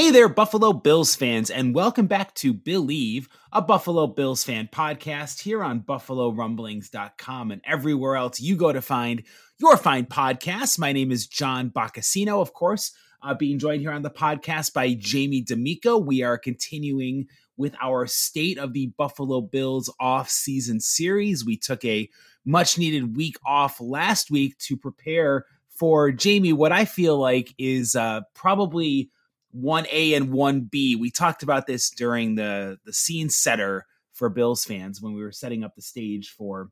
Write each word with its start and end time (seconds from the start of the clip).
Hey 0.00 0.10
there, 0.10 0.30
Buffalo 0.30 0.72
Bills 0.72 1.14
fans, 1.14 1.50
and 1.50 1.74
welcome 1.74 2.06
back 2.06 2.32
to 2.36 2.54
Believe, 2.54 3.28
a 3.52 3.60
Buffalo 3.60 4.06
Bills 4.06 4.42
fan 4.42 4.66
podcast 4.72 5.42
here 5.42 5.62
on 5.62 5.82
BuffaloRumblings.com 5.82 7.50
and 7.50 7.60
everywhere 7.66 8.16
else 8.16 8.40
you 8.40 8.56
go 8.56 8.72
to 8.72 8.80
find 8.80 9.22
your 9.58 9.76
fine 9.76 10.06
podcasts. 10.06 10.78
My 10.78 10.94
name 10.94 11.12
is 11.12 11.26
John 11.26 11.68
Boccacino, 11.68 12.40
of 12.40 12.54
course, 12.54 12.92
uh, 13.22 13.34
being 13.34 13.58
joined 13.58 13.82
here 13.82 13.92
on 13.92 14.00
the 14.00 14.08
podcast 14.08 14.72
by 14.72 14.94
Jamie 14.94 15.42
D'Amico. 15.42 15.98
We 15.98 16.22
are 16.22 16.38
continuing 16.38 17.26
with 17.58 17.74
our 17.78 18.06
State 18.06 18.56
of 18.56 18.72
the 18.72 18.86
Buffalo 18.96 19.42
Bills 19.42 19.92
off-season 20.00 20.80
series. 20.80 21.44
We 21.44 21.58
took 21.58 21.84
a 21.84 22.08
much 22.46 22.78
needed 22.78 23.18
week 23.18 23.36
off 23.44 23.78
last 23.82 24.30
week 24.30 24.56
to 24.60 24.78
prepare 24.78 25.44
for 25.68 26.10
Jamie, 26.10 26.54
what 26.54 26.72
I 26.72 26.86
feel 26.86 27.18
like 27.18 27.54
is 27.58 27.94
uh, 27.94 28.22
probably 28.34 29.10
1A 29.56 30.16
and 30.16 30.28
1B. 30.28 30.98
We 30.98 31.10
talked 31.10 31.42
about 31.42 31.66
this 31.66 31.90
during 31.90 32.34
the 32.34 32.78
the 32.84 32.92
scene 32.92 33.28
setter 33.28 33.86
for 34.12 34.28
Bills 34.28 34.64
fans 34.64 35.00
when 35.00 35.14
we 35.14 35.22
were 35.22 35.32
setting 35.32 35.64
up 35.64 35.74
the 35.74 35.82
stage 35.82 36.30
for 36.30 36.70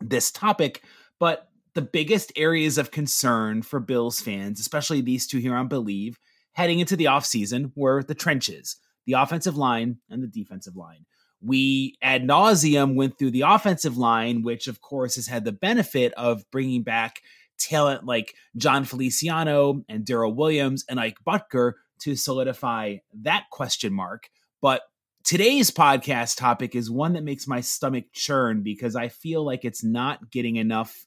this 0.00 0.30
topic, 0.30 0.82
but 1.18 1.48
the 1.74 1.82
biggest 1.82 2.32
areas 2.36 2.76
of 2.78 2.90
concern 2.90 3.62
for 3.62 3.80
Bills 3.80 4.20
fans, 4.20 4.60
especially 4.60 5.00
these 5.00 5.26
two 5.26 5.38
here 5.38 5.54
on 5.54 5.68
Believe, 5.68 6.18
heading 6.52 6.80
into 6.80 6.96
the 6.96 7.06
offseason 7.06 7.72
were 7.74 8.02
the 8.02 8.14
trenches, 8.14 8.76
the 9.06 9.14
offensive 9.14 9.56
line 9.56 9.98
and 10.10 10.22
the 10.22 10.28
defensive 10.28 10.76
line. 10.76 11.06
We 11.40 11.96
ad 12.02 12.24
nauseum 12.24 12.94
went 12.94 13.18
through 13.18 13.32
the 13.32 13.42
offensive 13.42 13.96
line, 13.96 14.42
which 14.42 14.68
of 14.68 14.80
course 14.80 15.16
has 15.16 15.26
had 15.26 15.44
the 15.44 15.52
benefit 15.52 16.12
of 16.14 16.48
bringing 16.50 16.82
back 16.82 17.22
talent 17.58 18.04
like 18.04 18.34
Jon 18.56 18.84
Feliciano 18.84 19.82
and 19.88 20.04
Daryl 20.04 20.34
Williams 20.34 20.84
and 20.88 21.00
Ike 21.00 21.18
Boettger 21.26 21.72
to 22.02 22.16
solidify 22.16 22.96
that 23.22 23.44
question 23.50 23.92
mark. 23.92 24.28
But 24.60 24.82
today's 25.24 25.70
podcast 25.70 26.36
topic 26.36 26.74
is 26.74 26.90
one 26.90 27.14
that 27.14 27.24
makes 27.24 27.46
my 27.46 27.60
stomach 27.60 28.04
churn 28.12 28.62
because 28.62 28.96
I 28.96 29.08
feel 29.08 29.44
like 29.44 29.64
it's 29.64 29.84
not 29.84 30.30
getting 30.30 30.56
enough 30.56 31.06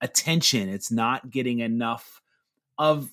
attention. 0.00 0.68
It's 0.68 0.90
not 0.90 1.30
getting 1.30 1.60
enough 1.60 2.20
of 2.78 3.10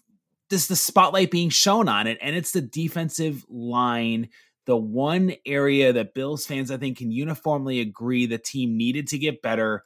this 0.50 0.68
the 0.68 0.76
spotlight 0.76 1.32
being 1.32 1.50
shown 1.50 1.90
on 1.90 2.06
it 2.06 2.20
and 2.22 2.36
it's 2.36 2.52
the 2.52 2.62
defensive 2.62 3.44
line 3.50 4.30
the 4.66 4.76
one 4.76 5.34
area 5.46 5.94
that 5.94 6.14
Bills 6.14 6.46
fans 6.46 6.72
I 6.72 6.78
think 6.78 6.98
can 6.98 7.12
uniformly 7.12 7.80
agree 7.80 8.26
the 8.26 8.38
team 8.38 8.78
needed 8.78 9.08
to 9.08 9.18
get 9.18 9.42
better 9.42 9.84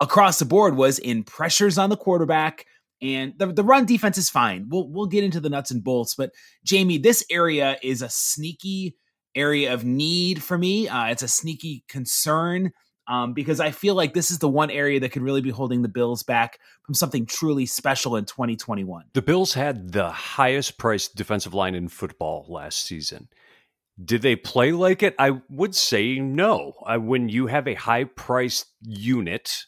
across 0.00 0.38
the 0.38 0.44
board 0.44 0.76
was 0.76 0.98
in 0.98 1.22
pressures 1.22 1.78
on 1.78 1.90
the 1.90 1.96
quarterback 1.96 2.66
and 3.02 3.34
the, 3.38 3.46
the 3.46 3.64
run 3.64 3.86
defense 3.86 4.18
is 4.18 4.30
fine. 4.30 4.66
We'll 4.68 4.88
we'll 4.88 5.06
get 5.06 5.24
into 5.24 5.40
the 5.40 5.50
nuts 5.50 5.70
and 5.70 5.82
bolts, 5.82 6.14
but 6.14 6.32
Jamie, 6.64 6.98
this 6.98 7.24
area 7.30 7.76
is 7.82 8.02
a 8.02 8.08
sneaky 8.08 8.96
area 9.34 9.74
of 9.74 9.84
need 9.84 10.42
for 10.42 10.56
me. 10.56 10.88
Uh, 10.88 11.06
it's 11.06 11.22
a 11.22 11.28
sneaky 11.28 11.84
concern 11.88 12.72
um, 13.06 13.32
because 13.34 13.60
I 13.60 13.70
feel 13.70 13.94
like 13.94 14.14
this 14.14 14.30
is 14.30 14.38
the 14.38 14.48
one 14.48 14.70
area 14.70 15.00
that 15.00 15.12
could 15.12 15.22
really 15.22 15.40
be 15.40 15.50
holding 15.50 15.82
the 15.82 15.88
Bills 15.88 16.22
back 16.22 16.58
from 16.84 16.94
something 16.94 17.26
truly 17.26 17.66
special 17.66 18.16
in 18.16 18.24
2021. 18.24 19.04
The 19.12 19.22
Bills 19.22 19.54
had 19.54 19.92
the 19.92 20.10
highest 20.10 20.78
priced 20.78 21.14
defensive 21.14 21.54
line 21.54 21.74
in 21.74 21.88
football 21.88 22.46
last 22.48 22.84
season. 22.84 23.28
Did 24.02 24.22
they 24.22 24.36
play 24.36 24.72
like 24.72 25.02
it? 25.02 25.14
I 25.18 25.40
would 25.50 25.74
say 25.74 26.18
no. 26.18 26.72
Uh, 26.84 26.98
when 26.98 27.28
you 27.28 27.46
have 27.46 27.68
a 27.68 27.74
high 27.74 28.04
priced 28.04 28.66
unit 28.80 29.66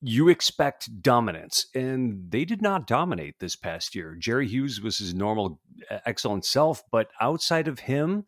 you 0.00 0.28
expect 0.28 1.02
dominance, 1.02 1.66
and 1.74 2.30
they 2.30 2.44
did 2.44 2.62
not 2.62 2.86
dominate 2.86 3.40
this 3.40 3.56
past 3.56 3.94
year. 3.94 4.14
Jerry 4.18 4.46
Hughes 4.46 4.80
was 4.80 4.98
his 4.98 5.14
normal 5.14 5.60
excellent 6.06 6.44
self, 6.44 6.82
but 6.90 7.08
outside 7.20 7.66
of 7.66 7.80
him, 7.80 8.24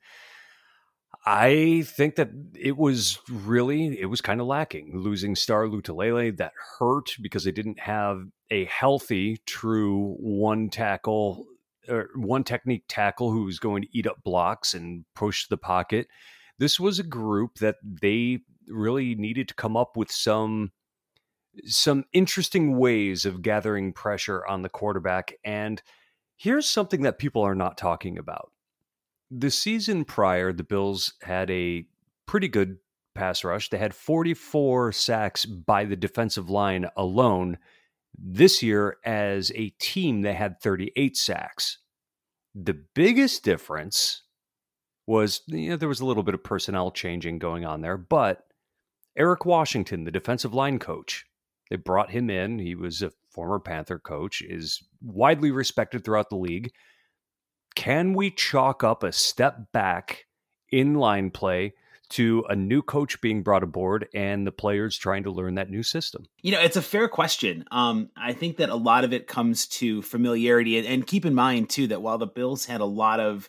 I 1.25 1.85
think 1.87 2.17
that 2.17 2.31
it 2.59 2.77
was 2.77 3.19
really 3.29 4.01
it 4.01 4.07
was 4.07 4.21
kind 4.21 4.41
of 4.41 4.47
lacking. 4.47 4.99
Losing 4.99 5.37
Star 5.37 5.67
Lotulelei 5.67 6.37
that 6.39 6.53
hurt 6.79 7.15
because 7.21 7.45
they 7.45 7.53
didn't 7.53 7.81
have 7.81 8.25
a 8.51 8.65
healthy, 8.65 9.39
true 9.47 10.17
one 10.19 10.71
tackle 10.71 11.47
or 11.89 12.09
one 12.17 12.43
technique 12.43 12.85
tackle 12.89 13.31
who 13.31 13.45
was 13.45 13.59
going 13.59 13.83
to 13.83 13.89
eat 13.97 14.07
up 14.07 14.23
blocks 14.25 14.75
and 14.75 15.05
push 15.15 15.47
the 15.47 15.57
pocket. 15.57 16.09
This 16.59 16.81
was 16.81 16.99
a 16.99 17.05
group 17.05 17.59
that 17.59 17.77
they 17.83 18.41
really 18.67 19.15
needed 19.15 19.49
to 19.49 19.55
come 19.55 19.77
up 19.77 19.97
with 19.97 20.11
some 20.11 20.73
some 21.65 22.05
interesting 22.13 22.79
ways 22.79 23.25
of 23.25 23.43
gathering 23.43 23.93
pressure 23.93 24.47
on 24.47 24.63
the 24.63 24.69
quarterback. 24.69 25.35
And 25.45 25.83
here's 26.37 26.69
something 26.69 27.03
that 27.03 27.19
people 27.19 27.43
are 27.43 27.55
not 27.55 27.77
talking 27.77 28.19
about. 28.19 28.53
The 29.31 29.51
season 29.51 30.05
prior, 30.05 30.53
the 30.53 30.65
Bills 30.65 31.15
had 31.23 31.51
a 31.51 31.87
pretty 32.27 32.49
good 32.49 32.79
pass 33.15 33.45
rush. 33.45 33.71
They 33.71 33.79
had 33.79 33.95
44 33.95 34.93
sacks 34.93 35.45
by 35.45 35.85
the 35.85 35.97
defensive 35.97 36.51
line 36.51 36.87
alone. 36.97 37.59
This 38.19 38.63
year, 38.63 38.97
as 39.05 39.53
a 39.55 39.71
team, 39.81 40.23
they 40.23 40.35
had 40.35 40.61
38 40.61 41.17
sacks. 41.17 41.79
The 42.55 42.83
biggest 42.95 43.45
difference 43.45 44.23
was 45.07 45.43
you 45.47 45.71
know, 45.71 45.77
there 45.77 45.89
was 45.89 46.01
a 46.01 46.07
little 46.07 46.23
bit 46.23 46.35
of 46.35 46.45
personnel 46.45 46.91
changing 46.91 47.39
going 47.39 47.65
on 47.65 47.81
there, 47.81 47.97
but 47.97 48.47
Eric 49.17 49.45
Washington, 49.45 50.05
the 50.05 50.11
defensive 50.11 50.55
line 50.55 50.79
coach, 50.79 51.25
they 51.71 51.77
brought 51.77 52.11
him 52.11 52.29
in. 52.29 52.59
He 52.59 52.75
was 52.75 53.01
a 53.01 53.13
former 53.31 53.61
Panther 53.61 53.99
coach, 53.99 54.43
is 54.43 54.83
widely 55.01 55.51
respected 55.51 56.05
throughout 56.05 56.29
the 56.29 56.37
league. 56.37 56.73
Can 57.77 58.13
we 58.13 58.31
chalk 58.31 58.83
up 58.83 59.03
a 59.03 59.13
step 59.13 59.73
back 59.73 60.27
in 60.71 60.95
line 60.95 61.31
play 61.31 61.73
to 62.11 62.45
a 62.49 62.57
new 62.57 62.83
coach 62.83 63.21
being 63.21 63.45
brought 63.45 63.63
aboard 63.63 64.09
and 64.13 64.45
the 64.45 64.53
players 64.53 64.99
trying 64.99 65.23
to 65.23 65.31
learn 65.31 65.55
that 65.55 65.71
new 65.71 65.85
system? 65.85 66.25
You 66.43 66.51
know, 66.51 66.61
it's 66.61 66.77
a 66.77 66.83
fair 66.83 67.07
question. 67.07 67.65
Um, 67.71 68.11
I 68.17 68.33
think 68.33 68.57
that 68.57 68.69
a 68.69 68.75
lot 68.75 69.05
of 69.05 69.13
it 69.13 69.29
comes 69.29 69.69
to 69.69 70.03
familiarity. 70.03 70.85
And, 70.85 71.07
keep 71.07 71.25
in 71.25 71.35
mind, 71.35 71.71
too, 71.71 71.87
that 71.87 72.03
while 72.03 72.19
the 72.19 72.27
Bills 72.27 72.67
had 72.67 72.81
a 72.81 72.87
lot 72.87 73.21
of 73.21 73.49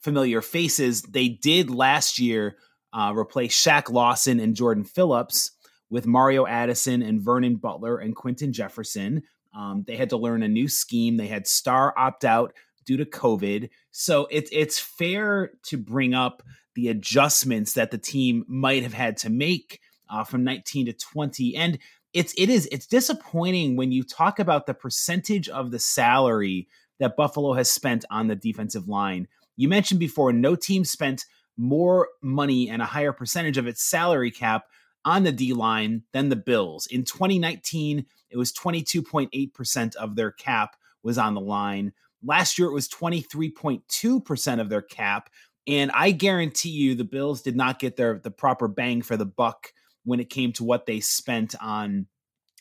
familiar 0.00 0.42
faces, 0.42 1.00
they 1.00 1.28
did 1.28 1.70
last 1.70 2.18
year 2.18 2.58
uh, 2.92 3.14
replace 3.16 3.58
Shaq 3.58 3.90
Lawson 3.90 4.38
and 4.38 4.54
Jordan 4.54 4.84
Phillips 4.84 5.52
with 5.90 6.06
Mario 6.06 6.46
Addison 6.46 7.02
and 7.02 7.20
Vernon 7.20 7.56
Butler 7.56 7.98
and 7.98 8.16
Quinton 8.16 8.52
Jefferson. 8.52 9.22
Um, 9.54 9.84
they 9.86 9.96
had 9.96 10.10
to 10.10 10.16
learn 10.16 10.42
a 10.42 10.48
new 10.48 10.68
scheme. 10.68 11.16
They 11.16 11.28
had 11.28 11.46
Star 11.46 11.94
opt 11.96 12.24
out 12.24 12.52
due 12.84 12.96
to 12.96 13.04
COVID. 13.04 13.70
So 13.90 14.26
it's 14.30 14.50
it's 14.52 14.78
fair 14.78 15.52
to 15.64 15.76
bring 15.76 16.14
up 16.14 16.42
the 16.74 16.88
adjustments 16.88 17.74
that 17.74 17.90
the 17.90 17.98
team 17.98 18.44
might 18.48 18.82
have 18.82 18.94
had 18.94 19.16
to 19.18 19.30
make 19.30 19.80
uh, 20.10 20.24
from 20.24 20.44
19 20.44 20.86
to 20.86 20.92
20. 20.92 21.56
And 21.56 21.78
it's 22.12 22.34
it 22.36 22.50
is 22.50 22.68
it's 22.72 22.86
disappointing 22.86 23.76
when 23.76 23.92
you 23.92 24.02
talk 24.02 24.38
about 24.38 24.66
the 24.66 24.74
percentage 24.74 25.48
of 25.48 25.70
the 25.70 25.78
salary 25.78 26.68
that 26.98 27.16
Buffalo 27.16 27.54
has 27.54 27.70
spent 27.70 28.04
on 28.10 28.28
the 28.28 28.36
defensive 28.36 28.88
line. 28.88 29.28
You 29.56 29.68
mentioned 29.68 30.00
before, 30.00 30.32
no 30.32 30.56
team 30.56 30.84
spent 30.84 31.24
more 31.56 32.08
money 32.20 32.68
and 32.68 32.82
a 32.82 32.86
higher 32.86 33.12
percentage 33.12 33.58
of 33.58 33.66
its 33.66 33.82
salary 33.82 34.30
cap 34.30 34.66
on 35.04 35.24
the 35.24 35.32
D 35.32 35.52
line 35.52 36.02
than 36.12 36.28
the 36.28 36.36
Bills. 36.36 36.86
In 36.86 37.04
2019, 37.04 38.06
it 38.30 38.36
was 38.36 38.52
22.8% 38.52 39.96
of 39.96 40.16
their 40.16 40.32
cap 40.32 40.76
was 41.02 41.18
on 41.18 41.34
the 41.34 41.40
line. 41.40 41.92
Last 42.22 42.58
year, 42.58 42.68
it 42.68 42.74
was 42.74 42.88
23.2% 42.88 44.60
of 44.60 44.68
their 44.68 44.82
cap. 44.82 45.30
And 45.66 45.90
I 45.92 46.10
guarantee 46.10 46.70
you 46.70 46.94
the 46.94 47.04
Bills 47.04 47.42
did 47.42 47.56
not 47.56 47.78
get 47.78 47.96
their 47.96 48.18
the 48.18 48.30
proper 48.30 48.68
bang 48.68 49.02
for 49.02 49.16
the 49.16 49.26
buck 49.26 49.72
when 50.04 50.20
it 50.20 50.30
came 50.30 50.52
to 50.54 50.64
what 50.64 50.86
they 50.86 51.00
spent 51.00 51.54
on 51.60 52.06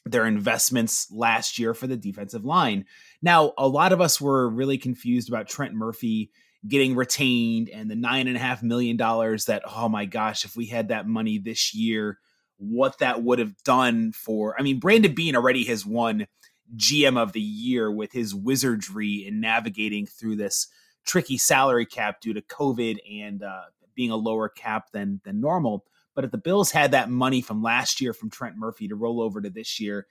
their 0.06 0.26
investments 0.26 1.08
last 1.12 1.58
year 1.58 1.74
for 1.74 1.88
the 1.88 1.98
defensive 1.98 2.44
line. 2.44 2.86
Now, 3.22 3.54
a 3.58 3.68
lot 3.68 3.94
of 3.94 4.02
us 4.02 4.20
were 4.20 4.50
really 4.50 4.78
confused 4.78 5.30
about 5.30 5.48
Trent 5.48 5.74
Murphy 5.74 6.32
getting 6.68 6.96
retained 6.96 7.70
and 7.70 7.90
the 7.90 7.96
nine 7.96 8.28
and 8.28 8.38
a 8.38 8.40
half 8.40 8.64
million 8.64 8.96
dollars 8.96 9.46
that, 9.46 9.64
oh 9.66 9.90
my 9.90 10.06
gosh, 10.06 10.46
if 10.46 10.56
we 10.56 10.68
had 10.68 10.90
that 10.90 11.08
money 11.08 11.38
this 11.38 11.74
year, 11.74 12.20
what 12.58 13.00
that 13.00 13.24
would 13.24 13.40
have 13.40 13.56
done 13.64 14.12
for. 14.12 14.56
I 14.58 14.62
mean, 14.64 14.80
Brandon 14.80 15.14
Beane 15.14 15.36
already 15.36 15.64
has 15.66 15.86
won 15.86 16.28
GM 16.76 17.18
of 17.18 17.34
the 17.34 17.42
year 17.42 17.92
with 17.92 18.12
his 18.12 18.34
wizardry 18.34 19.26
in 19.28 19.40
navigating 19.40 20.06
through 20.06 20.38
this 20.38 20.68
tricky 21.06 21.38
salary 21.38 21.86
cap 21.86 22.22
due 22.22 22.34
to 22.34 22.42
COVID 22.42 22.98
and 23.10 23.44
uh, 23.44 23.64
being 23.96 24.12
a 24.12 24.16
lower 24.16 24.50
cap 24.50 24.92
than 24.92 25.22
than 25.24 25.42
normal. 25.42 25.86
But 26.16 26.26
if 26.26 26.32
the 26.32 26.38
Bills 26.38 26.72
had 26.72 26.92
that 26.92 27.10
money 27.10 27.42
from 27.42 27.64
last 27.64 28.00
year 28.00 28.14
from 28.14 28.30
Trent 28.30 28.56
Murphy 28.58 28.88
to 28.88 28.96
roll 28.96 29.22
over 29.22 29.42
to 29.42 29.50
this 29.50 29.80
year, 29.80 30.06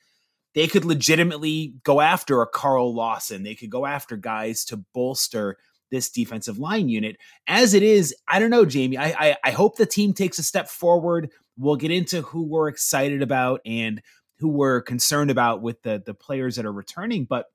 they 0.54 0.66
could 0.66 0.84
legitimately 0.84 1.74
go 1.84 2.00
after 2.00 2.42
a 2.42 2.46
Carl 2.46 2.94
Lawson. 2.94 3.42
They 3.42 3.54
could 3.54 3.70
go 3.70 3.86
after 3.86 4.16
guys 4.16 4.64
to 4.66 4.78
bolster 4.92 5.58
this 5.92 6.10
defensive 6.10 6.58
line 6.58 6.88
unit. 6.88 7.16
As 7.46 7.74
it 7.74 7.84
is, 7.84 8.12
I 8.26 8.40
don't 8.40 8.50
know, 8.50 8.64
Jamie. 8.64 8.96
I, 8.96 9.10
I, 9.10 9.36
I 9.44 9.50
hope 9.52 9.76
the 9.76 9.86
team 9.86 10.12
takes 10.12 10.40
a 10.40 10.42
step 10.42 10.68
forward. 10.68 11.30
We'll 11.56 11.76
get 11.76 11.92
into 11.92 12.22
who 12.22 12.42
we're 12.42 12.68
excited 12.68 13.22
about 13.22 13.60
and 13.64 14.02
who 14.40 14.48
we're 14.48 14.80
concerned 14.80 15.30
about 15.30 15.62
with 15.62 15.80
the 15.82 16.02
the 16.04 16.14
players 16.14 16.56
that 16.56 16.66
are 16.66 16.72
returning, 16.72 17.26
but 17.26 17.46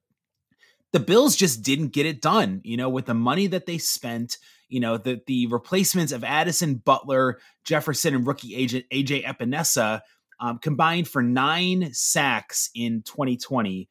the 0.93 1.01
Bills 1.01 1.35
just 1.35 1.63
didn't 1.63 1.89
get 1.89 2.05
it 2.05 2.21
done. 2.21 2.61
You 2.63 2.77
know, 2.77 2.87
with 2.87 3.07
the 3.07 3.13
money 3.13 3.47
that 3.47 3.65
they 3.65 3.79
spent, 3.79 4.37
you 4.69 4.79
know, 4.79 4.97
the 4.97 5.19
the 5.27 5.47
replacements 5.47 6.13
of 6.13 6.23
Addison 6.23 6.75
Butler, 6.75 7.39
Jefferson, 7.65 8.15
and 8.15 8.25
rookie 8.25 8.55
agent 8.55 8.85
AJ 8.93 9.25
Epenesa 9.25 10.01
um, 10.39 10.59
combined 10.59 11.07
for 11.07 11.21
nine 11.21 11.89
sacks 11.91 12.69
in 12.75 13.01
2020 13.01 13.89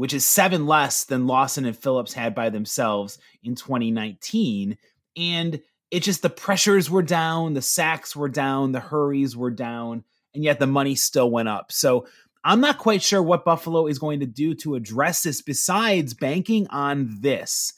which 0.00 0.14
is 0.14 0.24
seven 0.24 0.64
less 0.64 1.04
than 1.04 1.26
Lawson 1.26 1.66
and 1.66 1.76
Phillips 1.76 2.14
had 2.14 2.34
by 2.34 2.48
themselves 2.48 3.18
in 3.42 3.54
2019. 3.54 4.78
And 5.14 5.60
it 5.90 6.02
just 6.02 6.22
the 6.22 6.30
pressures 6.30 6.88
were 6.88 7.02
down, 7.02 7.52
the 7.52 7.60
sacks 7.60 8.16
were 8.16 8.30
down, 8.30 8.72
the 8.72 8.80
hurries 8.80 9.36
were 9.36 9.50
down, 9.50 10.04
and 10.32 10.42
yet 10.42 10.58
the 10.58 10.66
money 10.66 10.94
still 10.94 11.30
went 11.30 11.50
up. 11.50 11.70
So 11.70 12.06
I'm 12.42 12.62
not 12.62 12.78
quite 12.78 13.02
sure 13.02 13.22
what 13.22 13.44
Buffalo 13.44 13.86
is 13.86 13.98
going 13.98 14.20
to 14.20 14.26
do 14.26 14.54
to 14.54 14.74
address 14.74 15.22
this 15.22 15.42
besides 15.42 16.14
banking 16.14 16.66
on 16.68 17.18
this. 17.20 17.74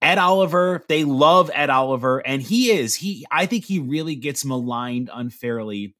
Ed 0.00 0.18
Oliver, 0.18 0.84
they 0.88 1.02
love 1.02 1.50
Ed 1.52 1.70
Oliver, 1.70 2.24
and 2.24 2.40
he 2.40 2.70
is. 2.70 2.94
He 2.94 3.26
I 3.32 3.46
think 3.46 3.64
he 3.64 3.80
really 3.80 4.14
gets 4.14 4.44
maligned 4.44 5.10
unfairly 5.12 5.96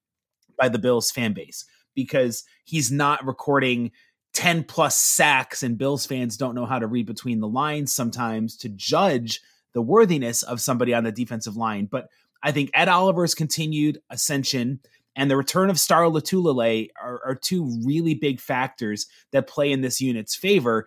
by 0.56 0.69
the 0.69 0.78
Bills 0.78 1.10
fan 1.10 1.32
base 1.32 1.64
because 1.96 2.44
he's 2.62 2.93
not 2.93 3.26
recording 3.26 3.90
10 4.38 4.62
plus 4.62 4.96
sacks, 4.96 5.64
and 5.64 5.76
Bills 5.76 6.06
fans 6.06 6.37
don't 6.37 6.55
know 6.55 6.64
how 6.64 6.79
to 6.79 6.87
read 6.87 7.06
between 7.06 7.40
the 7.40 7.49
lines 7.49 7.93
sometimes 7.93 8.56
to 8.58 8.69
judge 8.69 9.40
the 9.73 9.82
worthiness 9.82 10.44
of 10.44 10.61
somebody 10.61 10.94
on 10.94 11.02
the 11.02 11.11
defensive 11.11 11.56
line. 11.56 11.87
But 11.87 12.06
I 12.40 12.52
think 12.52 12.70
Ed 12.73 12.88
Oliver's 12.88 13.35
continued 13.35 14.00
ascension 14.11 14.79
and 15.17 15.29
the 15.29 15.37
return 15.37 15.70
of 15.70 15.81
Star 15.81 16.05
Lotulelei 16.05 16.90
are, 17.02 17.20
are 17.26 17.35
two 17.35 17.82
really 17.85 18.14
big 18.14 18.38
factors 18.38 19.08
that 19.32 19.49
play 19.49 19.73
in 19.73 19.81
this 19.81 20.00
unit's 20.00 20.37
favor. 20.37 20.87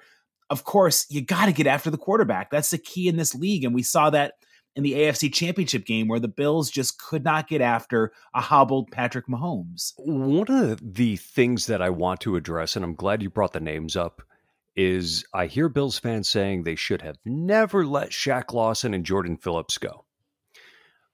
Of 0.50 0.64
course, 0.64 1.06
you 1.10 1.20
got 1.20 1.48
to 1.48 1.52
get 1.52 1.68
after 1.68 1.90
the 1.90 1.98
quarterback. 1.98 2.52
That's 2.52 2.70
the 2.70 2.78
key 2.78 3.10
in 3.10 3.18
this 3.18 3.36
league. 3.36 3.66
And 3.66 3.76
we 3.76 3.84
saw 3.84 4.10
that 4.12 4.36
in 4.76 4.84
the 4.84 4.94
AFC 4.94 5.34
Championship 5.34 5.86
game 5.86 6.08
where 6.08 6.20
the 6.20 6.28
Bills 6.28 6.72
just 6.72 7.00
could 7.00 7.24
not 7.24 7.48
get 7.48 7.62
after 7.62 8.12
a 8.34 8.42
hobbled 8.42 8.92
Patrick 8.92 9.28
Mahomes. 9.28 9.94
One 9.98 10.50
of 10.50 10.94
the 10.94 11.18
things 11.18 11.66
that 11.66 11.82
I 11.82 11.90
want 11.90 12.22
to 12.22 12.36
address, 12.36 12.76
and 12.76 12.86
I'm 12.86 12.96
glad 12.96 13.22
you 13.22 13.30
brought 13.30 13.54
the 13.54 13.60
names 13.60 13.96
up, 13.96 14.22
is 14.76 15.26
I 15.34 15.48
hear 15.48 15.68
Bills 15.68 16.00
fans 16.00 16.30
saying 16.30 16.64
they 16.64 16.76
should 16.76 17.02
have 17.02 17.18
never 17.26 17.86
let 17.86 18.12
Shaq 18.12 18.54
Lawson 18.54 18.94
and 18.94 19.06
Jordan 19.06 19.38
Phillips 19.38 19.78
go. 19.78 20.06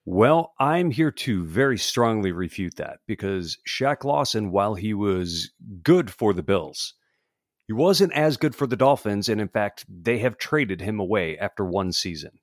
Well, 0.05 0.53
I'm 0.57 0.91
here 0.91 1.11
to 1.11 1.43
very 1.43 1.77
strongly 1.77 2.31
refute 2.31 2.77
that 2.77 2.99
because 3.07 3.57
Shaq 3.67 4.05
Lawson, 4.05 4.51
while 4.51 4.75
he 4.75 4.93
was 4.93 5.51
good 5.83 6.09
for 6.09 6.33
the 6.33 6.43
Bills, 6.43 6.93
he 7.65 7.73
wasn't 7.73 8.13
as 8.13 8.37
good 8.37 8.55
for 8.55 8.67
the 8.67 8.77
Dolphins. 8.77 9.27
And 9.27 9.41
in 9.41 9.49
fact, 9.49 9.85
they 9.89 10.19
have 10.19 10.37
traded 10.37 10.79
him 10.79 11.01
away 11.01 11.37
after 11.37 11.65
one 11.65 11.91
season. 11.91 12.39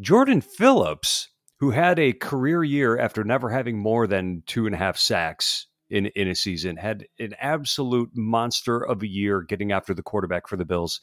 Jordan 0.00 0.40
Phillips, 0.40 1.28
who 1.58 1.70
had 1.70 1.98
a 1.98 2.14
career 2.14 2.64
year 2.64 2.98
after 2.98 3.22
never 3.22 3.50
having 3.50 3.78
more 3.78 4.06
than 4.06 4.42
two 4.46 4.66
and 4.66 4.74
a 4.74 4.78
half 4.78 4.96
sacks 4.96 5.66
in, 5.90 6.06
in 6.06 6.28
a 6.28 6.34
season, 6.34 6.76
had 6.76 7.06
an 7.18 7.34
absolute 7.38 8.10
monster 8.14 8.78
of 8.78 9.02
a 9.02 9.08
year 9.08 9.42
getting 9.42 9.72
after 9.72 9.92
the 9.92 10.02
quarterback 10.02 10.48
for 10.48 10.56
the 10.56 10.64
Bills. 10.64 11.00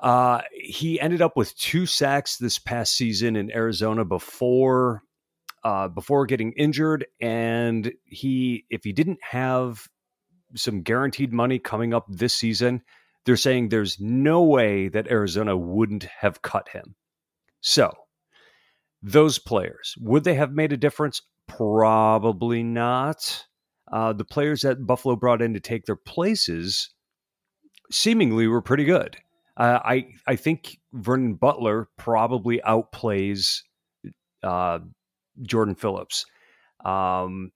Uh, 0.00 0.42
he 0.52 1.00
ended 1.00 1.22
up 1.22 1.36
with 1.36 1.56
two 1.56 1.86
sacks 1.86 2.36
this 2.36 2.58
past 2.58 2.94
season 2.94 3.36
in 3.36 3.50
Arizona 3.52 4.04
before 4.04 5.02
uh, 5.64 5.88
before 5.88 6.26
getting 6.26 6.52
injured, 6.52 7.06
and 7.20 7.92
he 8.04 8.64
if 8.70 8.84
he 8.84 8.92
didn't 8.92 9.18
have 9.22 9.88
some 10.54 10.82
guaranteed 10.82 11.32
money 11.32 11.58
coming 11.58 11.94
up 11.94 12.04
this 12.08 12.34
season, 12.34 12.82
they're 13.24 13.36
saying 13.36 13.68
there's 13.68 13.98
no 13.98 14.42
way 14.42 14.88
that 14.88 15.10
Arizona 15.10 15.56
wouldn't 15.56 16.04
have 16.04 16.42
cut 16.42 16.68
him. 16.68 16.94
So, 17.60 17.92
those 19.02 19.38
players, 19.38 19.94
would 20.00 20.24
they 20.24 20.34
have 20.34 20.52
made 20.52 20.72
a 20.72 20.76
difference? 20.76 21.22
Probably 21.46 22.62
not. 22.62 23.46
Uh, 23.90 24.12
the 24.12 24.24
players 24.24 24.62
that 24.62 24.86
Buffalo 24.86 25.16
brought 25.16 25.42
in 25.42 25.54
to 25.54 25.60
take 25.60 25.84
their 25.84 25.96
places 25.96 26.90
seemingly 27.90 28.48
were 28.48 28.62
pretty 28.62 28.84
good. 28.84 29.16
Uh, 29.56 29.78
I 29.84 30.08
I 30.26 30.36
think 30.36 30.78
Vernon 30.92 31.34
Butler 31.34 31.88
probably 31.96 32.60
outplays 32.66 33.62
uh, 34.42 34.80
Jordan 35.42 35.74
Phillips. 35.74 36.26
Um, 36.84 37.52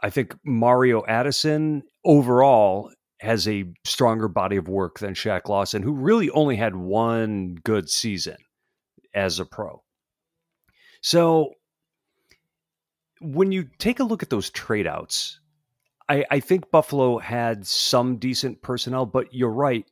I 0.00 0.10
think 0.10 0.36
Mario 0.44 1.02
Addison 1.06 1.82
overall 2.04 2.90
has 3.20 3.48
a 3.48 3.64
stronger 3.84 4.28
body 4.28 4.56
of 4.56 4.68
work 4.68 4.98
than 4.98 5.14
Shaq 5.14 5.48
Lawson, 5.48 5.82
who 5.82 5.92
really 5.92 6.30
only 6.30 6.56
had 6.56 6.76
one 6.76 7.56
good 7.64 7.88
season 7.88 8.36
as 9.14 9.40
a 9.40 9.44
pro. 9.44 9.82
So 11.00 11.54
when 13.20 13.52
you 13.52 13.68
take 13.78 14.00
a 14.00 14.04
look 14.04 14.22
at 14.22 14.30
those 14.30 14.50
trade 14.50 14.86
outs, 14.86 15.40
I, 16.08 16.24
I 16.30 16.40
think 16.40 16.70
Buffalo 16.70 17.18
had 17.18 17.66
some 17.66 18.16
decent 18.16 18.62
personnel, 18.62 19.06
but 19.06 19.32
you're 19.32 19.50
right. 19.50 19.86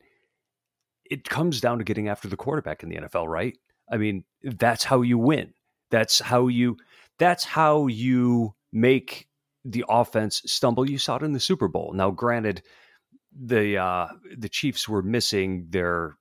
It 1.09 1.27
comes 1.27 1.61
down 1.61 1.79
to 1.79 1.83
getting 1.83 2.07
after 2.07 2.27
the 2.27 2.37
quarterback 2.37 2.83
in 2.83 2.89
the 2.89 2.97
NFL, 2.97 3.27
right? 3.27 3.57
I 3.91 3.97
mean, 3.97 4.23
that's 4.43 4.83
how 4.83 5.01
you 5.01 5.17
win. 5.17 5.53
That's 5.89 6.19
how 6.19 6.47
you 6.47 6.77
that's 7.19 7.43
how 7.43 7.87
you 7.87 8.55
make 8.71 9.27
the 9.65 9.85
offense 9.87 10.41
stumble. 10.45 10.89
You 10.89 10.97
saw 10.97 11.17
it 11.17 11.23
in 11.23 11.33
the 11.33 11.39
Super 11.39 11.67
Bowl. 11.67 11.93
Now, 11.93 12.11
granted, 12.11 12.63
the 13.39 13.77
uh, 13.77 14.07
the 14.37 14.49
Chiefs 14.49 14.87
were 14.87 15.01
missing 15.01 15.67
their 15.69 16.17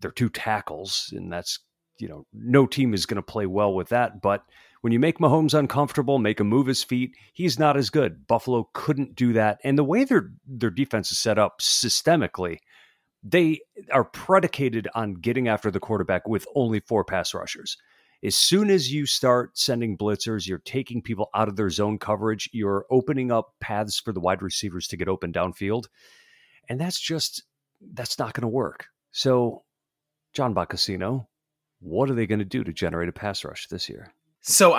their 0.00 0.10
two 0.10 0.28
tackles, 0.28 1.12
and 1.14 1.32
that's 1.32 1.58
you 1.98 2.08
know, 2.08 2.26
no 2.32 2.66
team 2.66 2.94
is 2.94 3.06
going 3.06 3.16
to 3.16 3.22
play 3.22 3.46
well 3.46 3.74
with 3.74 3.88
that. 3.90 4.20
But 4.20 4.44
when 4.82 4.92
you 4.92 4.98
make 4.98 5.18
Mahomes 5.18 5.56
uncomfortable, 5.56 6.18
make 6.18 6.40
him 6.40 6.48
move 6.48 6.66
his 6.66 6.82
feet, 6.82 7.14
he's 7.32 7.58
not 7.58 7.76
as 7.76 7.90
good. 7.90 8.26
Buffalo 8.26 8.68
couldn't 8.74 9.14
do 9.14 9.32
that. 9.34 9.58
And 9.64 9.78
the 9.78 9.84
way 9.84 10.04
their 10.04 10.30
their 10.46 10.70
defense 10.70 11.12
is 11.12 11.18
set 11.18 11.38
up 11.38 11.60
systemically, 11.60 12.58
they 13.22 13.60
are 13.92 14.04
predicated 14.04 14.88
on 14.94 15.14
getting 15.14 15.48
after 15.48 15.70
the 15.70 15.80
quarterback 15.80 16.26
with 16.26 16.46
only 16.54 16.80
four 16.80 17.04
pass 17.04 17.32
rushers. 17.32 17.76
As 18.24 18.36
soon 18.36 18.70
as 18.70 18.92
you 18.92 19.06
start 19.06 19.58
sending 19.58 19.96
blitzers, 19.96 20.46
you're 20.46 20.58
taking 20.58 21.02
people 21.02 21.28
out 21.34 21.48
of 21.48 21.56
their 21.56 21.70
zone 21.70 21.98
coverage, 21.98 22.48
you're 22.52 22.86
opening 22.90 23.32
up 23.32 23.54
paths 23.60 23.98
for 23.98 24.12
the 24.12 24.20
wide 24.20 24.42
receivers 24.42 24.86
to 24.88 24.96
get 24.96 25.08
open 25.08 25.32
downfield. 25.32 25.86
And 26.68 26.80
that's 26.80 27.00
just 27.00 27.42
that's 27.94 28.18
not 28.18 28.32
going 28.32 28.42
to 28.42 28.48
work. 28.48 28.86
So, 29.10 29.64
John 30.32 30.54
Boccacino, 30.54 31.26
what 31.82 32.10
are 32.10 32.14
they 32.14 32.26
going 32.26 32.38
to 32.38 32.44
do 32.44 32.64
to 32.64 32.72
generate 32.72 33.08
a 33.08 33.12
pass 33.12 33.44
rush 33.44 33.66
this 33.68 33.88
year? 33.88 34.12
So 34.40 34.74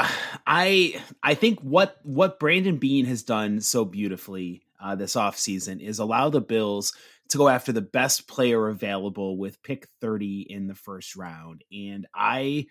I 0.48 1.01
I 1.22 1.36
think 1.36 1.60
what 1.60 1.98
what 2.03 2.39
Brandon 2.39 2.77
Beane 2.77 3.05
has 3.05 3.24
done 3.24 3.62
so 3.62 3.86
beautifully 3.86 4.63
uh, 4.81 4.95
this 4.95 5.15
offseason 5.15 5.79
is 5.79 6.00
allow 6.00 6.29
the 6.29 6.41
Bills 6.41 6.93
to 7.29 7.38
go 7.38 7.48
after 7.48 7.72
the 7.72 7.81
best 7.81 8.27
player 8.27 8.67
available 8.67 9.38
with 9.38 9.63
pick 9.63 9.88
30 10.01 10.45
in 10.50 10.67
the 10.67 10.75
first 10.75 11.15
round. 11.15 11.63
And 11.72 12.05
I 12.13 12.67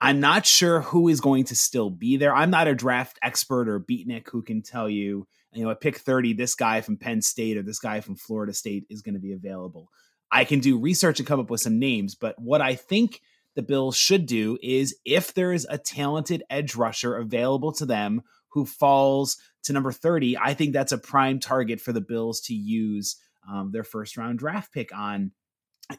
I'm 0.00 0.20
not 0.20 0.44
sure 0.44 0.82
who 0.82 1.08
is 1.08 1.22
going 1.22 1.44
to 1.44 1.56
still 1.56 1.88
be 1.88 2.18
there. 2.18 2.34
I'm 2.34 2.50
not 2.50 2.68
a 2.68 2.74
draft 2.74 3.18
expert 3.22 3.68
or 3.68 3.80
beatnik 3.80 4.28
who 4.28 4.42
can 4.42 4.60
tell 4.60 4.90
you, 4.90 5.26
you 5.52 5.64
know, 5.64 5.70
at 5.70 5.80
pick 5.80 5.96
30, 5.96 6.34
this 6.34 6.54
guy 6.54 6.82
from 6.82 6.98
Penn 6.98 7.22
State 7.22 7.56
or 7.56 7.62
this 7.62 7.78
guy 7.78 8.00
from 8.00 8.16
Florida 8.16 8.52
State 8.52 8.84
is 8.90 9.00
going 9.00 9.14
to 9.14 9.20
be 9.20 9.32
available. 9.32 9.88
I 10.30 10.44
can 10.44 10.60
do 10.60 10.78
research 10.78 11.18
and 11.18 11.26
come 11.26 11.40
up 11.40 11.48
with 11.48 11.62
some 11.62 11.78
names, 11.78 12.14
but 12.14 12.38
what 12.38 12.60
I 12.60 12.74
think 12.74 13.22
the 13.56 13.62
Bills 13.62 13.96
should 13.96 14.26
do 14.26 14.58
is 14.62 14.96
if 15.04 15.34
there 15.34 15.52
is 15.52 15.66
a 15.68 15.78
talented 15.78 16.44
edge 16.48 16.76
rusher 16.76 17.16
available 17.16 17.72
to 17.72 17.86
them 17.86 18.22
who 18.50 18.64
falls 18.64 19.38
to 19.64 19.72
number 19.72 19.90
30, 19.90 20.38
I 20.38 20.54
think 20.54 20.72
that's 20.72 20.92
a 20.92 20.98
prime 20.98 21.40
target 21.40 21.80
for 21.80 21.92
the 21.92 22.00
Bills 22.00 22.40
to 22.42 22.54
use 22.54 23.16
um, 23.50 23.72
their 23.72 23.84
first 23.84 24.16
round 24.16 24.38
draft 24.38 24.72
pick 24.72 24.96
on. 24.96 25.32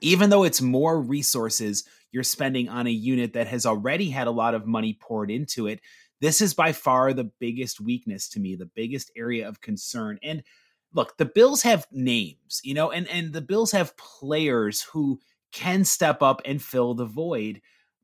Even 0.02 0.30
though 0.30 0.44
it's 0.44 0.62
more 0.62 1.02
resources 1.02 1.84
you're 2.12 2.24
spending 2.24 2.70
on 2.70 2.88
a 2.88 2.92
unit 2.92 3.34
that 3.34 3.48
has 3.48 3.66
already 3.66 4.10
had 4.10 4.28
a 4.28 4.32
lot 4.32 4.54
of 4.54 4.68
money 4.68 4.98
poured 5.00 5.32
into 5.32 5.68
it, 5.68 5.80
this 6.20 6.42
is 6.42 6.54
by 6.54 6.74
far 6.74 7.14
the 7.14 7.32
biggest 7.40 7.80
weakness 7.80 8.30
to 8.30 8.40
me, 8.40 8.56
the 8.56 8.66
biggest 8.66 9.12
area 9.16 9.48
of 9.48 9.62
concern. 9.62 10.20
And 10.22 10.44
look, 10.94 11.18
the 11.18 11.26
Bills 11.26 11.62
have 11.64 11.88
names, 11.92 12.60
you 12.64 12.74
know, 12.74 12.92
and 12.92 13.08
and 13.08 13.34
the 13.34 13.42
Bills 13.42 13.72
have 13.72 13.98
players 13.98 14.82
who 14.82 15.20
can 15.58 15.84
step 15.84 16.22
up 16.22 16.44
and 16.46 16.62
fill 16.62 16.94
the 16.94 17.06
void. 17.06 17.62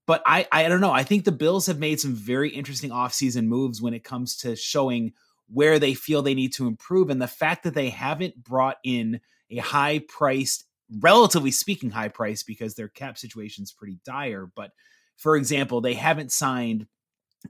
But 0.07 0.23
I 0.25 0.47
I 0.51 0.67
don't 0.67 0.81
know. 0.81 0.91
I 0.91 1.03
think 1.03 1.23
the 1.23 1.31
Bills 1.31 1.67
have 1.67 1.77
made 1.77 1.99
some 1.99 2.15
very 2.15 2.49
interesting 2.49 2.89
offseason 2.89 3.45
moves 3.45 3.79
when 3.79 3.93
it 3.93 4.03
comes 4.03 4.35
to 4.37 4.55
showing 4.55 5.13
where 5.47 5.77
they 5.77 5.93
feel 5.93 6.23
they 6.23 6.33
need 6.33 6.53
to 6.53 6.67
improve. 6.67 7.11
And 7.11 7.21
the 7.21 7.27
fact 7.27 7.63
that 7.63 7.75
they 7.75 7.89
haven't 7.89 8.43
brought 8.43 8.77
in 8.83 9.21
a 9.51 9.57
high 9.57 9.99
priced, 9.99 10.65
relatively 10.99 11.51
speaking, 11.51 11.91
high 11.91 12.07
price 12.07 12.41
because 12.41 12.73
their 12.73 12.87
cap 12.87 13.19
situation 13.19 13.63
is 13.63 13.71
pretty 13.71 13.99
dire. 14.03 14.49
But 14.55 14.71
for 15.17 15.35
example, 15.35 15.79
they 15.79 15.93
haven't 15.93 16.31
signed 16.31 16.87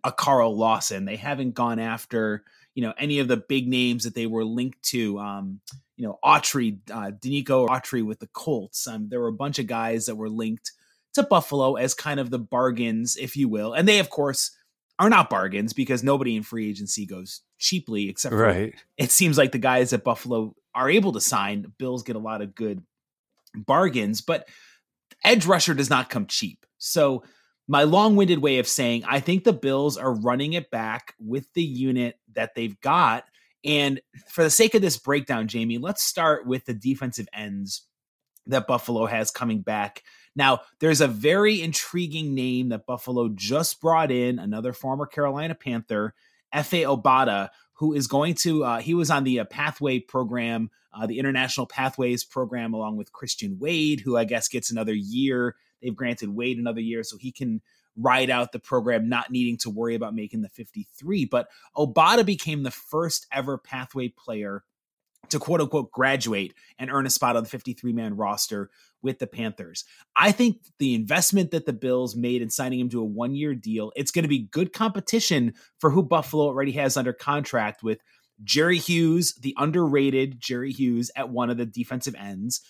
a 0.04 0.12
Carl 0.12 0.58
Lawson. 0.58 1.06
They 1.06 1.16
haven't 1.16 1.52
gone 1.52 1.80
after 1.80 2.44
you 2.76 2.84
know 2.84 2.94
any 2.98 3.20
of 3.20 3.30
the 3.30 3.38
big 3.38 3.70
names 3.70 4.04
that 4.04 4.16
they 4.16 4.28
were 4.28 4.44
linked 4.44 4.84
to. 4.90 5.18
Um, 5.20 5.62
you 5.96 6.06
know, 6.06 6.18
Autry, 6.24 6.80
uh, 6.92 7.12
Denico 7.12 7.68
Autry 7.68 8.04
with 8.06 8.20
the 8.20 8.30
Colts. 8.34 8.88
Um, 8.88 9.10
there 9.10 9.20
were 9.20 9.28
a 9.28 9.34
bunch 9.34 9.60
of 9.60 9.68
guys 9.68 10.08
that 10.08 10.16
were 10.16 10.30
linked 10.30 10.72
to 11.14 11.24
Buffalo 11.24 11.76
as 11.76 11.94
kind 11.94 12.20
of 12.20 12.30
the 12.30 12.40
bargains, 12.40 13.16
if 13.16 13.36
you 13.36 13.48
will, 13.48 13.74
and 13.74 13.88
they 13.88 14.00
of 14.00 14.10
course 14.10 14.52
are 15.00 15.10
not 15.10 15.30
bargains 15.30 15.74
because 15.74 16.04
nobody 16.04 16.36
in 16.36 16.44
free 16.44 16.70
agency 16.70 17.06
goes 17.06 17.42
cheaply, 17.58 18.10
except 18.10 18.34
right. 18.34 18.74
it 18.98 19.12
seems 19.12 19.38
like 19.38 19.52
the 19.52 19.58
guys 19.58 19.94
at 19.94 20.04
Buffalo 20.04 20.56
are 20.76 20.90
able 20.90 21.12
to 21.14 21.22
sign. 21.22 21.72
Bills 21.78 22.04
get 22.04 22.16
a 22.16 22.20
lot 22.20 22.42
of 22.42 22.56
good 22.56 22.82
bargains, 23.56 24.22
but 24.22 24.48
edge 25.24 25.46
rusher 25.46 25.74
does 25.74 25.90
not 25.90 26.10
come 26.10 26.26
cheap. 26.26 26.66
So 26.78 27.24
my 27.68 27.84
long-winded 27.84 28.40
way 28.40 28.60
of 28.60 28.68
saying 28.68 29.04
I 29.08 29.20
think 29.20 29.44
the 29.44 29.54
Bills 29.54 29.98
are 29.98 30.14
running 30.14 30.54
it 30.54 30.70
back 30.70 31.16
with 31.20 31.52
the 31.54 31.64
unit 31.64 32.20
that 32.34 32.56
they've 32.56 32.80
got. 32.82 33.26
And 33.64 34.02
for 34.28 34.44
the 34.44 34.50
sake 34.50 34.76
of 34.76 34.82
this 34.82 34.98
breakdown, 34.98 35.48
Jamie, 35.48 35.78
let's 35.78 36.04
start 36.04 36.46
with 36.46 36.66
the 36.66 36.74
defensive 36.74 37.28
ends 37.34 37.84
that 38.48 38.68
Buffalo 38.68 39.06
has 39.06 39.32
coming 39.32 39.62
back. 39.62 40.04
Now, 40.36 40.62
there's 40.80 41.02
a 41.02 41.08
very 41.08 41.62
intriguing 41.62 42.34
name 42.34 42.70
that 42.70 42.86
Buffalo 42.86 43.30
just 43.30 43.80
brought 43.80 44.12
in, 44.12 44.40
another 44.40 44.74
former 44.74 45.06
Carolina 45.06 45.56
Panther, 45.56 46.14
Efe 46.54 46.84
Obada, 46.84 47.50
who 47.74 47.94
is 47.94 48.08
going 48.08 48.36
to, 48.36 48.64
uh, 48.64 48.80
he 48.80 48.94
was 48.94 49.10
on 49.10 49.24
the 49.24 49.40
uh, 49.40 49.46
Pathway 49.46 50.00
program, 50.00 50.70
uh, 50.94 51.06
the 51.08 51.20
International 51.20 51.66
Pathways 51.66 52.24
program, 52.24 52.74
along 52.74 52.98
with 52.98 53.12
Christian 53.12 53.58
Wade, 53.60 54.02
who 54.02 54.18
I 54.18 54.26
guess 54.26 54.48
gets 54.48 54.72
another 54.72 54.94
year 54.94 55.56
They've 55.84 55.96
granted 55.96 56.30
Wade 56.30 56.58
another 56.58 56.80
year 56.80 57.04
so 57.04 57.18
he 57.18 57.32
can 57.32 57.62
ride 57.98 58.30
out 58.30 58.52
the 58.52 58.60
program, 58.60 59.10
not 59.10 59.32
needing 59.32 59.58
to 59.58 59.70
worry 59.70 59.96
about 59.96 60.16
making 60.16 60.42
the 60.42 60.50
53. 60.50 61.26
But 61.26 61.48
Obada 61.78 62.26
became 62.26 62.64
the 62.64 62.72
first 62.72 63.28
ever 63.32 63.58
pathway 63.58 64.10
player 64.10 64.64
to 65.30 65.40
quote 65.40 65.62
unquote 65.62 65.92
graduate 65.92 66.54
and 66.78 66.92
earn 66.92 67.06
a 67.06 67.10
spot 67.10 67.36
on 67.36 67.44
the 67.44 67.50
53 67.50 67.94
man 67.94 68.16
roster 68.16 68.70
with 69.02 69.20
the 69.20 69.28
Panthers. 69.28 69.86
I 70.16 70.32
think 70.32 70.58
the 70.80 70.96
investment 70.96 71.52
that 71.52 71.66
the 71.66 71.74
Bills 71.74 72.16
made 72.16 72.42
in 72.42 72.50
signing 72.50 72.80
him 72.80 72.90
to 72.90 73.02
a 73.02 73.06
one 73.06 73.36
year 73.36 73.56
deal, 73.56 73.92
it's 73.96 74.12
going 74.12 74.24
to 74.24 74.30
be 74.30 74.40
good 74.40 74.74
competition 74.74 75.54
for 75.80 75.90
who 75.90 76.04
Buffalo 76.04 76.46
already 76.46 76.72
has 76.74 76.98
under 76.98 77.14
contract 77.14 77.84
with 77.84 78.00
Jerry 78.44 78.78
Hughes, 78.78 79.36
the 79.36 79.56
underrated 79.58 80.40
Jerry 80.40 80.72
Hughes 80.72 81.12
at 81.16 81.30
one 81.30 81.50
of 81.50 81.58
the 81.58 81.66
defensive 81.66 82.16
ends, 82.16 82.62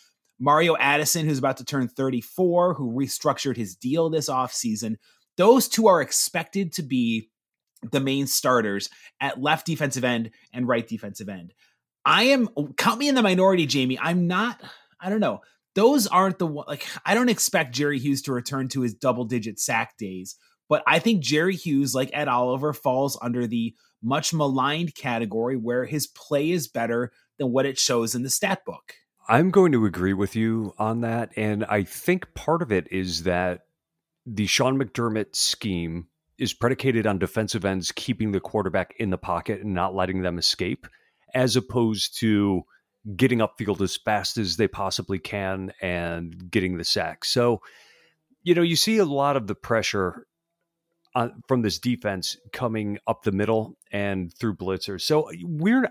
Mario 0.44 0.76
Addison, 0.76 1.26
who's 1.26 1.40
about 1.40 1.56
to 1.58 1.66
turn 1.66 1.88
34, 1.88 2.74
who 2.74 2.92
restructured 2.92 3.56
his 3.56 3.78
deal 3.78 4.10
this 4.10 4.30
offseason. 4.30 4.98
Those 5.38 5.70
two 5.70 5.88
are 5.88 6.02
expected 6.02 6.74
to 6.74 6.84
be 6.84 7.30
the 7.94 8.02
main 8.02 8.28
starters 8.28 8.90
at 9.22 9.42
left 9.42 9.66
defensive 9.66 10.04
end 10.04 10.32
and 10.52 10.68
right 10.68 10.86
defensive 10.86 11.30
end. 11.30 11.54
I 12.06 12.24
am 12.24 12.50
count 12.76 13.00
me 13.00 13.08
in 13.08 13.16
the 13.16 13.22
minority, 13.22 13.66
Jamie. 13.66 13.98
I'm 13.98 14.28
not, 14.28 14.62
I 15.00 15.10
don't 15.10 15.22
know. 15.22 15.40
Those 15.76 16.08
aren't 16.08 16.40
the 16.40 16.48
one 16.48 16.66
like 16.68 16.86
I 17.06 17.16
don't 17.16 17.30
expect 17.30 17.74
Jerry 17.74 17.98
Hughes 17.98 18.22
to 18.24 18.34
return 18.34 18.68
to 18.70 18.82
his 18.82 18.94
double 18.94 19.24
digit 19.24 19.62
sack 19.62 19.98
days, 19.98 20.36
but 20.68 20.84
I 20.86 21.00
think 21.00 21.24
Jerry 21.24 21.56
Hughes, 21.56 21.96
like 21.96 22.10
Ed 22.12 22.28
Oliver, 22.28 22.74
falls 22.74 23.18
under 23.22 23.48
the 23.48 23.74
much 24.04 24.34
maligned 24.34 24.94
category 24.94 25.56
where 25.56 25.86
his 25.86 26.06
play 26.06 26.52
is 26.52 26.68
better 26.68 27.14
than 27.40 27.54
what 27.54 27.66
it 27.66 27.80
shows 27.80 28.14
in 28.14 28.24
the 28.24 28.30
stat 28.30 28.60
book. 28.66 28.96
I'm 29.28 29.52
going 29.52 29.72
to 29.72 29.86
agree 29.86 30.14
with 30.14 30.36
you 30.36 30.74
on 30.78 31.02
that. 31.02 31.32
And 31.38 31.64
I 31.66 31.84
think 31.84 32.34
part 32.34 32.62
of 32.62 32.72
it 32.72 32.88
is 32.92 33.24
that 33.24 33.62
the 34.26 34.48
Sean 34.48 34.78
McDermott 34.78 35.36
scheme 35.36 36.08
is 36.38 36.54
predicated 36.54 37.08
on 37.08 37.20
defensive 37.20 37.64
ends 37.64 37.92
keeping 37.92 38.32
the 38.32 38.40
quarterback 38.40 38.94
in 39.00 39.10
the 39.12 39.18
pocket 39.18 39.62
and 39.62 39.74
not 39.74 39.96
letting 39.96 40.22
them 40.22 40.38
escape, 40.38 40.88
as 41.34 41.56
opposed 41.56 42.18
to 42.20 42.64
getting 43.16 43.40
upfield 43.40 43.82
as 43.82 43.98
fast 43.98 44.38
as 44.38 44.58
they 44.58 44.68
possibly 44.68 45.20
can 45.20 45.72
and 45.82 46.50
getting 46.50 46.78
the 46.78 46.84
sack. 46.84 47.26
So, 47.26 47.62
you 48.44 48.56
know, 48.56 48.62
you 48.62 48.76
see 48.76 48.98
a 48.98 49.06
lot 49.06 49.38
of 49.38 49.48
the 49.48 49.56
pressure 49.56 50.26
on, 51.16 51.44
from 51.48 51.62
this 51.62 51.80
defense 51.80 52.38
coming 52.52 52.98
up 53.08 53.24
the 53.24 53.32
middle 53.32 53.78
and 53.92 54.34
through 54.34 54.56
blitzers. 54.56 55.02
So 55.02 55.30
we're 55.44 55.90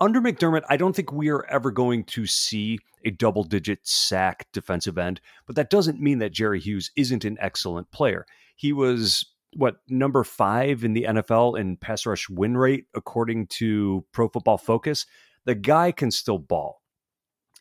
under 0.00 0.20
McDermott, 0.20 0.62
I 0.68 0.76
don't 0.76 0.94
think 0.94 1.12
we 1.12 1.30
are 1.30 1.46
ever 1.46 1.70
going 1.70 2.04
to 2.04 2.26
see 2.26 2.78
a 3.04 3.10
double 3.10 3.44
digit 3.44 3.80
sack 3.86 4.46
defensive 4.52 4.98
end, 4.98 5.20
but 5.46 5.56
that 5.56 5.70
doesn't 5.70 6.00
mean 6.00 6.18
that 6.18 6.32
Jerry 6.32 6.60
Hughes 6.60 6.90
isn't 6.96 7.24
an 7.24 7.36
excellent 7.40 7.90
player. 7.90 8.26
He 8.56 8.72
was 8.72 9.24
what 9.56 9.76
number 9.88 10.24
five 10.24 10.84
in 10.84 10.94
the 10.94 11.04
NFL 11.04 11.58
in 11.58 11.76
pass 11.76 12.06
rush 12.06 12.28
win 12.28 12.56
rate, 12.56 12.86
according 12.94 13.46
to 13.48 14.04
Pro 14.12 14.28
Football 14.28 14.58
Focus. 14.58 15.06
The 15.44 15.54
guy 15.54 15.92
can 15.92 16.10
still 16.10 16.38
ball. 16.38 16.80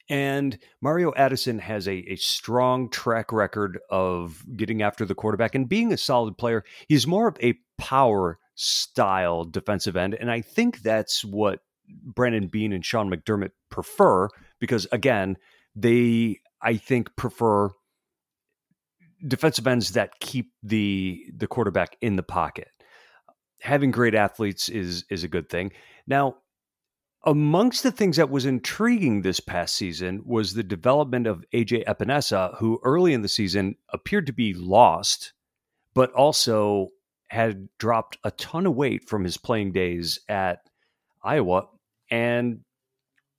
And 0.10 0.58
Mario 0.82 1.14
Addison 1.16 1.60
has 1.60 1.88
a, 1.88 2.12
a 2.12 2.16
strong 2.18 2.90
track 2.90 3.32
record 3.32 3.80
of 3.90 4.44
getting 4.58 4.82
after 4.82 5.06
the 5.06 5.16
quarterback 5.16 5.56
and 5.56 5.70
being 5.70 5.94
a 5.94 5.98
solid 5.98 6.38
player. 6.38 6.66
He's 6.90 7.08
more 7.08 7.28
of 7.28 7.38
a 7.42 7.58
power 7.78 8.38
style 8.56 9.46
defensive 9.46 9.96
end. 9.96 10.16
And 10.16 10.30
I 10.30 10.42
think 10.42 10.82
that's 10.82 11.24
what 11.24 11.62
Brandon 11.88 12.48
Beane 12.48 12.74
and 12.74 12.86
Sean 12.86 13.10
McDermott 13.10 13.52
prefer 13.70 14.30
because 14.60 14.88
again, 14.92 15.38
they 15.76 16.40
I 16.62 16.78
think 16.78 17.16
prefer 17.16 17.70
defensive 19.28 19.68
ends 19.68 19.92
that 19.92 20.20
keep 20.20 20.52
the 20.62 21.26
the 21.36 21.48
quarterback 21.48 21.98
in 22.02 22.16
the 22.16 22.24
pocket. 22.24 22.70
Having 23.62 23.92
great 23.92 24.16
athletes 24.16 24.70
is 24.70 25.06
is 25.10 25.24
a 25.24 25.30
good 25.30 25.50
thing. 25.50 25.72
Now, 26.08 26.38
amongst 27.26 27.84
the 27.84 27.92
things 27.92 28.18
that 28.18 28.30
was 28.30 28.46
intriguing 28.46 29.22
this 29.22 29.40
past 29.40 29.76
season 29.76 30.22
was 30.26 30.54
the 30.54 30.64
development 30.64 31.28
of 31.28 31.46
AJ 31.54 31.86
Epenesa, 31.86 32.58
who 32.58 32.80
early 32.84 33.14
in 33.14 33.22
the 33.22 33.30
season 33.30 33.76
appeared 33.90 34.28
to 34.28 34.34
be 34.34 34.54
lost, 34.54 35.34
but 35.94 36.12
also 36.12 36.90
had 37.30 37.68
dropped 37.80 38.18
a 38.24 38.32
ton 38.32 38.66
of 38.66 38.76
weight 38.76 39.08
from 39.08 39.24
his 39.24 39.38
playing 39.38 39.72
days 39.72 40.20
at 40.30 40.60
Iowa 41.24 41.68
and 42.10 42.60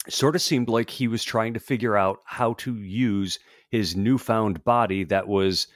sort 0.08 0.34
of 0.34 0.42
seemed 0.42 0.68
like 0.68 0.90
he 0.90 1.08
was 1.08 1.24
trying 1.24 1.54
to 1.54 1.60
figure 1.60 1.96
out 1.96 2.18
how 2.24 2.54
to 2.54 2.76
use 2.76 3.38
his 3.70 3.96
newfound 3.96 4.64
body 4.64 5.04
that 5.04 5.26
was 5.26 5.66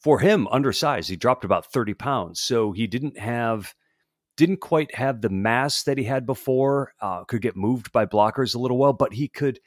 for 0.00 0.18
him 0.18 0.48
undersized. 0.48 1.10
He 1.10 1.16
dropped 1.16 1.44
about 1.44 1.72
30 1.72 1.94
pounds 1.94 2.40
so 2.40 2.72
he 2.72 2.86
didn't 2.86 3.18
have 3.18 3.74
didn't 4.36 4.60
quite 4.60 4.94
have 4.96 5.20
the 5.20 5.28
mass 5.28 5.84
that 5.84 5.96
he 5.96 6.04
had 6.04 6.26
before 6.26 6.92
uh, 7.00 7.22
could 7.24 7.40
get 7.40 7.56
moved 7.56 7.92
by 7.92 8.04
blockers 8.04 8.54
a 8.54 8.58
little 8.58 8.78
well 8.78 8.92
but 8.92 9.12
he 9.12 9.28
could 9.28 9.60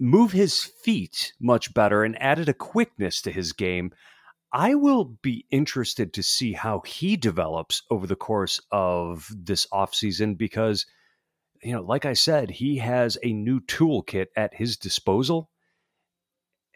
move 0.00 0.32
his 0.32 0.64
feet 0.64 1.34
much 1.40 1.74
better 1.74 2.02
and 2.02 2.20
added 2.20 2.48
a 2.48 2.54
quickness 2.54 3.20
to 3.22 3.30
his 3.30 3.52
game. 3.52 3.92
I 4.52 4.74
will 4.74 5.04
be 5.22 5.46
interested 5.50 6.14
to 6.14 6.22
see 6.22 6.54
how 6.54 6.80
he 6.80 7.16
develops 7.16 7.82
over 7.90 8.06
the 8.06 8.16
course 8.16 8.60
of 8.72 9.28
this 9.30 9.66
offseason 9.72 10.36
because, 10.36 10.86
you 11.62 11.72
know, 11.72 11.82
like 11.82 12.04
I 12.04 12.14
said, 12.14 12.50
he 12.50 12.78
has 12.78 13.18
a 13.22 13.32
new 13.32 13.60
toolkit 13.60 14.26
at 14.36 14.54
his 14.54 14.76
disposal. 14.76 15.50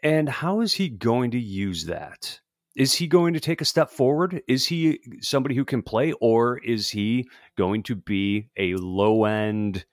And 0.03 0.29
how 0.29 0.61
is 0.61 0.73
he 0.73 0.89
going 0.89 1.31
to 1.31 1.39
use 1.39 1.85
that? 1.85 2.39
Is 2.75 2.93
he 2.93 3.07
going 3.07 3.33
to 3.33 3.39
take 3.39 3.61
a 3.61 3.65
step 3.65 3.89
forward? 3.89 4.41
Is 4.47 4.67
he 4.67 4.99
somebody 5.21 5.55
who 5.55 5.65
can 5.65 5.81
play, 5.81 6.11
or 6.19 6.57
is 6.59 6.89
he 6.89 7.29
going 7.57 7.83
to 7.83 7.95
be 7.95 8.49
a 8.57 8.75
low 8.75 9.23
end 9.23 9.85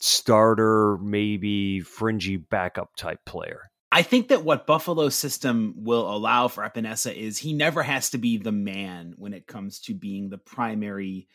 starter, 0.00 0.98
maybe 0.98 1.80
fringy 1.80 2.36
backup 2.36 2.96
type 2.96 3.24
player? 3.24 3.70
I 3.90 4.02
think 4.02 4.28
that 4.28 4.44
what 4.44 4.66
Buffalo's 4.66 5.14
system 5.14 5.74
will 5.78 6.14
allow 6.14 6.48
for 6.48 6.62
Epenesa 6.62 7.14
is 7.14 7.38
he 7.38 7.54
never 7.54 7.82
has 7.82 8.10
to 8.10 8.18
be 8.18 8.36
the 8.36 8.52
man 8.52 9.14
when 9.16 9.32
it 9.32 9.46
comes 9.46 9.80
to 9.82 9.94
being 9.94 10.28
the 10.28 10.38
primary 10.38 11.28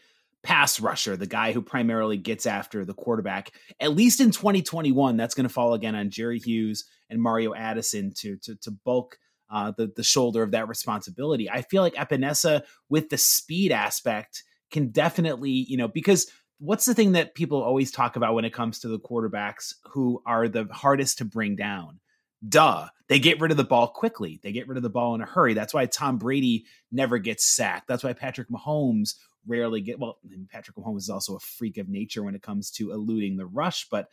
pass 0.43 0.79
rusher, 0.79 1.15
the 1.15 1.25
guy 1.25 1.53
who 1.53 1.61
primarily 1.61 2.17
gets 2.17 2.45
after 2.45 2.85
the 2.85 2.93
quarterback. 2.93 3.51
At 3.79 3.95
least 3.95 4.19
in 4.19 4.31
2021, 4.31 5.17
that's 5.17 5.35
going 5.35 5.47
to 5.47 5.53
fall 5.53 5.73
again 5.73 5.95
on 5.95 6.09
Jerry 6.09 6.39
Hughes 6.39 6.85
and 7.09 7.21
Mario 7.21 7.53
Addison 7.53 8.11
to 8.17 8.37
to, 8.37 8.55
to 8.57 8.71
bulk 8.71 9.17
uh, 9.49 9.71
the 9.77 9.91
the 9.95 10.03
shoulder 10.03 10.43
of 10.43 10.51
that 10.51 10.67
responsibility. 10.67 11.49
I 11.49 11.61
feel 11.61 11.81
like 11.81 11.95
Epenesa 11.95 12.63
with 12.89 13.09
the 13.09 13.17
speed 13.17 13.71
aspect 13.71 14.43
can 14.69 14.89
definitely, 14.89 15.51
you 15.51 15.77
know, 15.77 15.87
because 15.87 16.29
what's 16.59 16.85
the 16.85 16.93
thing 16.93 17.13
that 17.13 17.35
people 17.35 17.61
always 17.61 17.91
talk 17.91 18.15
about 18.15 18.33
when 18.33 18.45
it 18.45 18.53
comes 18.53 18.79
to 18.79 18.87
the 18.87 18.99
quarterbacks 18.99 19.73
who 19.91 20.21
are 20.25 20.47
the 20.47 20.67
hardest 20.71 21.19
to 21.19 21.25
bring 21.25 21.55
down? 21.55 21.99
Duh. 22.47 22.87
They 23.07 23.19
get 23.19 23.39
rid 23.39 23.51
of 23.51 23.57
the 23.57 23.63
ball 23.63 23.87
quickly. 23.87 24.39
They 24.41 24.51
get 24.51 24.67
rid 24.67 24.77
of 24.77 24.83
the 24.83 24.89
ball 24.89 25.13
in 25.15 25.21
a 25.21 25.25
hurry. 25.25 25.53
That's 25.53 25.73
why 25.73 25.85
Tom 25.85 26.17
Brady 26.17 26.65
never 26.91 27.17
gets 27.19 27.45
sacked. 27.45 27.87
That's 27.87 28.03
why 28.03 28.13
Patrick 28.13 28.49
Mahomes 28.49 29.15
rarely 29.47 29.81
get 29.81 29.99
well, 29.99 30.19
Patrick 30.49 30.77
Mahomes 30.77 30.99
is 30.99 31.09
also 31.09 31.35
a 31.35 31.39
freak 31.39 31.77
of 31.77 31.89
nature 31.89 32.23
when 32.23 32.35
it 32.35 32.41
comes 32.41 32.71
to 32.71 32.91
eluding 32.91 33.37
the 33.37 33.45
rush, 33.45 33.87
but 33.89 34.09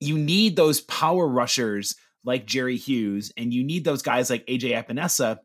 you 0.00 0.18
need 0.18 0.56
those 0.56 0.80
power 0.80 1.26
rushers 1.26 1.94
like 2.24 2.46
Jerry 2.46 2.76
Hughes, 2.76 3.32
and 3.36 3.52
you 3.52 3.64
need 3.64 3.84
those 3.84 4.02
guys 4.02 4.30
like 4.30 4.46
AJ 4.46 4.72
Epenesa 4.72 5.38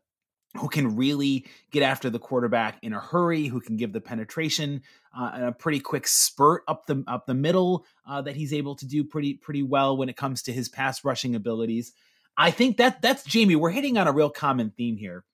who 0.56 0.68
can 0.68 0.96
really 0.96 1.46
get 1.70 1.82
after 1.82 2.08
the 2.10 2.18
quarterback 2.18 2.78
in 2.82 2.92
a 2.92 3.00
hurry, 3.00 3.46
who 3.46 3.60
can 3.60 3.76
give 3.76 3.92
the 3.92 4.00
penetration 4.00 4.82
uh, 5.16 5.30
a 5.48 5.52
pretty 5.52 5.80
quick 5.80 6.06
spurt 6.06 6.62
up 6.66 6.86
the 6.86 7.04
up 7.06 7.26
the 7.26 7.34
middle 7.34 7.84
uh, 8.06 8.22
that 8.22 8.36
he's 8.36 8.52
able 8.52 8.74
to 8.74 8.86
do 8.86 9.04
pretty 9.04 9.34
pretty 9.34 9.62
well 9.62 9.96
when 9.96 10.08
it 10.08 10.16
comes 10.16 10.42
to 10.42 10.52
his 10.52 10.68
pass 10.68 11.04
rushing 11.04 11.34
abilities. 11.34 11.92
I 12.36 12.50
think 12.50 12.76
that 12.76 13.02
that's 13.02 13.24
Jamie. 13.24 13.56
We're 13.56 13.70
hitting 13.70 13.98
on 13.98 14.08
a 14.08 14.12
real 14.12 14.30
common 14.30 14.70
theme 14.70 14.96
here. 14.96 15.24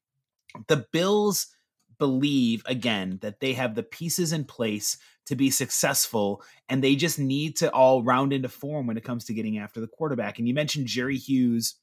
The 0.68 0.86
Bills 0.92 1.48
believe 1.98 2.62
again 2.66 3.18
that 3.22 3.40
they 3.40 3.52
have 3.54 3.74
the 3.74 3.82
pieces 3.82 4.32
in 4.32 4.44
place 4.44 4.96
to 5.26 5.36
be 5.36 5.50
successful 5.50 6.42
and 6.68 6.82
they 6.82 6.94
just 6.96 7.18
need 7.18 7.56
to 7.56 7.70
all 7.70 8.02
round 8.02 8.32
into 8.32 8.48
form 8.48 8.86
when 8.86 8.96
it 8.96 9.04
comes 9.04 9.24
to 9.24 9.34
getting 9.34 9.58
after 9.58 9.80
the 9.80 9.86
quarterback. 9.86 10.38
And 10.38 10.46
you 10.46 10.54
mentioned 10.54 10.86
Jerry 10.86 11.16
Hughes. 11.16 11.76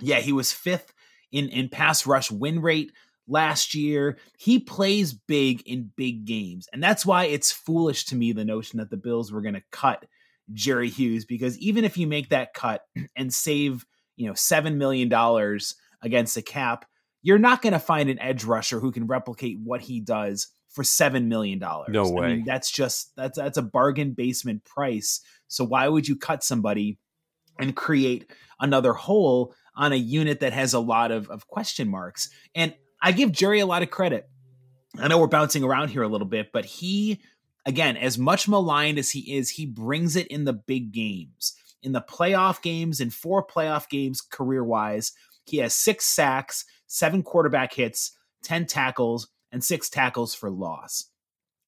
Yeah, 0.00 0.20
he 0.20 0.32
was 0.32 0.52
fifth 0.52 0.92
in 1.32 1.48
in 1.48 1.68
pass 1.68 2.06
rush 2.06 2.30
win 2.30 2.60
rate 2.60 2.92
last 3.26 3.74
year. 3.74 4.18
He 4.38 4.58
plays 4.58 5.12
big 5.12 5.62
in 5.66 5.90
big 5.96 6.24
games. 6.24 6.68
And 6.72 6.82
that's 6.82 7.04
why 7.04 7.24
it's 7.24 7.52
foolish 7.52 8.06
to 8.06 8.16
me 8.16 8.32
the 8.32 8.44
notion 8.44 8.78
that 8.78 8.90
the 8.90 8.96
Bills 8.96 9.30
were 9.32 9.42
going 9.42 9.54
to 9.54 9.62
cut 9.70 10.06
Jerry 10.52 10.88
Hughes 10.88 11.24
because 11.24 11.58
even 11.58 11.84
if 11.84 11.98
you 11.98 12.06
make 12.06 12.30
that 12.30 12.54
cut 12.54 12.82
and 13.16 13.32
save, 13.32 13.84
you 14.16 14.26
know, 14.26 14.34
7 14.34 14.78
million 14.78 15.08
dollars 15.08 15.74
against 16.02 16.34
the 16.34 16.42
cap, 16.42 16.84
you're 17.28 17.38
not 17.38 17.60
going 17.60 17.74
to 17.74 17.78
find 17.78 18.08
an 18.08 18.18
edge 18.20 18.44
rusher 18.44 18.80
who 18.80 18.90
can 18.90 19.06
replicate 19.06 19.58
what 19.62 19.82
he 19.82 20.00
does 20.00 20.48
for 20.70 20.82
7 20.82 21.28
million 21.28 21.58
dollars. 21.58 21.90
No 21.90 22.08
way. 22.08 22.26
I 22.26 22.36
mean, 22.36 22.44
that's 22.46 22.70
just 22.70 23.14
that's 23.16 23.36
that's 23.36 23.58
a 23.58 23.62
bargain 23.62 24.12
basement 24.12 24.64
price. 24.64 25.20
So 25.46 25.62
why 25.62 25.88
would 25.88 26.08
you 26.08 26.16
cut 26.16 26.42
somebody 26.42 26.96
and 27.58 27.76
create 27.76 28.30
another 28.58 28.94
hole 28.94 29.54
on 29.76 29.92
a 29.92 29.96
unit 29.96 30.40
that 30.40 30.54
has 30.54 30.72
a 30.72 30.80
lot 30.80 31.10
of, 31.10 31.28
of 31.28 31.46
question 31.46 31.88
marks. 31.88 32.30
And 32.54 32.74
I 33.02 33.12
give 33.12 33.30
Jerry 33.30 33.60
a 33.60 33.66
lot 33.66 33.82
of 33.82 33.90
credit. 33.90 34.26
I 34.98 35.08
know 35.08 35.18
we're 35.18 35.26
bouncing 35.26 35.62
around 35.62 35.88
here 35.88 36.02
a 36.02 36.08
little 36.08 36.26
bit, 36.26 36.50
but 36.50 36.64
he, 36.64 37.20
again, 37.66 37.98
as 37.98 38.16
much 38.16 38.48
maligned 38.48 38.98
as 38.98 39.10
he 39.10 39.36
is, 39.36 39.50
he 39.50 39.66
brings 39.66 40.16
it 40.16 40.26
in 40.28 40.44
the 40.44 40.54
big 40.54 40.92
games. 40.92 41.54
In 41.82 41.92
the 41.92 42.00
playoff 42.00 42.62
games, 42.62 43.00
in 43.00 43.10
four 43.10 43.46
playoff 43.46 43.88
games 43.88 44.22
career 44.22 44.64
wise, 44.64 45.12
he 45.48 45.58
has 45.58 45.74
six 45.74 46.04
sacks, 46.06 46.64
seven 46.86 47.22
quarterback 47.22 47.72
hits, 47.72 48.12
10 48.44 48.66
tackles, 48.66 49.28
and 49.52 49.62
six 49.62 49.88
tackles 49.88 50.34
for 50.34 50.50
loss. 50.50 51.06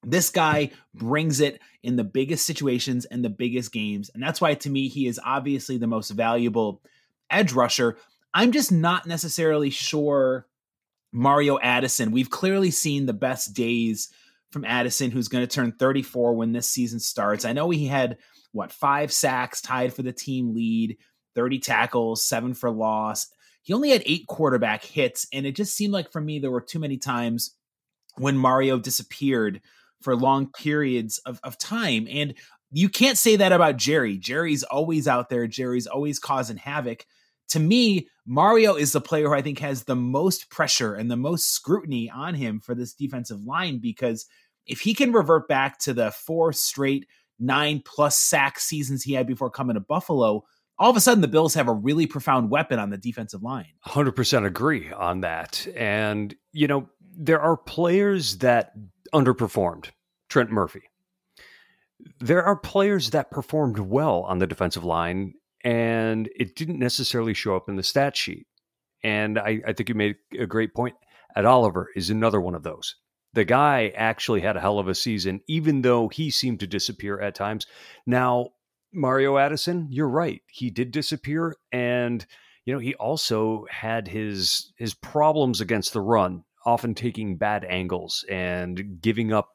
This 0.03 0.31
guy 0.31 0.71
brings 0.95 1.41
it 1.41 1.61
in 1.83 1.97
the 1.97 2.05
biggest 2.05 2.47
situations 2.47 3.05
and 3.05 3.25
the 3.25 3.31
biggest 3.31 3.73
games. 3.73 4.11
And 4.13 4.23
that's 4.23 4.41
why, 4.41 4.55
to 4.55 4.71
me, 4.71 4.89
he 4.89 5.07
is 5.07 5.21
obviously 5.25 5.77
the 5.77 5.87
most 5.87 6.11
valuable 6.11 6.83
edge 7.29 7.53
rusher. 7.53 7.99
I'm 8.33 8.53
just 8.53 8.73
not 8.73 9.07
necessarily 9.07 9.71
sure 9.71 10.47
Mario 11.13 11.59
Addison. 11.59 12.13
We've 12.13 12.31
clearly 12.31 12.71
seen 12.71 13.07
the 13.07 13.13
best 13.13 13.55
days 13.55 14.11
from 14.51 14.65
Addison, 14.65 15.11
who's 15.11 15.29
going 15.29 15.47
to 15.47 15.53
turn 15.53 15.73
34 15.73 16.35
when 16.35 16.53
this 16.53 16.69
season 16.69 17.01
starts. 17.01 17.45
I 17.45 17.53
know 17.53 17.71
he 17.71 17.87
had, 17.87 18.19
what, 18.53 18.73
five 18.73 19.13
sacks 19.13 19.61
tied 19.61 19.93
for 19.93 20.03
the 20.03 20.13
team 20.13 20.55
lead, 20.55 20.97
30 21.35 21.59
tackles, 21.59 22.25
seven 22.25 22.55
for 22.55 22.71
loss. 22.71 23.29
He 23.63 23.73
only 23.73 23.91
had 23.91 24.03
eight 24.07 24.27
quarterback 24.27 24.85
hits. 24.85 25.27
And 25.33 25.47
it 25.47 25.57
just 25.57 25.75
seemed 25.75 25.93
like 25.93 26.11
for 26.11 26.21
me, 26.21 26.39
there 26.39 26.51
were 26.51 26.61
too 26.61 26.79
many 26.79 26.97
times 26.97 27.55
when 28.17 28.37
Mario 28.37 28.79
disappeared 28.79 29.61
for 30.03 30.17
long 30.17 30.51
periods 30.53 31.19
of, 31.27 31.41
of 31.45 31.59
time. 31.59 32.07
And 32.11 32.35
you 32.73 32.89
can't 32.89 33.19
say 33.19 33.37
that 33.37 33.53
about 33.53 33.77
Jerry. 33.77 34.17
Jerry's 34.17 34.63
always 34.63 35.07
out 35.07 35.29
there, 35.29 35.47
Jerry's 35.47 35.87
always 35.87 36.19
causing 36.19 36.57
havoc 36.57 37.05
to 37.51 37.59
me, 37.59 38.09
Mario 38.27 38.77
is 38.77 38.93
the 38.93 39.01
player 39.01 39.27
who 39.27 39.35
I 39.35 39.43
think 39.43 39.59
has 39.59 39.83
the 39.83 39.97
most 39.97 40.51
pressure 40.51 40.95
and 40.95 41.11
the 41.11 41.17
most 41.17 41.53
scrutiny 41.53 42.09
on 42.09 42.35
him 42.35 42.61
for 42.61 42.77
this 42.77 42.95
defensive 42.95 43.43
line 43.45 43.79
because 43.79 44.27
if 44.67 44.81
he 44.81 44.95
can 44.95 45.13
revert 45.13 45.49
back 45.49 45.79
to 45.81 45.93
the 45.93 46.13
four 46.13 46.53
straight 46.53 47.09
nine 47.41 47.83
plus 47.85 48.17
sack 48.17 48.61
seasons 48.61 49.03
he 49.03 49.15
had 49.15 49.27
before 49.27 49.51
coming 49.51 49.75
to 49.75 49.81
Buffalo, 49.81 50.45
all 50.81 50.91
of 50.91 50.97
a 50.97 51.01
sudden 51.01 51.21
the 51.21 51.29
Bills 51.29 51.55
have 51.55 51.69
a 51.69 51.73
really 51.73 52.07
profound 52.07 52.51
weapon 52.51 52.79
on 52.79 52.89
the 52.89 52.97
defensive 52.97 53.43
line. 53.43 53.69
100% 53.87 54.47
agree 54.47 54.91
on 54.91 55.21
that. 55.21 55.69
And, 55.77 56.35
you 56.53 56.67
know, 56.67 56.89
there 57.17 57.41
are 57.41 57.57
players 57.57 58.39
that 58.39 58.73
underperformed. 59.15 59.91
Trent 60.31 60.51
Murphy. 60.51 60.83
There 62.19 62.43
are 62.43 62.57
players 62.57 63.11
that 63.11 63.31
performed 63.31 63.79
well 63.79 64.23
on 64.23 64.39
the 64.39 64.47
defensive 64.47 64.85
line 64.85 65.35
and 65.63 66.31
it 66.35 66.57
didn't 66.57 66.79
necessarily 66.79 67.35
show 67.35 67.57
up 67.57 67.69
in 67.69 67.77
the 67.77 67.83
stat 67.83 68.17
sheet. 68.17 68.47
And 69.03 69.39
I, 69.39 69.61
I 69.67 69.73
think 69.75 69.89
you 69.89 69.95
made 69.95 70.17
a 70.39 70.47
great 70.47 70.73
point. 70.73 70.95
Ed 71.37 71.45
Oliver 71.45 71.89
is 71.95 72.09
another 72.09 72.41
one 72.41 72.55
of 72.55 72.63
those. 72.63 72.97
The 73.35 73.45
guy 73.45 73.93
actually 73.95 74.41
had 74.41 74.57
a 74.57 74.61
hell 74.61 74.79
of 74.79 74.89
a 74.89 74.95
season, 74.95 75.41
even 75.47 75.83
though 75.83 76.09
he 76.09 76.31
seemed 76.31 76.61
to 76.61 76.67
disappear 76.67 77.21
at 77.21 77.35
times. 77.35 77.67
Now, 78.07 78.51
Mario 78.93 79.39
Addison, 79.39 79.89
you're 79.91 80.09
right. 80.09 80.43
He 80.49 80.71
did 80.71 80.91
disappear, 80.91 81.55
and 81.73 82.25
you 82.65 82.73
know 82.73 82.81
he 82.81 82.95
also 82.95 83.67
had 83.71 84.09
his 84.09 84.73
his 84.77 84.95
problems 84.95 85.61
against 85.61 85.93
the 85.93 86.01
run, 86.01 86.45
often 86.65 86.95
taking 86.95 87.37
bad 87.37 87.65
angles 87.65 88.25
and 88.29 89.01
giving 89.01 89.33
up 89.33 89.51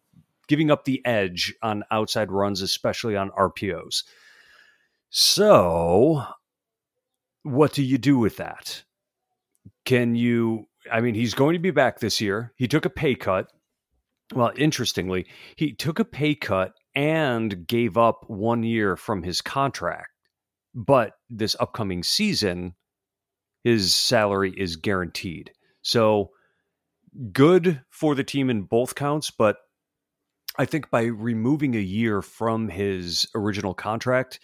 giving 0.48 0.72
up 0.72 0.86
the 0.86 1.06
edge 1.06 1.54
on 1.62 1.84
outside 1.92 2.32
runs, 2.32 2.62
especially 2.62 3.16
on 3.16 3.32
RPOs. 3.32 4.04
So, 5.10 6.24
what 7.44 7.74
do 7.74 7.84
you 7.84 7.98
do 7.98 8.18
with 8.18 8.38
that? 8.38 8.84
Can 9.86 10.16
you? 10.16 10.68
I 10.92 11.02
mean, 11.02 11.16
he's 11.16 11.34
going 11.34 11.54
to 11.54 11.60
be 11.60 11.72
back 11.72 12.00
this 12.00 12.22
year. 12.22 12.54
He 12.58 12.68
took 12.68 12.86
a 12.86 12.90
pay 12.90 13.16
cut. 13.16 13.52
Well, 14.34 14.52
interestingly, 14.56 15.26
he 15.56 15.74
took 15.74 16.00
a 16.00 16.06
pay 16.06 16.36
cut 16.36 16.74
and 16.96 17.68
gave 17.68 17.98
up 17.98 18.26
one 18.28 18.64
year 18.64 18.96
from 18.96 19.24
his 19.24 19.42
contract. 19.42 20.10
But 20.74 21.14
this 21.30 21.56
upcoming 21.60 22.04
season, 22.04 22.76
his 23.64 23.94
salary 23.94 24.54
is 24.56 24.76
guaranteed. 24.76 25.52
So 25.82 26.32
good 27.32 27.82
for 27.90 28.16
the 28.16 28.24
team 28.24 28.50
in 28.50 28.64
both 28.64 28.96
counts, 28.96 29.32
but 29.32 29.58
I 30.58 30.66
think 30.66 30.90
by 30.90 31.04
removing 31.04 31.76
a 31.76 31.80
year 31.80 32.22
from 32.22 32.70
his 32.70 33.28
original 33.36 33.74
contract, 33.74 34.40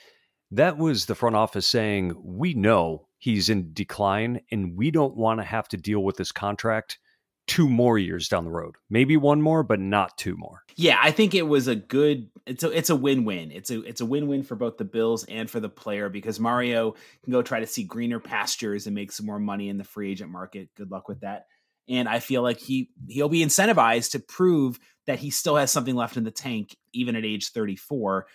that 0.52 0.78
was 0.78 1.06
the 1.06 1.16
front 1.16 1.36
office 1.36 1.68
saying, 1.68 2.14
we 2.22 2.54
know 2.54 3.08
he's 3.18 3.50
in 3.50 3.74
decline 3.74 4.42
and 4.52 4.76
we 4.76 4.92
don't 4.92 5.16
want 5.16 5.40
to 5.40 5.46
have 5.46 5.70
to 5.70 5.78
deal 5.78 6.04
with 6.04 6.18
this 6.18 6.32
contract 6.32 7.00
two 7.48 7.68
more 7.68 7.98
years 7.98 8.28
down 8.28 8.46
the 8.46 8.52
road. 8.52 8.76
Maybe 8.90 9.18
one 9.18 9.42
more, 9.42 9.64
but 9.64 9.80
not 9.80 10.18
two 10.18 10.36
more. 10.38 10.64
Yeah, 10.76 10.98
I 11.02 11.12
think 11.12 11.36
it 11.36 11.48
was 11.48 11.68
a 11.68 11.76
good 11.76 12.30
it's 12.46 12.64
a 12.64 12.72
it's 12.72 12.90
a 12.90 12.96
win-win. 12.96 13.52
It's 13.52 13.72
a 13.72 13.82
it's 13.84 14.02
a 14.02 14.06
win-win 14.06 14.44
for 14.44 14.56
both 14.56 14.78
the 14.78 14.86
Bills 14.86 15.26
and 15.26 15.50
for 15.50 15.60
the 15.60 15.70
player 15.70 16.10
because 16.10 16.40
Mario 16.40 16.96
can 17.24 17.32
go 17.34 17.42
try 17.42 17.60
to 17.60 17.68
see 17.68 17.84
greener 17.84 18.20
pastures 18.20 18.86
and 18.86 18.96
make 18.96 19.12
some 19.12 19.26
more 19.26 19.40
money 19.40 19.70
in 19.70 19.78
the 19.78 19.84
free 19.84 20.12
agent 20.12 20.32
market. 20.32 20.70
Good 20.76 20.92
luck 20.92 21.08
with 21.08 21.22
that. 21.22 21.46
And 21.90 22.08
I 22.08 22.20
feel 22.20 22.42
like 22.42 22.60
he 22.60 22.90
he'll 23.08 23.30
be 23.30 23.44
incentivized 23.44 24.12
to 24.12 24.20
prove 24.20 24.80
that 25.08 25.20
he 25.20 25.30
still 25.30 25.58
has 25.58 25.72
something 25.72 25.96
left 25.96 26.18
in 26.18 26.24
the 26.24 26.32
tank, 26.32 26.76
even 26.94 27.16
at 27.16 27.26
age 27.26 27.50
34. 27.52 28.28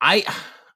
I 0.00 0.24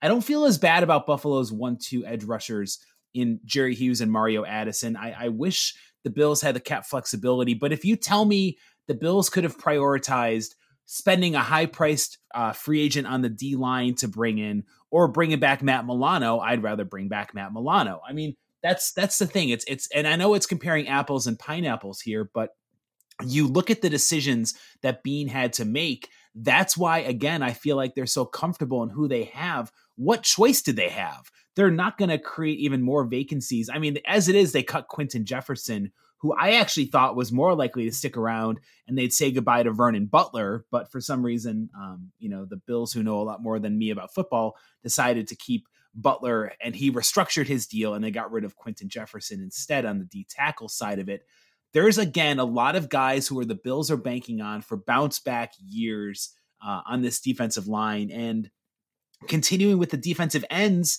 I 0.03 0.09
don't 0.09 0.25
feel 0.25 0.45
as 0.45 0.59
bad 0.59 0.83
about 0.83 1.07
Buffalo's 1.07 1.53
one-two 1.53 2.05
edge 2.05 2.25
rushers 2.25 2.81
in 3.15 3.41
Jerry 3.45 3.75
Hughes 3.75 4.01
and 4.01 4.11
Mario 4.11 4.45
Addison. 4.45 4.97
I, 4.97 5.27
I 5.27 5.29
wish 5.29 5.75
the 6.05 6.11
Bills 6.11 6.41
had 6.41 6.55
the 6.55 6.61
cap 6.61 6.87
flexibility, 6.87 7.55
but 7.55 7.73
if 7.73 7.85
you 7.85 7.97
tell 7.97 8.25
me 8.25 8.59
the 8.89 8.95
Bills 8.95 9.31
could 9.31 9.45
have 9.45 9.59
prioritized 9.59 10.55
spending 10.85 11.35
a 11.35 11.41
high-priced 11.41 12.19
uh, 12.35 12.53
free 12.53 12.83
agent 12.83 13.07
on 13.07 13.23
the 13.23 13.29
D 13.29 13.57
line 13.57 13.95
to 13.97 14.09
bring 14.09 14.39
in, 14.39 14.65
or 14.91 15.09
bringing 15.09 15.41
back 15.41 15.63
Matt 15.63 15.87
Milano, 15.87 16.39
I'd 16.39 16.63
rather 16.63 16.85
bring 16.85 17.09
back 17.09 17.35
Matt 17.35 17.53
Milano. 17.53 18.01
I 18.07 18.13
mean, 18.13 18.37
that's 18.63 18.93
that's 18.93 19.19
the 19.19 19.27
thing. 19.27 19.49
It's 19.49 19.65
it's 19.67 19.89
and 19.95 20.07
I 20.07 20.17
know 20.17 20.35
it's 20.35 20.47
comparing 20.47 20.89
apples 20.89 21.27
and 21.27 21.39
pineapples 21.39 22.01
here, 22.01 22.31
but 22.35 22.51
you 23.27 23.47
look 23.47 23.71
at 23.71 23.83
the 23.83 23.91
decisions 23.91 24.55
that 24.83 25.03
Beane 25.03 25.29
had 25.29 25.55
to 25.55 25.65
make. 25.65 26.09
That's 26.35 26.77
why, 26.77 26.99
again, 26.99 27.43
I 27.43 27.53
feel 27.53 27.77
like 27.77 27.95
they're 27.95 28.07
so 28.07 28.25
comfortable 28.25 28.83
in 28.83 28.89
who 28.89 29.09
they 29.09 29.25
have. 29.25 29.71
What 29.97 30.23
choice 30.23 30.63
did 30.63 30.77
they 30.77 30.89
have? 30.89 31.31
They're 31.57 31.71
not 31.71 31.99
going 31.99 32.09
to 32.09 32.19
create 32.19 32.59
even 32.59 32.83
more 32.83 33.05
vacancies. 33.05 33.69
I 33.69 33.79
mean, 33.79 33.99
as 34.07 34.29
it 34.29 34.35
is, 34.35 34.53
they 34.53 34.63
cut 34.63 34.89
Quinton 34.89 35.25
Jefferson, 35.25 35.93
who 36.19 36.33
I 36.35 36.53
actually 36.53 36.87
thought 36.87 37.17
was 37.17 37.33
more 37.33 37.55
likely 37.55 37.85
to 37.85 37.93
stick 37.93 38.17
around, 38.17 38.61
and 38.87 38.97
they'd 38.97 39.13
say 39.13 39.31
goodbye 39.33 39.65
to 39.65 39.73
Vernon 39.73 40.07
Butler. 40.07 40.65
But 40.71 40.91
for 40.91 41.01
some 41.01 41.25
reason, 41.25 41.71
um, 41.77 42.13
you 42.19 42.29
know, 42.29 42.45
the 42.45 42.57
Bills, 42.57 42.93
who 42.93 43.03
know 43.03 43.21
a 43.21 43.25
lot 43.25 43.43
more 43.43 43.59
than 43.59 43.79
me 43.79 43.91
about 43.91 44.15
football, 44.15 44.57
decided 44.83 45.29
to 45.29 45.37
keep 45.37 45.67
Butler, 45.95 46.53
and 46.63 46.75
he 46.75 46.91
restructured 46.91 47.47
his 47.47 47.67
deal, 47.67 47.95
and 47.95 48.03
they 48.03 48.11
got 48.11 48.33
rid 48.33 48.45
of 48.45 48.57
Quinton 48.57 48.89
Jefferson 48.89 49.41
instead 49.41 49.85
on 49.85 49.99
the 49.99 50.07
D 50.07 50.27
tackle 50.29 50.69
side 50.69 50.99
of 50.99 51.09
it 51.09 51.23
there's 51.73 51.99
again 51.99 52.39
a 52.39 52.45
lot 52.45 52.77
of 52.77 52.89
guys 52.89 53.27
who 53.27 53.39
are 53.39 53.45
the 53.45 53.55
Bills 53.55 53.91
are 53.91 53.97
banking 53.97 54.41
on 54.41 54.63
for 54.63 54.77
bounce 54.77 55.19
back 55.19 55.53
years 55.59 56.35
uh, 56.65 56.83
on 56.87 57.03
this 57.03 57.21
defensive 57.21 57.67
line. 57.67 58.11
And 58.11 58.51
continuing 59.29 59.79
with 59.79 59.91
the 59.91 59.97
defensive 59.97 60.45
ends, 60.51 60.99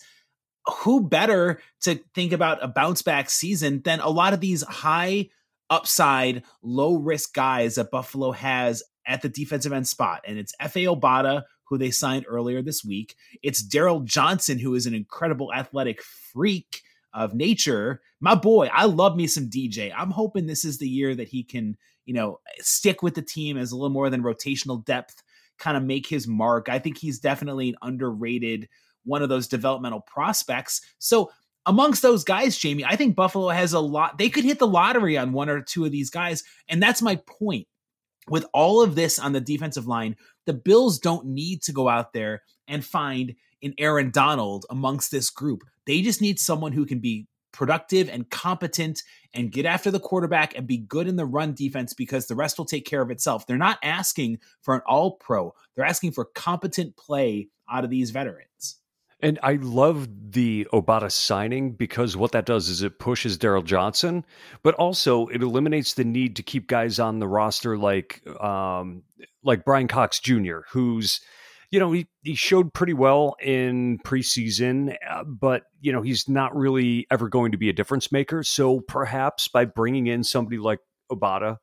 who 0.65 1.08
better 1.08 1.62
to 1.82 1.99
think 2.15 2.32
about 2.32 2.63
a 2.63 2.67
bounce 2.67 3.02
back 3.02 3.30
season 3.30 3.82
than 3.84 3.99
a 3.99 4.10
lot 4.10 4.34
of 4.34 4.39
these 4.39 4.63
high 4.63 5.30
upside, 5.69 6.43
low 6.62 6.95
risk 6.95 7.34
guys 7.34 7.76
that 7.76 7.91
Buffalo 7.91 8.32
has 8.32 8.84
at 9.06 9.21
the 9.21 9.30
defensive 9.30 9.73
end 9.73 9.88
spot? 9.88 10.21
And 10.28 10.38
it's 10.38 10.54
Efe 10.62 10.86
Obada, 10.86 11.43
who 11.65 11.78
they 11.78 11.91
signed 11.91 12.26
earlier 12.28 12.62
this 12.62 12.84
week. 12.84 13.15
It's 13.41 13.65
Darryl 13.65 14.04
Johnson, 14.04 14.60
who 14.60 14.76
is 14.76 14.86
an 14.86 14.93
incredible 14.93 15.52
athletic 15.54 16.02
freak 16.02 16.82
of 17.13 17.34
nature. 17.34 18.02
My 18.19 18.36
boy, 18.36 18.69
I 18.71 18.86
love 18.86 19.15
me 19.15 19.28
some 19.28 19.49
DJ. 19.49 19.91
I'm 19.95 20.12
hoping 20.12 20.47
this 20.47 20.65
is 20.65 20.78
the 20.78 20.88
year 20.88 21.13
that 21.15 21.28
he 21.28 21.43
can, 21.43 21.78
you 22.06 22.13
know, 22.13 22.39
stick 22.60 23.04
with 23.04 23.15
the 23.15 23.21
team 23.21 23.58
as 23.58 23.71
a 23.71 23.76
little 23.76 23.89
more 23.89 24.10
than 24.10 24.23
rotational 24.23 24.84
depth, 24.84 25.23
kind 25.60 25.78
of 25.78 25.84
make 25.84 26.08
his 26.08 26.28
mark. 26.28 26.69
I 26.69 26.80
think 26.80 26.97
he's 26.97 27.19
definitely 27.19 27.69
an 27.69 27.76
underrated 27.82 28.69
one 29.06 29.22
of 29.22 29.30
those 29.30 29.48
developmental 29.48 30.02
prospects. 30.02 30.82
So 31.00 31.32
amongst 31.66 32.02
those 32.02 32.24
guys, 32.24 32.58
Jamie, 32.58 32.86
I 32.86 32.96
think 32.96 33.16
Buffalo 33.16 33.50
has 33.50 33.74
a 33.74 33.80
lot. 33.80 34.18
They 34.18 34.30
could 34.30 34.44
hit 34.44 34.60
the 34.60 34.68
lottery 34.68 35.18
on 35.18 35.34
one 35.34 35.50
or 35.50 35.62
two 35.62 35.86
of 35.86 35.92
these 35.92 36.10
guys. 36.10 36.44
And 36.68 36.82
that's 36.82 37.02
my 37.02 37.16
point. 37.16 37.68
With 38.30 38.46
all 38.54 38.82
of 38.82 38.96
this 38.96 39.20
on 39.20 39.34
the 39.34 39.42
defensive 39.42 39.86
line, 39.86 40.16
the 40.46 40.54
Bills 40.54 40.98
don't 40.98 41.26
need 41.26 41.62
to 41.63 41.74
go 41.74 41.89
out 41.89 42.13
there 42.13 42.44
and 42.70 42.84
find 42.84 43.36
an 43.62 43.74
Aaron 43.78 44.12
Donald 44.12 44.66
amongst 44.70 45.12
this 45.12 45.30
group. 45.30 45.63
They 45.86 46.02
just 46.02 46.22
need 46.22 46.39
someone 46.39 46.72
who 46.72 46.86
can 46.86 47.00
be 47.00 47.28
productive 47.52 48.10
and 48.10 48.30
competent 48.30 49.04
and 49.34 49.52
get 49.52 49.66
after 49.66 49.92
the 49.92 50.00
quarterback 50.00 50.56
and 50.56 50.68
be 50.68 50.78
good 50.78 51.08
in 51.08 51.16
the 51.16 51.26
run 51.26 51.54
defense 51.54 51.94
because 51.94 52.28
the 52.28 52.36
rest 52.36 52.58
will 52.58 52.66
take 52.66 52.86
care 52.86 53.02
of 53.02 53.12
itself. 53.12 53.46
They're 53.46 53.58
not 53.58 53.80
asking 53.84 54.39
for 54.62 54.76
an 54.76 54.82
all 54.86 55.12
pro, 55.12 55.54
they're 55.76 55.86
asking 55.86 56.12
for 56.12 56.26
competent 56.26 56.98
play 56.98 57.50
out 57.70 57.84
of 57.84 57.89
these 57.89 58.12
veterans. 58.12 58.80
And 59.23 59.39
I 59.41 59.53
love 59.53 60.09
the 60.31 60.67
Obada 60.73 61.09
signing 61.09 61.71
because 61.71 62.17
what 62.17 62.33
that 62.33 62.45
does 62.45 62.67
is 62.67 62.83
it 62.83 62.99
pushes 62.99 63.38
Darryl 63.38 63.63
Johnson, 63.63 64.25
but 64.63 64.75
also 64.75 65.27
it 65.27 65.41
eliminates 65.41 65.93
the 65.93 66.03
need 66.03 66.36
to 66.36 66.43
keep 66.43 66.67
guys 66.67 66.99
on 66.99 67.19
the 67.19 67.27
roster 67.27 67.77
like 67.77 68.21
um, 68.43 69.03
like 69.41 69.63
Bryan 69.63 69.88
Cox 69.88 70.19
Jr., 70.19 70.59
who's 70.71 71.21
you 71.71 71.79
know, 71.79 71.91
he, 71.91 72.05
he 72.21 72.36
showed 72.36 72.71
pretty 72.71 72.93
well 72.93 73.36
in 73.41 73.97
preseason, 74.05 74.95
uh, 75.09 75.23
but, 75.23 75.63
you 75.81 75.91
know, 75.91 76.03
he's 76.03 76.29
not 76.29 76.55
really 76.55 77.07
ever 77.09 77.29
going 77.29 77.51
to 77.51 77.57
be 77.57 77.67
a 77.67 77.73
difference 77.73 78.12
maker. 78.12 78.43
So 78.43 78.81
perhaps 78.81 79.47
by 79.47 79.65
bringing 79.65 80.05
in 80.05 80.23
somebody 80.23 80.59
like 80.59 80.77
Obada, 81.12 81.57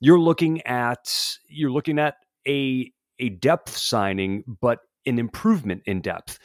you're 0.00 0.18
looking 0.18 0.62
at 0.62 1.12
you're 1.46 1.70
looking 1.70 1.98
at 1.98 2.14
a 2.48 2.90
a 3.18 3.28
depth 3.28 3.76
signing, 3.76 4.44
but 4.62 4.78
an 5.04 5.18
improvement 5.18 5.82
in 5.84 6.00
depth. 6.00 6.38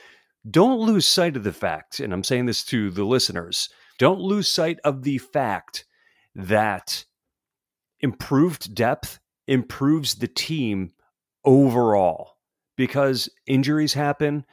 Don't 0.50 0.80
lose 0.80 1.08
sight 1.08 1.36
of 1.36 1.44
the 1.44 1.54
fact, 1.54 2.00
and 2.00 2.14
I'm 2.14 2.24
saying 2.24 2.46
this 2.46 2.64
to 2.66 2.92
the 2.92 3.04
listeners, 3.04 3.70
don't 3.98 4.20
lose 4.20 4.52
sight 4.52 4.78
of 4.84 5.04
the 5.04 5.18
fact 5.18 5.86
that 6.36 7.06
improved 8.00 8.76
depth 8.76 9.20
improves 9.48 10.16
the 10.16 10.28
team 10.28 10.92
overall 11.44 12.38
because 12.76 13.30
injuries 13.48 13.94
happen. 13.94 14.46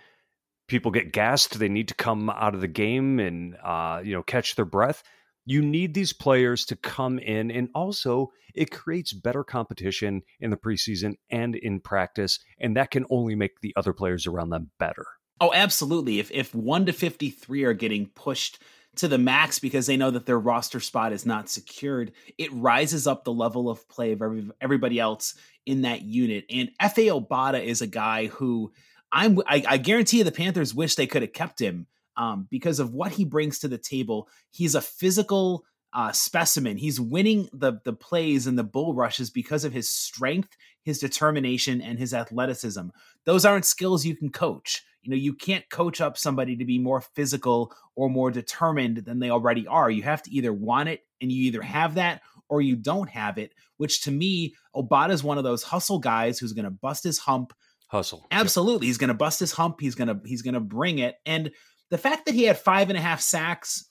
People 0.68 0.90
get 0.90 1.12
gassed. 1.12 1.58
They 1.58 1.68
need 1.68 1.88
to 1.88 1.94
come 1.94 2.30
out 2.30 2.54
of 2.54 2.60
the 2.60 2.68
game 2.68 3.18
and 3.18 3.56
uh, 3.62 4.00
you 4.02 4.14
know 4.14 4.22
catch 4.22 4.54
their 4.54 4.64
breath. 4.64 5.02
You 5.44 5.60
need 5.60 5.92
these 5.92 6.12
players 6.12 6.64
to 6.66 6.76
come 6.76 7.18
in, 7.18 7.50
and 7.50 7.68
also 7.74 8.30
it 8.54 8.70
creates 8.70 9.12
better 9.12 9.42
competition 9.42 10.22
in 10.40 10.50
the 10.50 10.56
preseason 10.56 11.16
and 11.30 11.56
in 11.56 11.80
practice, 11.80 12.38
and 12.60 12.76
that 12.76 12.92
can 12.92 13.04
only 13.10 13.34
make 13.34 13.60
the 13.60 13.74
other 13.76 13.92
players 13.92 14.26
around 14.26 14.50
them 14.50 14.70
better. 14.78 15.04
Oh, 15.40 15.52
absolutely. 15.52 16.18
If 16.18 16.30
if 16.30 16.54
one 16.54 16.86
to 16.86 16.92
fifty 16.92 17.30
three 17.30 17.64
are 17.64 17.74
getting 17.74 18.06
pushed 18.06 18.62
to 18.96 19.08
the 19.08 19.18
max 19.18 19.58
because 19.58 19.86
they 19.86 19.96
know 19.96 20.10
that 20.10 20.26
their 20.26 20.38
roster 20.38 20.78
spot 20.78 21.12
is 21.12 21.24
not 21.26 21.48
secured, 21.48 22.12
it 22.38 22.52
rises 22.52 23.06
up 23.06 23.24
the 23.24 23.32
level 23.32 23.70
of 23.70 23.88
play 23.88 24.12
of 24.12 24.20
every, 24.20 24.48
everybody 24.60 25.00
else 25.00 25.34
in 25.64 25.82
that 25.82 26.02
unit. 26.02 26.44
And 26.50 26.70
Efe 26.80 27.08
Obada 27.08 27.64
is 27.64 27.80
a 27.80 27.86
guy 27.86 28.26
who 28.26 28.72
I'm 29.10 29.38
I, 29.46 29.64
I 29.66 29.76
guarantee 29.78 30.18
you 30.18 30.24
the 30.24 30.32
Panthers 30.32 30.74
wish 30.74 30.94
they 30.94 31.06
could 31.06 31.22
have 31.22 31.32
kept 31.32 31.60
him 31.60 31.86
um, 32.16 32.46
because 32.50 32.78
of 32.80 32.92
what 32.92 33.12
he 33.12 33.24
brings 33.24 33.58
to 33.60 33.68
the 33.68 33.78
table. 33.78 34.28
He's 34.50 34.74
a 34.74 34.80
physical 34.80 35.64
uh, 35.94 36.12
specimen. 36.12 36.76
He's 36.76 37.00
winning 37.00 37.48
the 37.52 37.80
the 37.84 37.92
plays 37.94 38.46
and 38.46 38.58
the 38.58 38.64
bull 38.64 38.94
rushes 38.94 39.30
because 39.30 39.64
of 39.64 39.72
his 39.72 39.88
strength, 39.88 40.56
his 40.84 40.98
determination, 40.98 41.80
and 41.80 41.98
his 41.98 42.14
athleticism. 42.14 42.88
Those 43.24 43.44
aren't 43.44 43.64
skills 43.64 44.04
you 44.04 44.16
can 44.16 44.30
coach. 44.30 44.82
You 45.02 45.10
know, 45.10 45.16
you 45.16 45.34
can't 45.34 45.68
coach 45.68 46.00
up 46.00 46.16
somebody 46.16 46.56
to 46.56 46.64
be 46.64 46.78
more 46.78 47.00
physical 47.00 47.72
or 47.96 48.08
more 48.08 48.30
determined 48.30 48.98
than 48.98 49.18
they 49.18 49.30
already 49.30 49.66
are. 49.66 49.90
You 49.90 50.02
have 50.02 50.22
to 50.22 50.30
either 50.30 50.52
want 50.52 50.88
it 50.88 51.00
and 51.20 51.30
you 51.30 51.44
either 51.44 51.62
have 51.62 51.96
that 51.96 52.22
or 52.48 52.60
you 52.60 52.76
don't 52.76 53.08
have 53.08 53.38
it, 53.38 53.54
which 53.78 54.02
to 54.02 54.10
me, 54.10 54.54
Obada 54.76 55.10
is 55.10 55.24
one 55.24 55.38
of 55.38 55.44
those 55.44 55.62
hustle 55.62 55.98
guys 55.98 56.38
who's 56.38 56.52
going 56.52 56.66
to 56.66 56.70
bust 56.70 57.02
his 57.02 57.18
hump. 57.18 57.52
Hustle. 57.88 58.26
Absolutely. 58.30 58.86
Yep. 58.86 58.90
He's 58.90 58.98
going 58.98 59.08
to 59.08 59.14
bust 59.14 59.40
his 59.40 59.52
hump. 59.52 59.80
He's 59.80 59.94
going 59.94 60.08
to, 60.08 60.20
he's 60.24 60.42
going 60.42 60.54
to 60.54 60.60
bring 60.60 60.98
it. 60.98 61.16
And 61.26 61.50
the 61.90 61.98
fact 61.98 62.26
that 62.26 62.34
he 62.34 62.44
had 62.44 62.58
five 62.58 62.90
and 62.90 62.98
a 62.98 63.02
half 63.02 63.20
sacks 63.20 63.88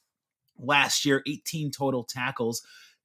last 0.58 1.06
year, 1.06 1.24
18 1.28 1.72
total 1.72 2.04
tackles, 2.04 2.62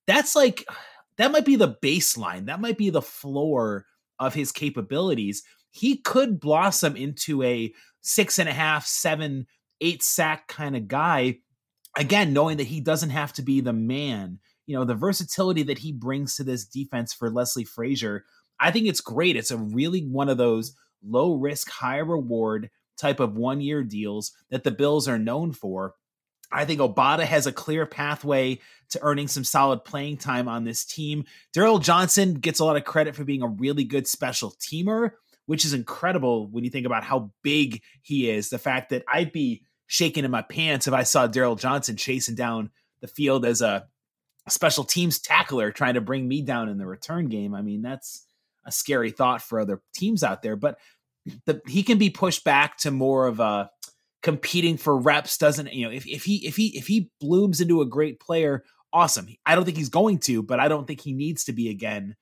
that's 0.07 0.37
like, 0.37 0.65
that 1.19 1.33
might 1.33 1.47
be 1.47 1.57
the 1.57 1.77
baseline. 1.83 2.47
That 2.47 2.61
might 2.61 2.77
be 2.77 2.91
the 2.91 3.03
floor 3.03 3.87
of 4.19 4.35
his 4.35 4.53
capabilities. 4.53 5.43
He 5.77 5.97
could 5.97 6.41
blossom 6.41 6.97
into 6.97 7.43
a 7.43 7.73
six 8.01 8.39
and 8.39 8.49
a 8.49 8.53
half, 8.53 8.87
seven, 8.87 9.47
eight 9.81 10.03
sack 10.03 10.49
kind 10.49 10.77
of 10.77 10.89
guy. 10.89 11.39
Again, 11.97 12.33
knowing 12.33 12.59
that 12.59 12.67
he 12.67 12.81
doesn't 12.81 13.11
have 13.11 13.33
to 13.35 13.43
be 13.43 13.61
the 13.61 13.73
man 13.73 14.39
you 14.67 14.77
know, 14.77 14.85
the 14.85 14.95
versatility 14.95 15.63
that 15.65 15.79
he 15.79 15.93
brings 15.93 16.37
to 16.37 16.45
this 16.45 16.65
defense 16.65 17.13
for 17.13 17.31
Leslie 17.31 17.65
Frazier, 17.65 18.25
I 18.59 18.71
think 18.71 18.87
it's 18.87 19.01
great. 19.01 19.37
It's 19.37 19.51
a 19.51 19.57
really 19.57 20.01
one 20.01 20.29
of 20.29 20.39
those 20.39 20.75
low 21.05 21.35
risk, 21.35 21.71
high 21.71 21.99
reward 21.99 22.71
type 22.99 23.21
of 23.21 23.37
one 23.37 23.61
year 23.61 23.85
deals 23.85 24.33
that 24.51 24.65
the 24.65 24.71
Bills 24.71 25.07
are 25.07 25.19
known 25.19 25.53
for. 25.53 25.95
I 26.51 26.65
think 26.65 26.81
Obada 26.81 27.25
has 27.25 27.47
a 27.47 27.53
clear 27.53 27.87
pathway 27.87 28.61
to 28.91 29.03
earning 29.03 29.29
some 29.29 29.45
solid 29.45 29.85
playing 29.85 30.19
time 30.19 30.49
on 30.49 30.65
this 30.65 30.85
team. 30.85 31.25
Darryl 31.55 31.83
Johnson 31.83 32.35
gets 32.35 32.61
a 32.61 32.65
lot 32.65 32.77
of 32.77 32.85
credit 32.85 33.15
for 33.15 33.25
being 33.25 33.43
a 33.43 33.49
really 33.49 33.85
good 33.85 34.07
special 34.07 34.53
teamer, 34.53 35.13
which 35.47 35.65
is 35.65 35.73
incredible 35.73 36.49
when 36.49 36.65
you 36.65 36.71
think 36.71 36.87
about 36.87 37.05
how 37.05 37.31
big 37.43 37.83
he 38.03 38.29
is. 38.29 38.51
The 38.51 38.59
fact 38.59 38.91
that 38.91 39.05
I'd 39.09 39.33
be 39.33 39.63
shaking 39.87 40.25
in 40.25 40.31
my 40.31 40.43
pants 40.43 40.87
if 40.87 40.95
I 40.95 41.05
saw 41.05 41.27
Darryl 41.27 41.59
Johnson 41.59 41.97
chasing 41.97 42.35
down 42.35 42.71
the 43.01 43.07
field 43.07 43.45
as 43.45 43.63
a 43.63 43.87
special 44.49 44.85
teams 44.85 45.19
tackler 45.19 45.71
trying 45.71 45.95
to 45.95 46.01
bring 46.01 46.27
me 46.27 46.43
down 46.43 46.69
in 46.69 46.79
the 46.79 46.87
return 46.87 47.29
game. 47.29 47.55
I 47.55 47.63
mean, 47.63 47.83
that's 47.83 48.27
a 48.65 48.73
scary 48.73 49.11
thought 49.11 49.43
for 49.43 49.61
other 49.61 49.81
teams 49.95 50.23
out 50.23 50.43
there, 50.43 50.57
but 50.57 50.79
the, 51.47 51.61
he 51.67 51.83
can 51.83 51.99
be 51.99 52.11
pushed 52.11 52.45
back 52.45 52.79
to 52.79 52.91
more 52.91 53.27
of 53.27 53.41
a 53.41 53.71
competing 54.23 54.77
for 54.77 54.97
reps. 54.97 55.39
Doesn't, 55.39 55.73
you 55.73 55.85
know, 55.85 55.93
if, 55.93 56.07
if 56.07 56.25
he, 56.25 56.47
if 56.47 56.57
he, 56.57 56.77
if 56.77 56.87
he 56.87 57.11
blooms 57.21 57.61
into 57.61 57.81
a 57.81 57.87
great 57.87 58.21
player, 58.21 58.65
awesome. 58.93 59.29
I 59.45 59.55
don't 59.55 59.65
think 59.65 59.77
he's 59.77 59.89
going 59.89 60.19
to, 60.21 60.43
but 60.43 60.61
I 60.61 60.69
don't 60.69 60.87
think 60.87 61.01
he 61.01 61.13
needs 61.13 61.45
to 61.45 61.53
be 61.53 61.69
again 61.69 62.17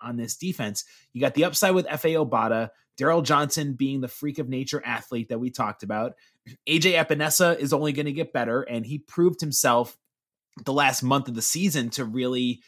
on 0.00 0.16
this 0.16 0.36
defense. 0.36 0.84
You 1.12 1.20
got 1.20 1.34
the 1.34 1.44
upside 1.44 1.74
with 1.74 1.86
Efe 1.86 2.14
Obada, 2.14 2.70
Darryl 2.98 3.22
Johnson 3.22 3.74
being 3.74 4.00
the 4.00 4.08
freak 4.08 4.38
of 4.38 4.48
nature 4.48 4.82
athlete 4.84 5.28
that 5.28 5.38
we 5.38 5.50
talked 5.50 5.82
about. 5.82 6.14
AJ 6.68 7.02
Epenesa 7.02 7.58
is 7.58 7.72
only 7.72 7.92
going 7.92 8.06
to 8.06 8.12
get 8.12 8.32
better, 8.32 8.62
and 8.62 8.84
he 8.84 8.98
proved 8.98 9.40
himself 9.40 9.96
the 10.64 10.72
last 10.72 11.02
month 11.02 11.28
of 11.28 11.34
the 11.34 11.42
season 11.42 11.90
to 11.90 12.04
really 12.04 12.60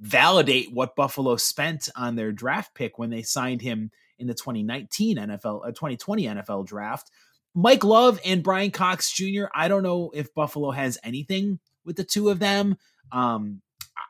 validate 0.00 0.72
what 0.72 0.96
Buffalo 0.96 1.36
spent 1.36 1.88
on 1.96 2.16
their 2.16 2.32
draft 2.32 2.74
pick 2.74 2.98
when 2.98 3.10
they 3.10 3.22
signed 3.22 3.62
him 3.62 3.90
in 4.18 4.26
the 4.26 4.34
2019 4.34 5.16
NFL, 5.16 5.66
uh, 5.66 5.70
2020 5.70 6.24
NFL 6.24 6.66
draft. 6.66 7.10
Mike 7.54 7.84
Love 7.84 8.20
and 8.24 8.42
Bryan 8.42 8.70
Cox 8.70 9.12
Jr. 9.12 9.44
I 9.54 9.68
don't 9.68 9.82
know 9.82 10.10
if 10.14 10.34
Buffalo 10.34 10.72
has 10.72 10.98
anything 11.04 11.60
with 11.84 11.96
the 11.96 12.04
two 12.04 12.28
of 12.28 12.38
them. 12.38 12.76
Um, 13.12 13.62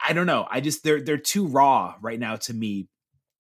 I 0.07 0.13
don't 0.13 0.27
know. 0.27 0.47
I 0.51 0.61
just 0.61 0.85
they're 0.85 1.01
they're 1.01 1.19
too 1.19 1.47
raw 1.47 1.95
right 2.01 2.19
now 2.19 2.37
to 2.37 2.55
me. 2.55 2.89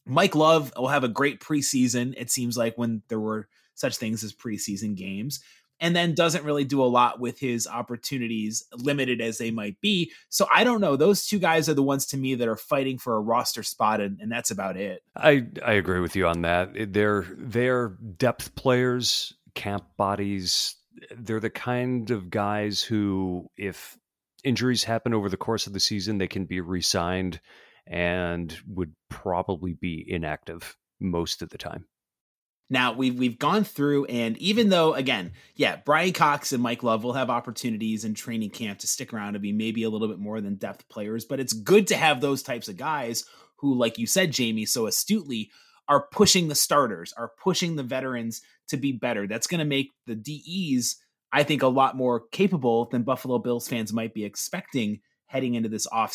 Mike 0.06 0.34
Love 0.34 0.72
will 0.76 0.88
have 0.88 1.04
a 1.04 1.08
great 1.08 1.40
preseason. 1.40 2.14
It 2.16 2.30
seems 2.30 2.56
like 2.56 2.76
when 2.76 3.02
there 3.08 3.20
were 3.20 3.48
such 3.74 3.96
things 3.96 4.22
as 4.22 4.32
preseason 4.32 4.94
games 4.94 5.40
and 5.80 5.94
then 5.94 6.14
doesn't 6.14 6.44
really 6.44 6.64
do 6.64 6.82
a 6.82 6.86
lot 6.86 7.20
with 7.20 7.38
his 7.38 7.66
opportunities, 7.66 8.64
limited 8.76 9.20
as 9.20 9.38
they 9.38 9.50
might 9.50 9.80
be. 9.80 10.12
So 10.28 10.46
I 10.54 10.64
don't 10.64 10.80
know. 10.80 10.96
Those 10.96 11.26
two 11.26 11.38
guys 11.38 11.68
are 11.68 11.74
the 11.74 11.82
ones 11.82 12.06
to 12.06 12.16
me 12.16 12.34
that 12.36 12.48
are 12.48 12.56
fighting 12.56 12.98
for 12.98 13.16
a 13.16 13.20
roster 13.20 13.62
spot, 13.62 14.00
and, 14.00 14.20
and 14.20 14.30
that's 14.30 14.50
about 14.50 14.76
it. 14.76 15.02
I 15.16 15.46
I 15.64 15.72
agree 15.72 16.00
with 16.00 16.16
you 16.16 16.26
on 16.26 16.42
that. 16.42 16.92
They're 16.92 17.26
they're 17.36 17.88
depth 18.16 18.54
players, 18.54 19.34
camp 19.54 19.84
bodies. 19.96 20.76
They're 21.14 21.40
the 21.40 21.50
kind 21.50 22.10
of 22.10 22.30
guys 22.30 22.80
who, 22.82 23.50
if 23.56 23.98
injuries 24.44 24.84
happen 24.84 25.14
over 25.14 25.28
the 25.28 25.36
course 25.36 25.66
of 25.66 25.72
the 25.72 25.80
season, 25.80 26.18
they 26.18 26.28
can 26.28 26.44
be 26.44 26.60
re-signed 26.60 27.40
and 27.86 28.56
would 28.66 28.94
probably 29.10 29.74
be 29.74 30.04
inactive 30.06 30.76
most 31.00 31.42
of 31.42 31.50
the 31.50 31.58
time. 31.58 31.86
Now 32.70 32.94
we've 32.94 33.18
we've 33.18 33.38
gone 33.38 33.64
through, 33.64 34.06
and 34.06 34.38
even 34.38 34.70
though 34.70 34.94
again, 34.94 35.32
yeah, 35.54 35.76
Bryan 35.76 36.14
Cox 36.14 36.52
and 36.52 36.62
Mike 36.62 36.82
Love 36.82 37.04
will 37.04 37.12
have 37.12 37.28
opportunities 37.28 38.04
in 38.04 38.14
training 38.14 38.50
camp 38.50 38.78
to 38.78 38.86
stick 38.86 39.12
around 39.12 39.36
and 39.36 39.42
be 39.42 39.52
maybe 39.52 39.82
a 39.82 39.90
little 39.90 40.08
bit 40.08 40.18
more 40.18 40.40
than 40.40 40.54
depth 40.54 40.88
players, 40.88 41.26
but 41.26 41.40
it's 41.40 41.52
good 41.52 41.86
to 41.88 41.96
have 41.96 42.20
those 42.20 42.42
types 42.42 42.68
of 42.68 42.78
guys 42.78 43.24
who, 43.56 43.74
like 43.74 43.98
you 43.98 44.06
said, 44.06 44.32
Jamie, 44.32 44.64
so 44.64 44.86
astutely, 44.86 45.50
are 45.88 46.06
pushing 46.10 46.48
the 46.48 46.54
starters, 46.54 47.12
are 47.16 47.32
pushing 47.42 47.76
the 47.76 47.82
veterans 47.82 48.40
to 48.68 48.76
be 48.76 48.92
better. 48.92 49.26
That's 49.26 49.46
going 49.46 49.58
to 49.58 49.64
make 49.64 49.92
the 50.06 50.14
DEs, 50.16 50.96
I 51.34 51.42
think, 51.42 51.62
a 51.62 51.66
lot 51.66 51.96
more 51.96 52.28
capable 52.30 52.88
than 52.90 53.02
Buffalo 53.02 53.40
Bills 53.40 53.66
fans 53.66 53.92
might 53.92 54.14
be 54.14 54.24
expecting 54.24 55.00
heading 55.26 55.54
into 55.54 55.68
this 55.68 55.88
off 55.88 56.14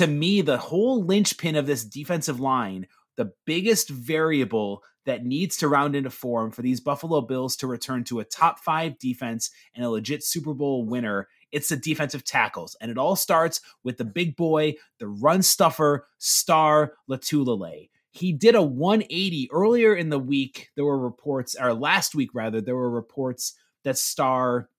to 0.00 0.06
me, 0.06 0.40
the 0.40 0.56
whole 0.56 1.04
linchpin 1.04 1.56
of 1.56 1.66
this 1.66 1.84
defensive 1.84 2.40
line, 2.40 2.86
the 3.18 3.34
biggest 3.44 3.90
variable 3.90 4.82
that 5.04 5.26
needs 5.26 5.58
to 5.58 5.68
round 5.68 5.94
into 5.94 6.08
form 6.08 6.50
for 6.50 6.62
these 6.62 6.80
Buffalo 6.80 7.20
Bills 7.20 7.54
to 7.56 7.66
return 7.66 8.02
to 8.04 8.18
a 8.18 8.24
top 8.24 8.60
five 8.60 8.98
defense 8.98 9.50
and 9.74 9.84
a 9.84 9.90
legit 9.90 10.24
Super 10.24 10.54
Bowl 10.54 10.86
winner, 10.86 11.28
it's 11.52 11.68
the 11.68 11.76
defensive 11.76 12.24
tackles. 12.24 12.74
And 12.80 12.90
it 12.90 12.96
all 12.96 13.14
starts 13.14 13.60
with 13.84 13.98
the 13.98 14.06
big 14.06 14.36
boy, 14.36 14.76
the 14.98 15.06
run 15.06 15.42
stuffer, 15.42 16.06
Star 16.16 16.94
Lotulelei. 17.06 17.90
He 18.10 18.32
did 18.32 18.54
a 18.54 18.62
180 18.62 19.50
earlier 19.52 19.94
in 19.94 20.08
the 20.08 20.18
week. 20.18 20.70
There 20.76 20.86
were 20.86 20.98
reports, 20.98 21.54
or 21.60 21.74
last 21.74 22.14
week 22.14 22.30
rather, 22.32 22.62
there 22.62 22.74
were 22.74 22.90
reports 22.90 23.52
that 23.84 23.98
Star 23.98 24.70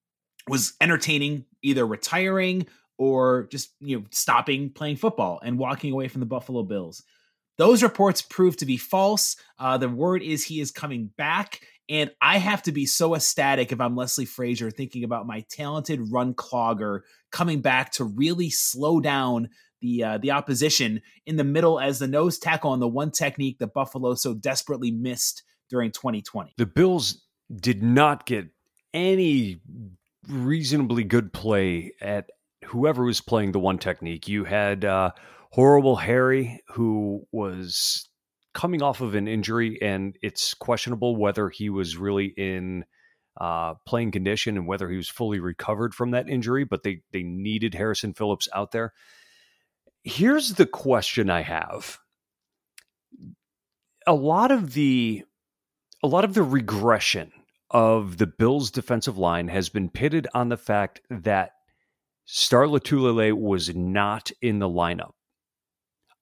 was 0.48 0.74
entertaining 0.82 1.46
either 1.62 1.86
retiring 1.86 2.66
or 3.02 3.48
just 3.52 3.72
you 3.80 3.98
know 3.98 4.06
stopping 4.12 4.70
playing 4.70 4.96
football 4.96 5.40
and 5.44 5.58
walking 5.58 5.92
away 5.92 6.08
from 6.08 6.20
the 6.20 6.26
Buffalo 6.28 6.62
Bills. 6.62 7.02
Those 7.58 7.82
reports 7.82 8.22
proved 8.22 8.60
to 8.60 8.66
be 8.68 8.78
false. 8.78 9.36
Uh, 9.58 9.80
the 9.80 9.90
word 9.90 10.22
is 10.22 10.46
he 10.46 10.60
is 10.60 10.70
coming 10.70 11.10
back, 11.18 11.62
and 11.90 12.12
I 12.22 12.38
have 12.38 12.62
to 12.64 12.72
be 12.72 12.86
so 12.86 13.16
ecstatic 13.16 13.72
if 13.72 13.82
I'm 13.82 13.96
Leslie 13.96 14.26
Frazier 14.26 14.70
thinking 14.70 15.04
about 15.04 15.26
my 15.26 15.44
talented 15.50 16.12
run 16.12 16.36
clogger 16.36 17.00
coming 17.32 17.62
back 17.62 17.92
to 17.94 18.04
really 18.04 18.52
slow 18.52 19.00
down 19.00 19.50
the 19.82 20.04
uh, 20.04 20.18
the 20.20 20.30
opposition 20.30 21.02
in 21.26 21.38
the 21.38 21.44
middle 21.44 21.80
as 21.80 21.98
the 21.98 22.08
nose 22.08 22.38
tackle 22.38 22.70
on 22.70 22.80
the 22.80 22.88
one 22.88 23.10
technique 23.10 23.58
that 23.58 23.74
Buffalo 23.74 24.14
so 24.14 24.36
desperately 24.36 24.92
missed 24.92 25.42
during 25.72 25.90
2020. 25.90 26.54
The 26.56 26.68
Bills 26.68 27.26
did 27.52 27.82
not 27.82 28.28
get 28.28 28.50
any 28.94 29.60
reasonably 30.30 31.04
good 31.04 31.34
play 31.34 31.94
at 32.00 32.30
whoever 32.66 33.04
was 33.04 33.22
playing 33.22 33.52
the 33.52 33.60
one 33.60 33.78
technique. 33.78 34.28
You 34.28 34.44
had 34.44 34.86
uh, 34.86 35.12
horrible 35.52 35.96
Harry, 35.98 36.62
who 36.70 37.28
was 37.32 38.10
coming 38.54 38.82
off 38.82 39.02
of 39.02 39.16
an 39.16 39.28
injury, 39.28 39.80
and 39.82 40.18
it's 40.22 40.54
questionable 40.54 41.16
whether 41.16 41.50
he 41.50 41.70
was 41.70 41.98
really 41.98 42.34
in 42.38 42.86
uh, 43.40 43.76
playing 43.86 44.12
condition 44.12 44.58
and 44.58 44.68
whether 44.68 44.90
he 44.90 44.98
was 44.98 45.10
fully 45.10 45.40
recovered 45.40 45.94
from 45.94 46.12
that 46.12 46.30
injury. 46.30 46.64
But 46.64 46.84
they 46.84 47.02
they 47.12 47.24
needed 47.24 47.74
Harrison 47.74 48.14
Phillips 48.14 48.48
out 48.54 48.72
there. 48.72 48.94
Here's 50.04 50.56
the 50.56 50.66
question 50.66 51.30
I 51.30 51.42
have: 51.42 52.00
a 54.06 54.14
lot 54.14 54.52
of 54.52 54.74
the 54.74 55.24
a 56.04 56.08
lot 56.08 56.26
of 56.26 56.34
the 56.34 56.44
regression 56.44 57.32
of 57.70 58.18
the 58.18 58.28
Bills' 58.28 58.72
defensive 58.72 59.18
line 59.18 59.48
has 59.48 59.70
been 59.70 59.90
pitted 59.90 60.28
on 60.34 60.50
the 60.50 60.58
fact 60.58 61.02
that 61.10 61.52
Star 62.34 62.64
Lotulelei 62.64 63.34
was 63.34 63.76
not 63.76 64.32
in 64.42 64.60
the 64.60 64.70
lineup. 64.70 65.12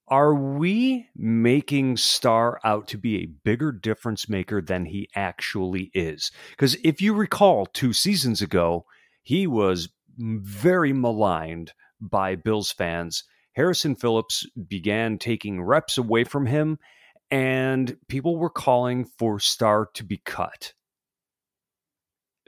Are 0.07 0.33
we 0.33 1.07
making 1.15 1.97
Star 1.97 2.59
out 2.63 2.87
to 2.87 2.97
be 2.97 3.17
a 3.17 3.27
bigger 3.27 3.71
difference 3.71 4.27
maker 4.27 4.59
than 4.59 4.85
he 4.85 5.07
actually 5.13 5.91
is? 5.93 6.31
Because 6.49 6.75
if 6.83 6.99
you 6.99 7.13
recall, 7.13 7.67
two 7.67 7.93
seasons 7.93 8.41
ago, 8.41 8.85
he 9.21 9.45
was 9.45 9.89
very 10.17 10.93
maligned 10.93 11.73
by 12.01 12.35
Bills 12.35 12.71
fans. 12.71 13.23
Harrison 13.53 13.95
Phillips 13.95 14.47
began 14.67 15.19
taking 15.19 15.61
reps 15.61 15.99
away 15.99 16.23
from 16.23 16.47
him, 16.47 16.79
and 17.29 17.97
people 18.07 18.35
were 18.35 18.49
calling 18.49 19.05
for 19.05 19.39
Star 19.39 19.87
to 19.93 20.03
be 20.03 20.17
cut. 20.17 20.73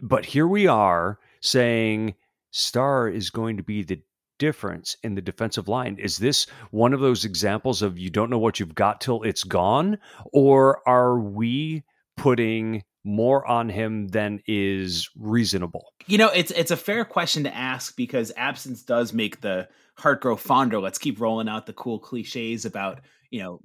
But 0.02 0.26
here 0.26 0.48
we 0.48 0.66
are 0.66 1.20
saying 1.42 2.16
Star 2.52 3.08
is 3.08 3.30
going 3.30 3.58
to 3.58 3.64
be 3.64 3.84
the 3.84 4.02
difference 4.38 4.98
in 5.04 5.16
the 5.16 5.22
defensive 5.22 5.68
line. 5.68 5.98
Is 6.00 6.18
this 6.18 6.48
one 6.72 6.94
of 6.94 7.00
those 7.00 7.26
examples 7.26 7.82
of 7.82 8.00
you 8.00 8.10
don't 8.10 8.30
know 8.30 8.40
what 8.40 8.60
you've 8.60 8.76
got 8.76 9.00
till 9.00 9.22
it's 9.24 9.44
gone? 9.44 9.98
Or 10.34 10.82
are 10.88 11.20
we 11.20 11.84
putting 12.18 12.84
more 13.04 13.46
on 13.48 13.70
him 13.70 14.08
than 14.10 14.42
is 14.48 15.10
reasonable? 15.16 15.94
You 16.08 16.18
know, 16.18 16.30
it's 16.30 16.52
it's 16.52 16.72
a 16.72 16.78
fair 16.78 17.06
question 17.06 17.44
to 17.44 17.56
ask 17.56 17.96
because 17.96 18.32
absence 18.36 18.84
does 18.84 19.14
make 19.14 19.42
the 19.42 19.68
heart 19.96 20.22
grow 20.22 20.36
fonder. 20.36 20.80
Let's 20.80 20.98
keep 20.98 21.22
rolling 21.22 21.48
out 21.48 21.68
the 21.68 21.74
cool 21.74 22.00
cliches 22.00 22.66
about, 22.66 23.02
you 23.30 23.42
know, 23.42 23.60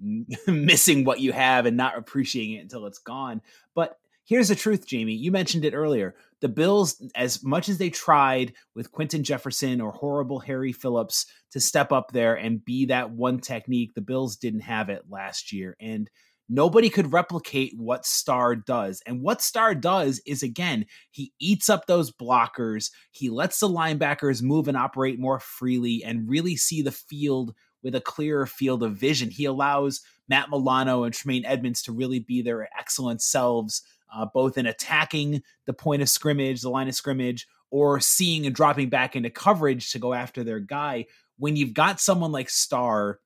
missing 0.46 1.05
what 1.05 1.20
you 1.20 1.33
have 1.33 1.66
and 1.66 1.77
not 1.77 1.96
appreciating 1.96 2.57
it 2.57 2.62
until 2.62 2.87
it's 2.87 2.99
gone. 2.99 3.40
But 3.75 3.99
here's 4.25 4.49
the 4.49 4.55
truth, 4.55 4.87
Jamie. 4.87 5.14
You 5.14 5.33
mentioned 5.33 5.64
it 5.64 5.75
earlier 5.75 6.14
the 6.40 6.49
Bills, 6.49 7.03
as 7.14 7.42
much 7.42 7.68
as 7.68 7.79
they 7.79 7.90
tried 7.90 8.53
with 8.75 8.92
Quinton 8.92 9.25
Jefferson 9.25 9.81
or 9.81 9.92
horrible 9.92 10.40
Harry 10.40 10.72
Phillips 10.72 11.27
to 11.53 11.61
step 11.61 11.92
up 11.92 12.12
there 12.12 12.35
and 12.35 12.64
be 12.64 12.87
that 12.87 13.11
one 13.11 13.38
technique, 13.40 13.94
the 13.94 14.03
Bills 14.03 14.37
didn't 14.37 14.61
have 14.61 14.88
it 14.90 15.05
last 15.09 15.53
year. 15.53 15.77
And 15.81 16.11
nobody 16.49 16.90
could 16.90 17.12
replicate 17.12 17.72
what 17.77 18.05
Star 18.05 18.55
does. 18.55 19.03
And 19.07 19.22
what 19.22 19.42
Star 19.42 19.75
does 19.75 20.20
is, 20.27 20.42
again, 20.42 20.87
he 21.11 21.33
eats 21.40 21.68
up 21.68 21.87
those 21.87 22.12
blockers, 22.12 22.90
he 23.11 23.31
lets 23.31 23.59
the 23.59 23.68
linebackers 23.68 24.42
move 24.42 24.68
and 24.68 24.77
operate 24.77 25.18
more 25.18 25.40
freely 25.40 26.05
and 26.05 26.29
really 26.29 26.57
see 26.57 26.83
the 26.83 26.92
field 26.92 27.55
with 27.83 27.94
a 27.94 28.01
clearer 28.01 28.46
field 28.46 28.83
of 28.83 28.96
vision. 28.96 29.31
He 29.31 29.44
allows 29.44 30.01
Matt 30.29 30.51
Milano 30.51 31.05
and 31.05 31.14
Tremaine 31.14 31.44
Edmunds 31.46 31.83
to 31.83 31.92
really 31.92 32.18
be 32.18 32.42
their 32.42 32.68
excellent 32.77 33.22
selves 33.22 33.83
uh, 34.17 34.27
both 34.33 34.57
in 34.57 34.67
attacking 34.67 35.43
the 35.67 35.73
point 35.73 36.03
of 36.03 36.09
scrimmage, 36.09 36.63
the 36.63 36.71
line 36.71 36.89
of 36.89 36.95
scrimmage, 36.95 37.47
or 37.71 38.01
seeing 38.01 38.47
and 38.47 38.55
dropping 38.55 38.89
back 38.89 39.15
into 39.15 39.31
coverage 39.31 39.91
to 39.93 39.99
go 39.99 40.15
after 40.15 40.43
their 40.43 40.61
guy. 40.61 41.07
When 41.39 41.57
you've 41.57 41.75
got 41.75 42.01
someone 42.01 42.33
like 42.33 42.49
Star 42.49 43.21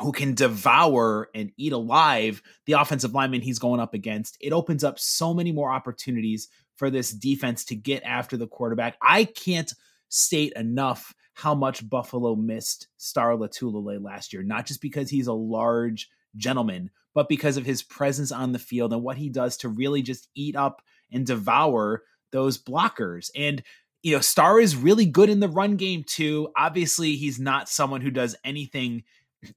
who 0.00 0.12
can 0.12 0.34
devour 0.34 1.28
and 1.34 1.50
eat 1.56 1.72
alive 1.72 2.40
the 2.66 2.74
offensive 2.74 3.14
lineman 3.14 3.40
he's 3.40 3.58
going 3.58 3.80
up 3.80 3.94
against, 3.94 4.36
it 4.40 4.52
opens 4.52 4.84
up 4.84 4.98
so 4.98 5.34
many 5.34 5.50
more 5.50 5.72
opportunities 5.72 6.48
for 6.76 6.90
this 6.90 7.10
defense 7.10 7.64
to 7.64 7.74
get 7.74 8.02
after 8.04 8.36
the 8.36 8.46
quarterback. 8.46 8.96
I 9.02 9.24
can't 9.24 9.72
state 10.08 10.52
enough 10.54 11.12
how 11.34 11.54
much 11.54 11.88
Buffalo 11.88 12.36
missed 12.36 12.88
Star 12.96 13.32
Lotulelei 13.32 14.02
last 14.02 14.32
year, 14.32 14.42
not 14.42 14.66
just 14.66 14.80
because 14.80 15.10
he's 15.10 15.26
a 15.26 15.32
large 15.32 16.08
gentleman, 16.36 16.90
but 17.14 17.28
because 17.28 17.56
of 17.56 17.66
his 17.66 17.82
presence 17.82 18.32
on 18.32 18.52
the 18.52 18.58
field 18.58 18.92
and 18.92 19.02
what 19.02 19.16
he 19.16 19.28
does 19.28 19.56
to 19.58 19.68
really 19.68 20.02
just 20.02 20.28
eat 20.34 20.56
up 20.56 20.82
and 21.12 21.26
devour 21.26 22.02
those 22.30 22.58
blockers. 22.58 23.30
And 23.34 23.62
you 24.02 24.14
know, 24.14 24.20
Star 24.20 24.60
is 24.60 24.76
really 24.76 25.06
good 25.06 25.28
in 25.28 25.40
the 25.40 25.48
run 25.48 25.76
game 25.76 26.04
too. 26.04 26.48
Obviously, 26.56 27.16
he's 27.16 27.40
not 27.40 27.68
someone 27.68 28.00
who 28.00 28.10
does 28.10 28.36
anything 28.44 29.02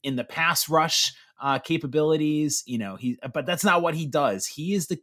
in 0.04 0.16
the 0.16 0.24
pass 0.24 0.68
rush 0.68 1.14
uh, 1.40 1.60
capabilities. 1.60 2.64
You 2.66 2.80
know, 2.80 2.96
he 2.96 3.20
but 3.34 3.46
that's 3.46 3.64
not 3.64 3.82
what 3.82 3.96
he 3.96 4.06
does. 4.06 4.46
He 4.48 4.74
is 4.74 4.88
the 4.88 5.00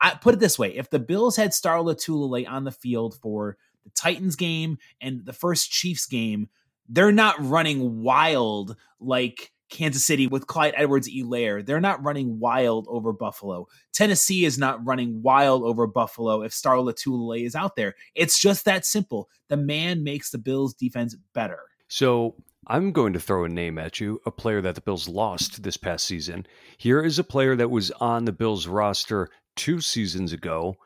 I 0.00 0.14
put 0.14 0.34
it 0.34 0.40
this 0.40 0.58
way: 0.58 0.76
if 0.76 0.90
the 0.90 0.98
Bills 0.98 1.36
had 1.36 1.54
Star 1.54 1.78
Lotulelei 1.78 2.48
on 2.48 2.64
the 2.64 2.72
field 2.72 3.18
for 3.22 3.56
the 3.84 3.90
Titans 3.90 4.36
game 4.36 4.78
and 5.00 5.24
the 5.24 5.32
first 5.32 5.70
Chiefs 5.70 6.06
game, 6.06 6.48
they're 6.88 7.12
not 7.12 7.36
running 7.38 8.02
wild 8.02 8.76
like 9.00 9.52
Kansas 9.70 10.04
City 10.04 10.26
with 10.26 10.46
Clyde 10.46 10.74
Edwards 10.76 11.08
Helaire. 11.08 11.64
They're 11.64 11.80
not 11.80 12.04
running 12.04 12.38
wild 12.38 12.86
over 12.88 13.12
Buffalo. 13.12 13.66
Tennessee 13.92 14.44
is 14.44 14.58
not 14.58 14.84
running 14.84 15.22
wild 15.22 15.64
over 15.64 15.86
Buffalo 15.86 16.42
if 16.42 16.52
Star 16.52 16.76
Lotulelei 16.76 17.44
is 17.44 17.54
out 17.54 17.76
there. 17.76 17.94
It's 18.14 18.38
just 18.38 18.64
that 18.64 18.84
simple. 18.84 19.28
The 19.48 19.56
man 19.56 20.04
makes 20.04 20.30
the 20.30 20.38
Bills 20.38 20.74
defense 20.74 21.16
better. 21.32 21.60
So 21.88 22.36
I'm 22.66 22.92
going 22.92 23.12
to 23.12 23.20
throw 23.20 23.44
a 23.44 23.48
name 23.48 23.78
at 23.78 24.00
you, 24.00 24.20
a 24.24 24.30
player 24.30 24.60
that 24.62 24.74
the 24.74 24.80
Bills 24.80 25.08
lost 25.08 25.62
this 25.62 25.76
past 25.76 26.06
season. 26.06 26.46
Here 26.78 27.02
is 27.02 27.18
a 27.18 27.24
player 27.24 27.56
that 27.56 27.70
was 27.70 27.90
on 27.92 28.24
the 28.24 28.32
Bills 28.32 28.66
roster 28.66 29.28
two 29.56 29.80
seasons 29.80 30.32
ago, 30.32 30.76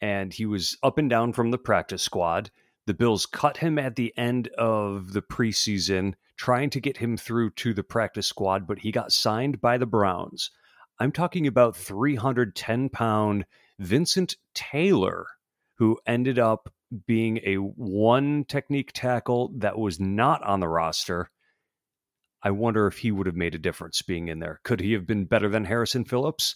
and 0.00 0.32
he 0.32 0.46
was 0.46 0.76
up 0.82 0.98
and 0.98 1.10
down 1.10 1.32
from 1.32 1.50
the 1.50 1.58
practice 1.58 2.02
squad. 2.02 2.50
The 2.86 2.94
Bills 2.94 3.26
cut 3.26 3.58
him 3.58 3.78
at 3.78 3.96
the 3.96 4.16
end 4.16 4.48
of 4.56 5.12
the 5.12 5.22
preseason, 5.22 6.14
trying 6.36 6.70
to 6.70 6.80
get 6.80 6.98
him 6.98 7.16
through 7.16 7.50
to 7.50 7.74
the 7.74 7.82
practice 7.82 8.26
squad, 8.26 8.66
but 8.66 8.78
he 8.78 8.92
got 8.92 9.12
signed 9.12 9.60
by 9.60 9.78
the 9.78 9.86
Browns. 9.86 10.50
I'm 10.98 11.12
talking 11.12 11.46
about 11.46 11.76
310 11.76 12.88
pound 12.88 13.44
Vincent 13.78 14.36
Taylor, 14.54 15.26
who 15.74 15.98
ended 16.06 16.38
up 16.38 16.72
being 17.06 17.38
a 17.44 17.56
one 17.56 18.44
technique 18.44 18.92
tackle 18.94 19.52
that 19.56 19.78
was 19.78 20.00
not 20.00 20.42
on 20.42 20.60
the 20.60 20.68
roster. 20.68 21.30
I 22.42 22.50
wonder 22.50 22.86
if 22.86 22.98
he 22.98 23.10
would 23.10 23.26
have 23.26 23.36
made 23.36 23.54
a 23.54 23.58
difference 23.58 24.02
being 24.02 24.28
in 24.28 24.38
there. 24.38 24.60
Could 24.62 24.80
he 24.80 24.92
have 24.92 25.06
been 25.06 25.24
better 25.24 25.48
than 25.48 25.64
Harrison 25.64 26.04
Phillips? 26.04 26.54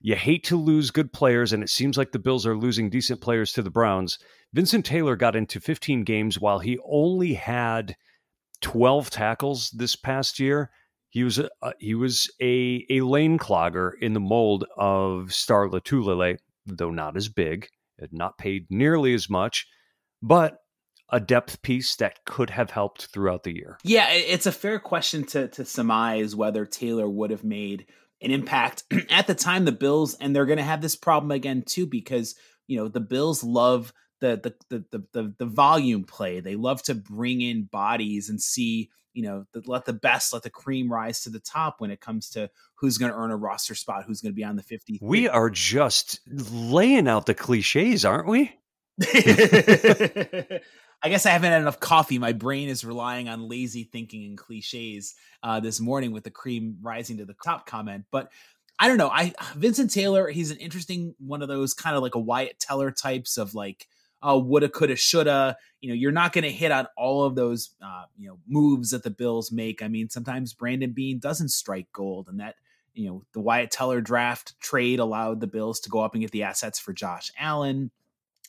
You 0.00 0.16
hate 0.16 0.44
to 0.44 0.56
lose 0.56 0.90
good 0.90 1.12
players, 1.12 1.52
and 1.52 1.62
it 1.62 1.70
seems 1.70 1.96
like 1.96 2.12
the 2.12 2.18
Bills 2.18 2.44
are 2.44 2.56
losing 2.56 2.90
decent 2.90 3.20
players 3.20 3.52
to 3.52 3.62
the 3.62 3.70
Browns. 3.70 4.18
Vincent 4.52 4.84
Taylor 4.84 5.16
got 5.16 5.36
into 5.36 5.60
15 5.60 6.02
games 6.02 6.40
while 6.40 6.58
he 6.58 6.78
only 6.84 7.34
had 7.34 7.96
12 8.62 9.10
tackles 9.10 9.70
this 9.70 9.96
past 9.96 10.40
year. 10.40 10.70
He 11.10 11.24
was 11.24 11.38
a, 11.38 11.50
uh, 11.60 11.72
he 11.78 11.94
was 11.94 12.30
a, 12.40 12.86
a 12.88 13.02
lane 13.02 13.38
clogger 13.38 13.92
in 14.00 14.14
the 14.14 14.20
mold 14.20 14.64
of 14.76 15.32
Star 15.32 15.68
Lotulelei, 15.68 16.38
though 16.66 16.90
not 16.90 17.16
as 17.16 17.28
big, 17.28 17.68
had 18.00 18.12
not 18.12 18.38
paid 18.38 18.66
nearly 18.70 19.12
as 19.12 19.28
much, 19.28 19.66
but 20.22 20.58
a 21.10 21.20
depth 21.20 21.60
piece 21.60 21.94
that 21.96 22.24
could 22.24 22.48
have 22.48 22.70
helped 22.70 23.06
throughout 23.06 23.42
the 23.42 23.54
year. 23.54 23.78
Yeah, 23.84 24.10
it's 24.10 24.46
a 24.46 24.52
fair 24.52 24.78
question 24.78 25.24
to 25.26 25.48
to 25.48 25.64
surmise 25.64 26.34
whether 26.34 26.64
Taylor 26.64 27.08
would 27.08 27.30
have 27.30 27.44
made 27.44 27.86
an 28.22 28.30
impact 28.30 28.84
at 29.10 29.26
the 29.26 29.34
time 29.34 29.64
the 29.64 29.72
Bills 29.72 30.14
and 30.14 30.34
they're 30.34 30.46
going 30.46 30.56
to 30.56 30.64
have 30.64 30.80
this 30.80 30.96
problem 30.96 31.30
again 31.30 31.62
too 31.66 31.86
because 31.86 32.34
you 32.66 32.78
know 32.78 32.88
the 32.88 33.00
Bills 33.00 33.44
love 33.44 33.92
the 34.22 34.54
the, 34.70 34.84
the 34.90 35.04
the 35.12 35.34
the 35.36 35.46
volume 35.46 36.04
play. 36.04 36.40
They 36.40 36.54
love 36.56 36.82
to 36.84 36.94
bring 36.94 37.40
in 37.42 37.64
bodies 37.64 38.30
and 38.30 38.40
see 38.40 38.90
you 39.12 39.24
know 39.24 39.44
the, 39.52 39.62
let 39.66 39.84
the 39.84 39.92
best 39.92 40.32
let 40.32 40.44
the 40.44 40.50
cream 40.50 40.90
rise 40.90 41.22
to 41.24 41.30
the 41.30 41.40
top 41.40 41.80
when 41.80 41.90
it 41.90 42.00
comes 42.00 42.30
to 42.30 42.48
who's 42.76 42.96
going 42.98 43.12
to 43.12 43.18
earn 43.18 43.32
a 43.32 43.36
roster 43.36 43.74
spot, 43.74 44.04
who's 44.06 44.20
going 44.20 44.32
to 44.32 44.36
be 44.36 44.44
on 44.44 44.56
the 44.56 44.62
50. 44.62 45.00
We 45.02 45.28
are 45.28 45.50
just 45.50 46.20
laying 46.28 47.08
out 47.08 47.26
the 47.26 47.34
cliches, 47.34 48.04
aren't 48.04 48.28
we? 48.28 48.52
I 51.04 51.08
guess 51.08 51.26
I 51.26 51.30
haven't 51.30 51.50
had 51.50 51.60
enough 51.60 51.80
coffee. 51.80 52.18
My 52.18 52.32
brain 52.32 52.68
is 52.68 52.84
relying 52.84 53.28
on 53.28 53.48
lazy 53.48 53.82
thinking 53.82 54.24
and 54.24 54.38
cliches 54.38 55.14
uh, 55.42 55.58
this 55.58 55.80
morning 55.80 56.12
with 56.12 56.22
the 56.22 56.30
cream 56.30 56.78
rising 56.80 57.18
to 57.18 57.24
the 57.24 57.34
top 57.44 57.66
comment. 57.66 58.04
But 58.12 58.30
I 58.78 58.86
don't 58.88 58.98
know. 58.98 59.10
I 59.10 59.32
Vincent 59.56 59.90
Taylor, 59.90 60.28
he's 60.28 60.52
an 60.52 60.58
interesting 60.58 61.14
one 61.18 61.42
of 61.42 61.48
those 61.48 61.74
kind 61.74 61.96
of 61.96 62.02
like 62.02 62.14
a 62.14 62.20
Wyatt 62.20 62.60
Teller 62.60 62.92
types 62.92 63.36
of 63.36 63.54
like, 63.54 63.88
oh, 64.22 64.38
woulda, 64.38 64.68
coulda, 64.68 64.96
shoulda. 64.96 65.56
You 65.80 65.88
know, 65.88 65.94
you're 65.94 66.12
not 66.12 66.32
going 66.32 66.44
to 66.44 66.50
hit 66.50 66.70
on 66.70 66.86
all 66.96 67.24
of 67.24 67.34
those, 67.34 67.70
uh, 67.84 68.04
you 68.16 68.28
know, 68.28 68.38
moves 68.46 68.90
that 68.90 69.02
the 69.02 69.10
Bills 69.10 69.50
make. 69.50 69.82
I 69.82 69.88
mean, 69.88 70.08
sometimes 70.08 70.54
Brandon 70.54 70.92
Beane 70.92 71.18
doesn't 71.18 71.50
strike 71.50 71.88
gold, 71.92 72.28
and 72.28 72.40
that 72.40 72.54
you 72.94 73.08
know 73.08 73.24
the 73.32 73.40
Wyatt 73.40 73.70
Teller 73.70 74.00
draft 74.00 74.58
trade 74.60 74.98
allowed 74.98 75.40
the 75.40 75.46
Bills 75.46 75.80
to 75.80 75.90
go 75.90 76.00
up 76.00 76.14
and 76.14 76.22
get 76.22 76.30
the 76.30 76.44
assets 76.44 76.78
for 76.78 76.92
Josh 76.92 77.32
Allen 77.38 77.90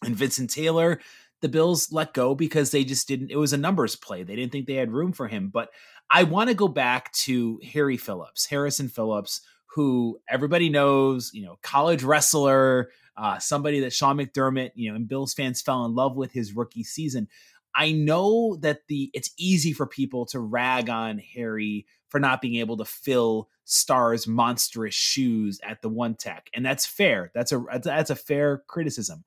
and 0.04 0.16
Vincent 0.16 0.50
Taylor 0.50 1.00
the 1.44 1.50
Bills 1.50 1.92
let 1.92 2.14
go 2.14 2.34
because 2.34 2.72
they 2.72 2.86
just 2.86 3.06
didn't, 3.06 3.30
it 3.30 3.36
was 3.36 3.52
a 3.52 3.58
numbers 3.58 3.98
play. 3.98 4.24
They 4.24 4.38
didn't 4.38 4.54
think 4.54 4.66
they 4.66 4.76
had 4.76 4.94
room 4.94 5.12
for 5.12 5.28
him. 5.28 5.50
But 5.50 5.72
I 6.10 6.24
want 6.24 6.50
to 6.50 6.56
go 6.56 6.70
back 6.70 7.12
to 7.12 7.60
Harry 7.74 7.98
Phillips, 7.98 8.46
Harrison 8.46 8.88
Phillips, 8.88 9.42
who 9.76 10.22
everybody 10.30 10.70
knows, 10.70 11.32
you 11.34 11.44
know, 11.44 11.60
college 11.62 12.02
wrestler, 12.02 12.92
uh, 13.16 13.40
somebody 13.40 13.80
that 13.82 13.94
Sean 13.94 14.18
McDermott, 14.18 14.72
you 14.76 14.90
know, 14.90 14.96
and 14.96 15.08
Bills 15.08 15.34
fans 15.34 15.62
fell 15.62 15.86
in 15.86 15.96
love 15.96 16.16
with 16.16 16.32
his 16.32 16.56
rookie 16.56 16.84
season. 16.84 17.28
I 17.76 17.92
know 17.92 18.58
that 18.58 18.82
the 18.88 19.10
it's 19.14 19.32
easy 19.38 19.74
for 19.74 19.88
people 19.88 20.26
to 20.28 20.40
rag 20.40 20.90
on 20.90 21.18
Harry 21.36 21.86
for 22.10 22.20
not 22.20 22.42
being 22.42 22.56
able 22.56 22.78
to 22.78 22.86
fill 22.86 23.50
Star's 23.66 24.28
monstrous 24.28 24.94
shoes 24.94 25.60
at 25.64 25.82
the 25.82 25.90
one 25.90 26.16
tech, 26.16 26.50
and 26.54 26.66
that's 26.66 26.86
fair. 26.86 27.32
That's 27.34 27.52
a 27.52 27.64
that's 27.84 28.12
a 28.12 28.16
fair 28.16 28.64
criticism. 28.68 29.24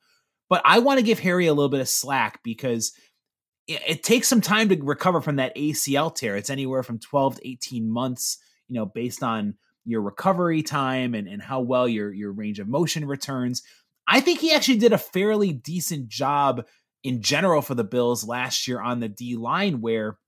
But 0.49 0.62
I 0.64 0.79
want 0.79 0.99
to 0.99 1.05
give 1.05 1.18
Harry 1.18 1.46
a 1.46 1.55
little 1.55 1.68
bit 1.68 1.81
of 1.81 1.88
slack 1.88 2.40
because 2.44 2.92
it, 3.66 3.83
it, 3.87 4.03
takes 4.05 4.29
some 4.29 4.40
time 4.40 4.68
to 4.68 4.77
recover 4.81 5.20
from 5.20 5.37
that 5.37 5.57
ACL 5.57 6.14
tear. 6.14 6.37
It's 6.37 6.51
anywhere 6.51 6.85
from 6.85 7.01
12 7.01 7.37
to 7.37 7.49
18 7.49 7.90
months, 7.90 8.38
you 8.68 8.77
know, 8.77 8.87
based 8.87 9.25
on 9.25 9.55
your 9.87 10.03
recovery 10.03 10.62
time 10.62 11.14
and, 11.14 11.27
and 11.29 11.40
how 11.40 11.61
well 11.61 11.88
your, 11.88 12.12
your 12.12 12.33
range 12.33 12.59
of 12.59 12.68
motion 12.68 13.07
returns. 13.07 13.62
I 14.07 14.20
think 14.20 14.40
he 14.40 14.53
actually 14.53 14.79
did 14.79 14.92
a 14.92 14.99
fairly 14.99 15.53
decent 15.53 16.09
job 16.09 16.66
in 17.03 17.22
general 17.22 17.62
for 17.62 17.75
the 17.75 17.85
Bills 17.85 18.27
last 18.27 18.68
year 18.68 18.81
on 18.81 19.01
the 19.01 19.09
D 19.09 19.37
line, 19.37 19.81
where, 19.81 20.18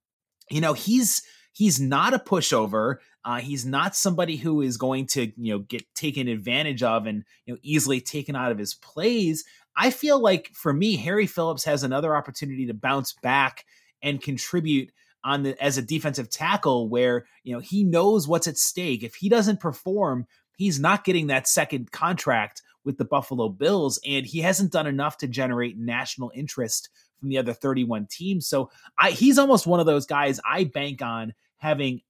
you 0.50 0.60
know, 0.60 0.72
he's 0.72 1.22
he's 1.52 1.80
not 1.80 2.14
a 2.14 2.18
pushover. 2.18 2.96
Uh, 3.24 3.40
he's 3.40 3.66
not 3.66 3.96
somebody 3.96 4.36
who 4.36 4.62
is 4.62 4.76
going 4.76 5.06
to 5.06 5.32
you 5.36 5.52
know 5.52 5.58
get 5.58 5.84
taken 5.94 6.28
advantage 6.28 6.82
of 6.82 7.06
and 7.06 7.24
you 7.46 7.54
know 7.54 7.58
easily 7.62 8.00
taken 8.00 8.36
out 8.36 8.52
of 8.52 8.58
his 8.58 8.74
plays. 8.74 9.44
I 9.76 9.90
feel 9.90 10.20
like 10.20 10.50
for 10.54 10.72
me, 10.72 10.96
Harry 10.96 11.26
Phillips 11.26 11.64
has 11.64 11.82
another 11.82 12.16
opportunity 12.16 12.66
to 12.66 12.74
bounce 12.74 13.14
back 13.22 13.64
and 14.02 14.22
contribute 14.22 14.90
on 15.24 15.42
the 15.42 15.62
as 15.62 15.78
a 15.78 15.82
defensive 15.82 16.30
tackle 16.30 16.88
where 16.88 17.26
you 17.42 17.52
know 17.52 17.60
he 17.60 17.84
knows 17.84 18.28
what's 18.28 18.46
at 18.46 18.56
stake. 18.56 19.02
If 19.02 19.14
he 19.16 19.28
doesn't 19.28 19.60
perform, 19.60 20.26
he's 20.56 20.80
not 20.80 21.04
getting 21.04 21.28
that 21.28 21.48
second 21.48 21.90
contract 21.92 22.62
with 22.84 22.98
the 22.98 23.04
Buffalo 23.04 23.48
Bills, 23.48 24.00
and 24.06 24.24
he 24.24 24.40
hasn't 24.40 24.72
done 24.72 24.86
enough 24.86 25.18
to 25.18 25.28
generate 25.28 25.78
national 25.78 26.32
interest 26.34 26.88
from 27.18 27.28
the 27.28 27.38
other 27.38 27.52
31 27.52 28.06
teams. 28.10 28.46
So 28.46 28.70
I, 28.98 29.10
he's 29.10 29.38
almost 29.38 29.66
one 29.66 29.80
of 29.80 29.86
those 29.86 30.06
guys 30.06 30.40
I 30.48 30.64
bank 30.64 31.02
on 31.02 31.34
having 31.56 32.00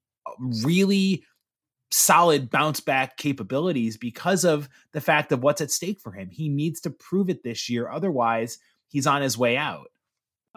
really 0.62 1.24
solid 1.90 2.50
bounce 2.50 2.80
back 2.80 3.16
capabilities 3.16 3.96
because 3.96 4.44
of 4.44 4.68
the 4.92 5.00
fact 5.00 5.32
of 5.32 5.42
what's 5.42 5.60
at 5.60 5.70
stake 5.70 6.00
for 6.00 6.12
him. 6.12 6.28
He 6.30 6.48
needs 6.48 6.80
to 6.82 6.90
prove 6.90 7.30
it 7.30 7.42
this 7.42 7.68
year. 7.70 7.90
Otherwise, 7.90 8.58
he's 8.88 9.06
on 9.06 9.22
his 9.22 9.38
way 9.38 9.56
out. 9.56 9.88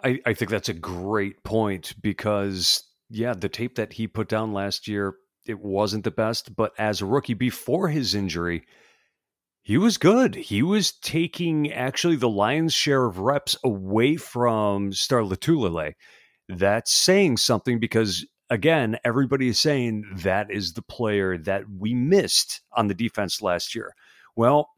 I, 0.03 0.19
I 0.25 0.33
think 0.33 0.51
that's 0.51 0.69
a 0.69 0.73
great 0.73 1.43
point 1.43 1.93
because, 2.01 2.83
yeah, 3.09 3.33
the 3.33 3.49
tape 3.49 3.75
that 3.75 3.93
he 3.93 4.07
put 4.07 4.29
down 4.29 4.53
last 4.53 4.87
year, 4.87 5.15
it 5.45 5.59
wasn't 5.59 6.03
the 6.03 6.11
best, 6.11 6.55
but 6.55 6.71
as 6.77 7.01
a 7.01 7.05
rookie 7.05 7.33
before 7.33 7.87
his 7.89 8.15
injury, 8.15 8.63
he 9.63 9.77
was 9.77 9.97
good. 9.97 10.35
He 10.35 10.63
was 10.63 10.91
taking 10.91 11.71
actually 11.71 12.15
the 12.15 12.29
lion's 12.29 12.73
share 12.73 13.05
of 13.05 13.19
reps 13.19 13.55
away 13.63 14.15
from 14.17 14.91
Star. 14.91 15.23
That's 16.49 16.91
saying 16.91 17.37
something 17.37 17.79
because 17.79 18.25
again, 18.49 18.97
everybody 19.05 19.47
is 19.47 19.59
saying 19.59 20.03
that 20.17 20.51
is 20.51 20.73
the 20.73 20.81
player 20.81 21.37
that 21.37 21.63
we 21.69 21.93
missed 21.93 22.61
on 22.73 22.87
the 22.87 22.93
defense 22.93 23.41
last 23.41 23.73
year. 23.73 23.95
Well, 24.35 24.69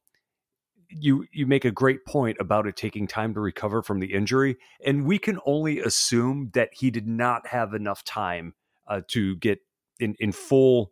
you 1.00 1.26
you 1.32 1.46
make 1.46 1.66
a 1.66 1.72
great 1.72 2.06
point 2.06 2.38
about 2.40 2.68
it 2.68 2.76
taking 2.76 3.08
time 3.08 3.34
to 3.34 3.40
recover 3.40 3.82
from 3.82 4.00
the 4.00 4.14
injury, 4.14 4.58
and 4.86 5.06
we 5.06 5.20
can 5.20 5.40
only 5.46 5.80
assume 5.80 6.52
that 6.54 6.70
he 6.74 6.92
did 6.92 7.08
not 7.08 7.48
have 7.48 7.74
enough 7.74 8.04
time 8.04 8.54
uh, 8.88 9.02
to 9.10 9.36
get 9.38 9.60
in 10.00 10.16
in 10.20 10.32
full 10.32 10.92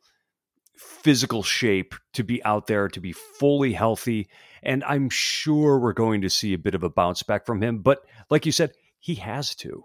physical 0.78 1.44
shape 1.44 1.94
to 2.14 2.24
be 2.24 2.44
out 2.44 2.66
there 2.66 2.88
to 2.88 3.00
be 3.00 3.12
fully 3.12 3.72
healthy 3.72 4.28
and 4.64 4.84
i'm 4.86 5.12
sure 5.12 5.78
we're 5.78 5.94
going 5.94 6.22
to 6.22 6.30
see 6.30 6.54
a 6.54 6.58
bit 6.58 6.74
of 6.74 6.82
a 6.82 6.90
bounce 6.90 7.22
back 7.22 7.46
from 7.46 7.62
him 7.62 7.80
but 7.80 8.00
like 8.32 8.48
you 8.48 8.52
said 8.52 8.72
he 9.02 9.16
has 9.16 9.54
to. 9.56 9.84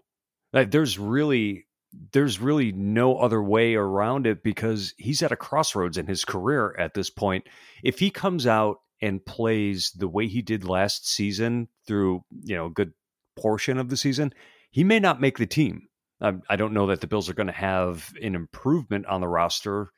Like, 0.52 0.70
there's 0.70 0.98
really 0.98 1.66
there's 2.12 2.38
really 2.38 2.72
no 2.72 3.16
other 3.16 3.42
way 3.42 3.74
around 3.74 4.26
it 4.26 4.42
because 4.42 4.92
he's 4.98 5.22
at 5.22 5.32
a 5.32 5.36
crossroads 5.36 5.96
in 5.96 6.06
his 6.06 6.26
career 6.26 6.76
at 6.78 6.92
this 6.92 7.08
point. 7.08 7.46
If 7.82 7.98
he 7.98 8.10
comes 8.10 8.46
out 8.46 8.80
and 9.00 9.24
plays 9.24 9.92
the 9.96 10.08
way 10.08 10.26
he 10.26 10.42
did 10.42 10.64
last 10.64 11.08
season 11.08 11.68
through 11.86 12.22
you 12.42 12.56
know 12.56 12.66
a 12.66 12.70
good 12.70 12.92
portion 13.36 13.78
of 13.78 13.88
the 13.88 13.96
season 13.96 14.32
he 14.70 14.82
may 14.84 14.98
not 14.98 15.20
make 15.20 15.38
the 15.38 15.46
team 15.46 15.88
I, 16.20 16.56
don't 16.56 16.72
know 16.72 16.86
that 16.86 17.00
the 17.00 17.06
Bills 17.06 17.28
are 17.28 17.34
going 17.34 17.46
to 17.48 17.52
have 17.52 18.12
an 18.22 18.34
improvement 18.34 19.06
on 19.06 19.20
the 19.20 19.28
roster 19.28 19.90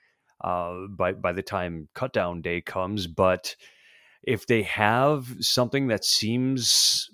uh, 0.42 0.86
by 0.90 1.12
by 1.12 1.32
the 1.32 1.42
time 1.42 1.88
cutdown 1.94 2.42
day 2.42 2.60
comes. 2.60 3.06
But 3.06 3.54
if 4.22 4.46
they 4.46 4.62
have 4.62 5.36
something 5.40 5.88
that 5.88 6.04
seems 6.04 7.08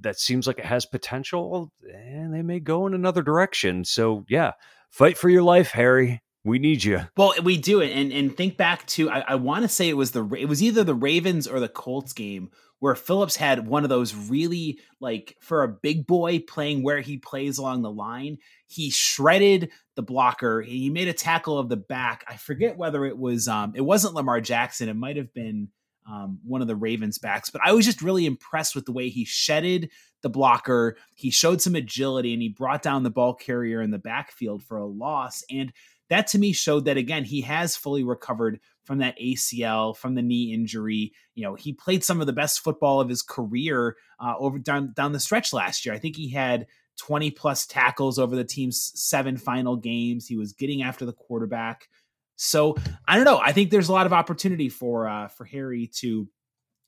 that 0.00 0.18
seems 0.18 0.46
like 0.46 0.58
it 0.58 0.64
has 0.64 0.86
potential, 0.86 1.72
and 1.92 2.34
they 2.34 2.42
may 2.42 2.58
go 2.58 2.86
in 2.86 2.94
another 2.94 3.22
direction. 3.22 3.84
So 3.84 4.24
yeah, 4.28 4.52
fight 4.90 5.16
for 5.16 5.28
your 5.28 5.42
life, 5.42 5.70
Harry. 5.72 6.22
We 6.44 6.58
need 6.58 6.82
you. 6.84 7.02
Well, 7.16 7.34
we 7.42 7.58
do 7.58 7.80
it, 7.80 7.90
and 7.92 8.12
and 8.12 8.34
think 8.34 8.56
back 8.56 8.86
to 8.88 9.10
I, 9.10 9.20
I 9.20 9.34
want 9.34 9.62
to 9.62 9.68
say 9.68 9.88
it 9.88 9.96
was 9.96 10.12
the 10.12 10.26
it 10.34 10.46
was 10.46 10.62
either 10.62 10.84
the 10.84 10.94
Ravens 10.94 11.46
or 11.46 11.60
the 11.60 11.68
Colts 11.68 12.12
game 12.14 12.50
where 12.78 12.94
Phillips 12.94 13.36
had 13.36 13.66
one 13.66 13.84
of 13.84 13.90
those 13.90 14.14
really 14.14 14.80
like 15.00 15.36
for 15.40 15.62
a 15.62 15.68
big 15.68 16.06
boy 16.06 16.40
playing 16.40 16.82
where 16.82 17.00
he 17.00 17.18
plays 17.18 17.58
along 17.58 17.82
the 17.82 17.90
line. 17.90 18.38
He 18.66 18.90
shredded 18.90 19.70
the 19.96 20.02
blocker. 20.02 20.62
He 20.62 20.88
made 20.88 21.08
a 21.08 21.12
tackle 21.12 21.58
of 21.58 21.68
the 21.68 21.76
back. 21.76 22.24
I 22.26 22.36
forget 22.36 22.78
whether 22.78 23.04
it 23.04 23.18
was 23.18 23.46
um 23.46 23.74
it 23.76 23.82
wasn't 23.82 24.14
Lamar 24.14 24.40
Jackson. 24.40 24.88
It 24.88 24.96
might 24.96 25.16
have 25.16 25.32
been 25.34 25.68
um, 26.10 26.40
one 26.42 26.62
of 26.62 26.68
the 26.68 26.74
Ravens 26.74 27.18
backs, 27.18 27.50
but 27.50 27.60
I 27.64 27.72
was 27.72 27.84
just 27.84 28.02
really 28.02 28.26
impressed 28.26 28.74
with 28.74 28.86
the 28.86 28.92
way 28.92 29.10
he 29.10 29.24
shedded 29.24 29.90
the 30.22 30.30
blocker. 30.30 30.96
He 31.14 31.30
showed 31.30 31.60
some 31.60 31.74
agility 31.74 32.32
and 32.32 32.42
he 32.42 32.48
brought 32.48 32.82
down 32.82 33.02
the 33.02 33.10
ball 33.10 33.34
carrier 33.34 33.80
in 33.80 33.90
the 33.90 33.98
backfield 33.98 34.62
for 34.64 34.78
a 34.78 34.86
loss. 34.86 35.44
And 35.50 35.72
that 36.10 36.26
to 36.28 36.38
me 36.38 36.52
showed 36.52 36.84
that 36.84 36.96
again, 36.96 37.24
he 37.24 37.40
has 37.42 37.76
fully 37.76 38.04
recovered 38.04 38.60
from 38.84 38.98
that 38.98 39.18
ACL, 39.18 39.96
from 39.96 40.14
the 40.14 40.22
knee 40.22 40.52
injury. 40.52 41.12
You 41.34 41.44
know, 41.44 41.54
he 41.54 41.72
played 41.72 42.04
some 42.04 42.20
of 42.20 42.26
the 42.26 42.32
best 42.32 42.60
football 42.60 43.00
of 43.00 43.08
his 43.08 43.22
career 43.22 43.96
uh, 44.18 44.34
over 44.38 44.58
down 44.58 44.92
down 44.92 45.12
the 45.12 45.20
stretch 45.20 45.52
last 45.52 45.86
year. 45.86 45.94
I 45.94 45.98
think 45.98 46.16
he 46.16 46.30
had 46.30 46.66
20 46.98 47.30
plus 47.30 47.66
tackles 47.66 48.18
over 48.18 48.36
the 48.36 48.44
team's 48.44 48.92
seven 48.94 49.36
final 49.36 49.76
games. 49.76 50.26
He 50.26 50.36
was 50.36 50.52
getting 50.52 50.82
after 50.82 51.06
the 51.06 51.12
quarterback. 51.12 51.88
So 52.36 52.76
I 53.06 53.16
don't 53.16 53.24
know. 53.24 53.38
I 53.38 53.52
think 53.52 53.70
there's 53.70 53.88
a 53.88 53.92
lot 53.92 54.06
of 54.06 54.12
opportunity 54.12 54.68
for 54.68 55.08
uh, 55.08 55.28
for 55.28 55.44
Harry 55.44 55.90
to 55.98 56.28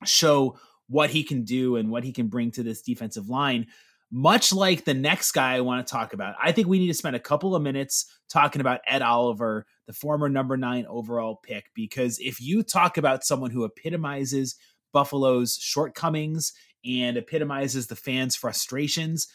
show 0.04 0.58
what 0.88 1.10
he 1.10 1.22
can 1.22 1.44
do 1.44 1.76
and 1.76 1.90
what 1.90 2.04
he 2.04 2.12
can 2.12 2.26
bring 2.26 2.50
to 2.50 2.62
this 2.62 2.82
defensive 2.82 3.28
line 3.28 3.68
much 4.14 4.52
like 4.52 4.84
the 4.84 4.92
next 4.92 5.32
guy 5.32 5.54
I 5.54 5.62
want 5.62 5.84
to 5.84 5.90
talk 5.90 6.12
about. 6.12 6.36
I 6.40 6.52
think 6.52 6.68
we 6.68 6.78
need 6.78 6.88
to 6.88 6.94
spend 6.94 7.16
a 7.16 7.20
couple 7.20 7.56
of 7.56 7.62
minutes 7.62 8.04
talking 8.28 8.60
about 8.60 8.82
Ed 8.86 9.00
Oliver, 9.00 9.66
the 9.86 9.94
former 9.94 10.28
number 10.28 10.58
nine 10.58 10.84
overall 10.86 11.40
pick, 11.42 11.70
because 11.74 12.18
if 12.18 12.38
you 12.38 12.62
talk 12.62 12.98
about 12.98 13.24
someone 13.24 13.50
who 13.50 13.64
epitomizes 13.64 14.56
Buffalo's 14.92 15.56
shortcomings 15.56 16.52
and 16.84 17.16
epitomizes 17.16 17.86
the 17.86 17.96
fans' 17.96 18.36
frustrations, 18.36 19.28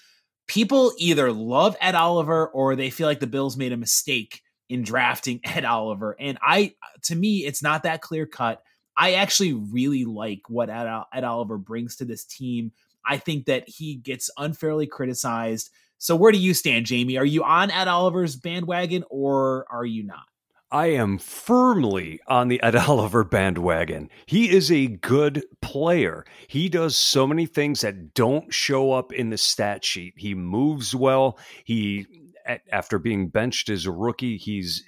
people 0.47 0.93
either 0.99 1.31
love 1.31 1.75
Ed 1.81 1.95
Oliver 1.95 2.47
or 2.47 2.75
they 2.75 2.91
feel 2.91 3.07
like 3.07 3.19
the 3.19 3.25
Bills 3.25 3.57
made 3.57 3.73
a 3.73 3.77
mistake 3.77 4.41
in 4.69 4.83
drafting 4.83 5.39
Ed 5.43 5.65
Oliver. 5.65 6.15
And 6.19 6.37
I, 6.39 6.75
to 7.05 7.15
me, 7.15 7.45
it's 7.45 7.63
not 7.63 7.81
that 7.83 8.01
clear 8.01 8.27
cut. 8.27 8.61
I 8.95 9.13
actually 9.13 9.53
really 9.53 10.05
like 10.05 10.41
what 10.49 10.69
Ed, 10.69 10.87
Ed 11.13 11.23
Oliver 11.23 11.57
brings 11.57 11.95
to 11.95 12.05
this 12.05 12.25
team 12.25 12.71
I 13.07 13.17
think 13.17 13.45
that 13.45 13.67
he 13.67 13.95
gets 13.95 14.29
unfairly 14.37 14.87
criticized. 14.87 15.69
So 15.97 16.15
where 16.15 16.31
do 16.31 16.37
you 16.37 16.53
stand, 16.53 16.85
Jamie? 16.85 17.17
Are 17.17 17.25
you 17.25 17.43
on 17.43 17.71
Ed 17.71 17.87
Oliver's 17.87 18.35
bandwagon 18.35 19.03
or 19.09 19.65
are 19.69 19.85
you 19.85 20.03
not? 20.03 20.25
I 20.69 20.87
am 20.87 21.17
firmly 21.17 22.19
on 22.27 22.49
the 22.49 22.61
Ed 22.61 22.75
Oliver 22.87 23.23
bandwagon. 23.23 24.09
He 24.25 24.49
is 24.49 24.71
a 24.71 24.87
good 24.87 25.45
player. 25.61 26.25
He 26.47 26.69
does 26.69 26.97
so 26.97 27.25
many 27.25 27.45
things 27.45 27.81
that 27.81 28.13
don't 28.13 28.53
show 28.53 28.91
up 28.91 29.13
in 29.13 29.29
the 29.29 29.37
stat 29.37 29.85
sheet. 29.85 30.15
He 30.17 30.35
moves 30.35 30.93
well. 30.93 31.39
He 31.63 32.05
after 32.71 32.97
being 32.97 33.27
benched 33.27 33.69
as 33.69 33.85
a 33.85 33.91
rookie, 33.91 34.37
he's 34.37 34.83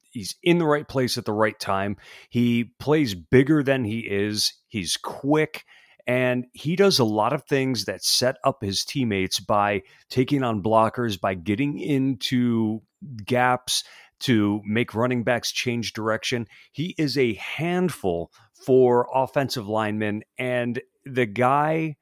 he's 0.00 0.36
in 0.42 0.58
the 0.58 0.66
right 0.66 0.86
place 0.86 1.18
at 1.18 1.24
the 1.24 1.32
right 1.32 1.58
time. 1.58 1.96
He 2.28 2.72
plays 2.78 3.14
bigger 3.14 3.62
than 3.62 3.84
he 3.84 4.00
is. 4.00 4.54
He's 4.68 4.96
quick. 4.96 5.64
And 6.06 6.46
he 6.52 6.76
does 6.76 6.98
a 6.98 7.04
lot 7.04 7.32
of 7.32 7.44
things 7.44 7.86
that 7.86 8.04
set 8.04 8.36
up 8.44 8.62
his 8.62 8.84
teammates 8.84 9.40
by 9.40 9.82
taking 10.10 10.42
on 10.42 10.62
blockers, 10.62 11.18
by 11.18 11.34
getting 11.34 11.78
into 11.78 12.82
gaps 13.24 13.84
to 14.20 14.60
make 14.64 14.94
running 14.94 15.24
backs 15.24 15.50
change 15.50 15.92
direction. 15.92 16.46
He 16.72 16.94
is 16.98 17.16
a 17.16 17.34
handful 17.34 18.30
for 18.64 19.08
offensive 19.12 19.66
linemen. 19.66 20.22
And 20.38 20.80
the 21.04 21.26
guy 21.26 21.96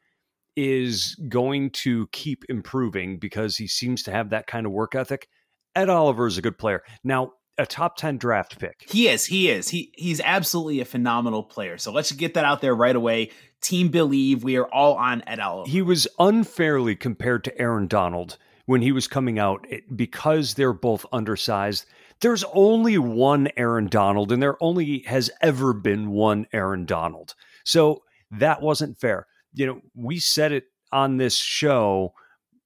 is 0.56 1.16
going 1.28 1.70
to 1.70 2.06
keep 2.12 2.44
improving 2.48 3.18
because 3.18 3.56
he 3.56 3.66
seems 3.66 4.02
to 4.04 4.10
have 4.10 4.30
that 4.30 4.46
kind 4.46 4.66
of 4.66 4.72
work 4.72 4.94
ethic. 4.94 5.28
Ed 5.74 5.88
Oliver 5.88 6.26
is 6.26 6.38
a 6.38 6.42
good 6.42 6.58
player. 6.58 6.82
Now, 7.02 7.32
a 7.58 7.66
top 7.66 7.96
10 7.96 8.18
draft 8.18 8.58
pick. 8.58 8.84
He 8.88 9.08
is. 9.08 9.26
He 9.26 9.50
is. 9.50 9.68
He 9.68 9.92
he's 9.96 10.20
absolutely 10.20 10.80
a 10.80 10.84
phenomenal 10.84 11.42
player. 11.42 11.78
So 11.78 11.92
let's 11.92 12.10
get 12.12 12.34
that 12.34 12.44
out 12.44 12.60
there 12.60 12.74
right 12.74 12.96
away. 12.96 13.30
Team 13.62 13.88
Believe, 13.88 14.44
we 14.44 14.56
are 14.56 14.66
all 14.66 14.94
on 14.94 15.22
Ed 15.26 15.40
Oliver. 15.40 15.70
He 15.70 15.82
was 15.82 16.06
unfairly 16.18 16.96
compared 16.96 17.44
to 17.44 17.58
Aaron 17.60 17.86
Donald 17.86 18.36
when 18.66 18.82
he 18.82 18.92
was 18.92 19.08
coming 19.08 19.38
out 19.38 19.66
because 19.94 20.54
they're 20.54 20.72
both 20.72 21.06
undersized. 21.12 21.86
There's 22.20 22.44
only 22.52 22.98
one 22.98 23.48
Aaron 23.56 23.86
Donald, 23.86 24.30
and 24.30 24.42
there 24.42 24.62
only 24.62 25.00
has 25.06 25.30
ever 25.40 25.72
been 25.72 26.10
one 26.10 26.46
Aaron 26.52 26.84
Donald. 26.84 27.34
So 27.64 28.02
that 28.32 28.62
wasn't 28.62 28.98
fair. 28.98 29.26
You 29.54 29.66
know, 29.66 29.80
we 29.94 30.18
said 30.18 30.52
it 30.52 30.64
on 30.92 31.16
this 31.16 31.36
show 31.36 32.14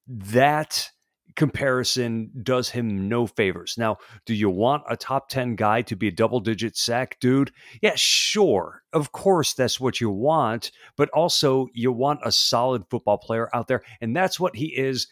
that 0.06 0.90
comparison 1.36 2.30
does 2.42 2.70
him 2.70 3.08
no 3.08 3.26
favors. 3.26 3.76
Now, 3.78 3.98
do 4.24 4.34
you 4.34 4.50
want 4.50 4.82
a 4.88 4.96
top 4.96 5.28
10 5.28 5.54
guy 5.54 5.82
to 5.82 5.94
be 5.94 6.08
a 6.08 6.12
double 6.12 6.40
digit 6.40 6.76
sack 6.76 7.18
dude? 7.20 7.52
Yeah, 7.82 7.92
sure. 7.94 8.82
Of 8.92 9.12
course, 9.12 9.52
that's 9.52 9.78
what 9.78 10.00
you 10.00 10.10
want, 10.10 10.72
but 10.96 11.10
also 11.10 11.68
you 11.74 11.92
want 11.92 12.20
a 12.24 12.32
solid 12.32 12.84
football 12.90 13.18
player 13.18 13.48
out 13.54 13.68
there. 13.68 13.82
And 14.00 14.16
that's 14.16 14.40
what 14.40 14.56
he 14.56 14.66
is. 14.66 15.06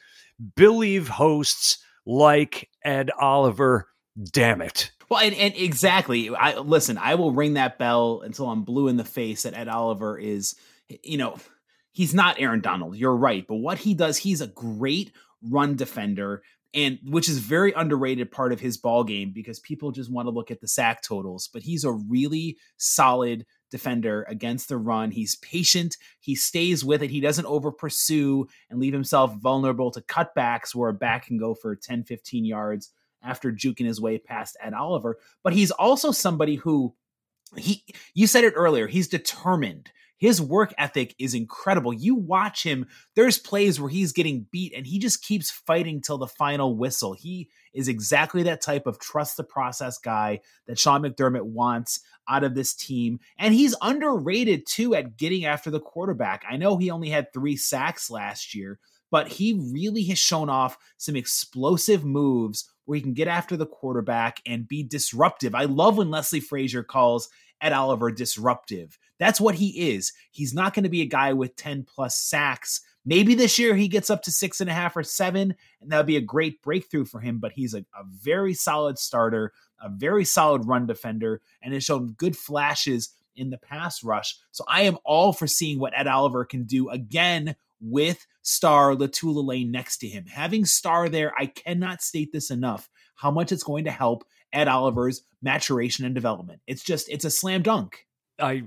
Believe 0.57 1.09
hosts 1.09 1.79
like 2.07 2.71
Ed 2.85 3.11
Oliver. 3.19 3.89
Damn 4.33 4.63
it. 4.63 4.91
Well, 5.09 5.21
and, 5.21 5.35
and 5.35 5.55
exactly. 5.57 6.35
I 6.35 6.59
listen, 6.59 6.99
I 6.99 7.17
will 7.17 7.33
ring 7.33 7.55
that 7.55 7.79
bell 7.79 8.23
until 8.25 8.49
I'm 8.49 8.65
blue 8.65 8.89
in 8.89 8.97
the 8.97 9.05
face 9.05 9.43
that 9.43 9.55
Ed 9.55 9.69
Oliver 9.69 10.19
is, 10.19 10.57
you 11.03 11.19
know, 11.19 11.37
he's 11.93 12.15
not 12.15 12.41
Aaron 12.41 12.61
Donald. 12.61 12.97
You're 12.97 13.17
right. 13.17 13.47
But 13.47 13.57
what 13.57 13.79
he 13.79 13.95
does, 13.95 14.19
he's 14.19 14.41
a 14.41 14.47
great 14.47 15.13
run 15.49 15.77
defender 15.77 16.43
and 16.73 16.99
which 17.05 17.29
is 17.29 17.39
very 17.39 17.73
underrated 17.73 18.33
part 18.33 18.53
of 18.53 18.59
his 18.59 18.77
ball 18.77 19.05
game 19.05 19.31
because 19.33 19.61
people 19.61 19.93
just 19.93 20.11
want 20.11 20.27
to 20.27 20.31
look 20.31 20.51
at 20.51 20.61
the 20.61 20.69
sack 20.69 21.03
totals 21.03 21.49
but 21.53 21.63
he's 21.63 21.85
a 21.85 21.93
really 21.93 22.57
solid 22.77 23.47
defender 23.75 24.25
against 24.29 24.69
the 24.69 24.77
run. 24.77 25.11
He's 25.11 25.35
patient. 25.35 25.97
He 26.21 26.37
stays 26.37 26.85
with 26.85 27.03
it. 27.03 27.11
He 27.11 27.19
doesn't 27.19 27.45
over 27.45 27.73
pursue 27.73 28.47
and 28.71 28.79
leave 28.79 28.93
himself 28.93 29.35
vulnerable 29.35 29.91
to 29.91 30.01
cutbacks 30.01 30.77
where 30.77 30.91
a 30.91 30.95
back 30.95 31.27
can 31.27 31.39
go 31.39 31.55
for 31.55 31.75
10 31.75 32.05
15 32.05 32.45
yards 32.45 32.93
after 33.21 33.51
juking 33.51 33.85
his 33.85 34.01
way 34.01 34.17
past 34.17 34.57
Ed 34.63 34.75
Oliver 34.75 35.19
but 35.43 35.55
he's 35.55 35.73
also 35.73 36.13
somebody 36.13 36.55
who 36.55 36.95
he 37.57 37.83
you 38.15 38.29
said 38.29 38.45
it 38.45 38.53
earlier 38.55 38.87
he's 38.87 39.09
determined 39.09 39.91
his 40.25 40.41
work 40.41 40.73
ethic 40.79 41.15
is 41.19 41.35
incredible. 41.35 41.93
You 41.93 42.15
watch 42.15 42.63
him, 42.63 42.87
there's 43.15 43.37
plays 43.37 43.79
where 43.79 43.91
he's 43.91 44.15
getting 44.15 44.47
beat 44.51 44.73
and 44.75 44.87
he 44.87 44.99
just 44.99 45.23
keeps 45.23 45.51
fighting 45.51 46.01
till 46.01 46.17
the 46.17 46.27
final 46.27 46.75
whistle. 46.75 47.13
He 47.13 47.51
is 47.75 47.89
exactly 47.89 48.43
that 48.45 48.63
type 48.63 48.87
of 48.87 48.99
trust 48.99 49.37
the 49.37 49.45
process 49.45 49.99
guy 49.99 50.41
that 50.67 50.79
Sean 50.79 51.03
McDermott 51.03 51.45
wants 51.45 52.01
out 52.27 52.43
of 52.43 52.55
this 52.55 52.73
team. 52.73 53.21
And 53.39 53.53
he's 53.53 53.77
underrated 53.83 54.65
too 54.67 54.95
at 54.95 55.19
getting 55.19 55.45
after 55.45 55.71
the 55.71 55.79
quarterback. 55.79 56.43
I 56.49 56.57
know 56.57 56.79
he 56.79 56.91
only 56.91 57.11
had 57.11 57.31
three 57.31 57.59
sacks 57.59 58.09
last 58.09 58.55
year, 58.55 58.79
but 59.11 59.29
he 59.29 59.61
really 59.75 60.05
has 60.05 60.19
shown 60.19 60.49
off 60.49 60.79
some 60.97 61.17
explosive 61.17 62.03
moves 62.03 62.65
where 62.87 62.97
he 62.97 63.03
can 63.03 63.13
get 63.13 63.29
after 63.29 63.59
the 63.59 63.67
quarterback 63.67 64.41
and 64.47 64.67
be 64.67 64.83
disruptive. 64.83 65.55
I 65.55 65.65
love 65.65 65.99
when 65.99 66.11
Leslie 66.11 66.41
Frazier 66.41 66.83
calls 66.83 67.29
Ed 67.61 67.75
Oliver 67.75 68.11
disruptive. 68.11 68.99
That's 69.25 69.41
what 69.41 69.55
he 69.55 69.95
is. 69.95 70.13
He's 70.33 70.53
not 70.53 70.75
going 70.75 70.83
to 70.83 70.91
be 70.91 71.01
a 71.01 71.07
guy 71.07 71.33
with 71.33 71.57
10 71.57 71.85
plus 71.85 72.15
sacks. 72.15 72.83
Maybe 73.07 73.35
this 73.35 73.59
year 73.59 73.75
he 73.75 73.89
gets 73.89 74.11
up 74.11 74.21
to 74.25 74.31
six 74.31 74.61
and 74.61 74.69
a 74.69 74.75
half 74.75 74.99
or 74.99 75.03
seven, 75.03 75.55
and 75.81 75.91
that 75.91 75.97
would 75.97 76.07
be 76.07 76.19
a 76.19 76.21
great 76.21 76.61
breakthrough 76.61 77.07
for 77.07 77.21
him. 77.21 77.39
But 77.39 77.53
he's 77.53 77.73
a, 77.73 77.79
a 77.79 78.05
very 78.07 78.53
solid 78.53 78.99
starter, 78.99 79.55
a 79.83 79.89
very 79.89 80.27
solid 80.27 80.67
run 80.67 80.87
defender, 80.87 81.41
and 81.63 81.73
has 81.73 81.85
shown 81.85 82.13
good 82.19 82.37
flashes 82.37 83.15
in 83.35 83.49
the 83.49 83.57
pass 83.57 84.05
rush. 84.05 84.37
So 84.51 84.63
I 84.69 84.83
am 84.83 84.99
all 85.07 85.33
for 85.33 85.47
seeing 85.47 85.79
what 85.79 85.99
Ed 85.99 86.07
Oliver 86.07 86.45
can 86.45 86.65
do 86.65 86.91
again 86.91 87.57
with 87.81 88.27
star 88.43 88.93
Lotulelei 88.93 89.67
next 89.67 89.99
to 89.99 90.07
him. 90.07 90.27
Having 90.27 90.67
star 90.67 91.09
there, 91.09 91.33
I 91.39 91.47
cannot 91.47 92.03
state 92.03 92.31
this 92.31 92.51
enough 92.51 92.91
how 93.15 93.31
much 93.31 93.53
it's 93.53 93.65
going 93.65 93.85
to 93.85 93.91
help 93.91 94.27
Ed 94.53 94.69
Oliver's 94.69 95.23
maturation 95.41 96.05
and 96.05 96.15
development. 96.15 96.61
It's 96.67 96.83
just 96.83 97.09
it's 97.09 97.25
a 97.25 97.31
slam 97.31 97.63
dunk. 97.63 98.07
I 98.39 98.65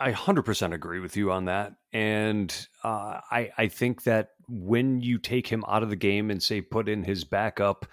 I 0.00 0.12
100% 0.12 0.72
agree 0.72 0.98
with 0.98 1.16
you 1.16 1.30
on 1.30 1.44
that. 1.44 1.74
And 1.92 2.54
uh, 2.82 3.20
I, 3.30 3.50
I 3.58 3.68
think 3.68 4.04
that 4.04 4.30
when 4.48 5.00
you 5.00 5.18
take 5.18 5.46
him 5.46 5.62
out 5.68 5.82
of 5.82 5.90
the 5.90 5.96
game 5.96 6.30
and 6.30 6.42
say 6.42 6.62
put 6.62 6.88
in 6.88 7.04
his 7.04 7.24
backup, 7.24 7.86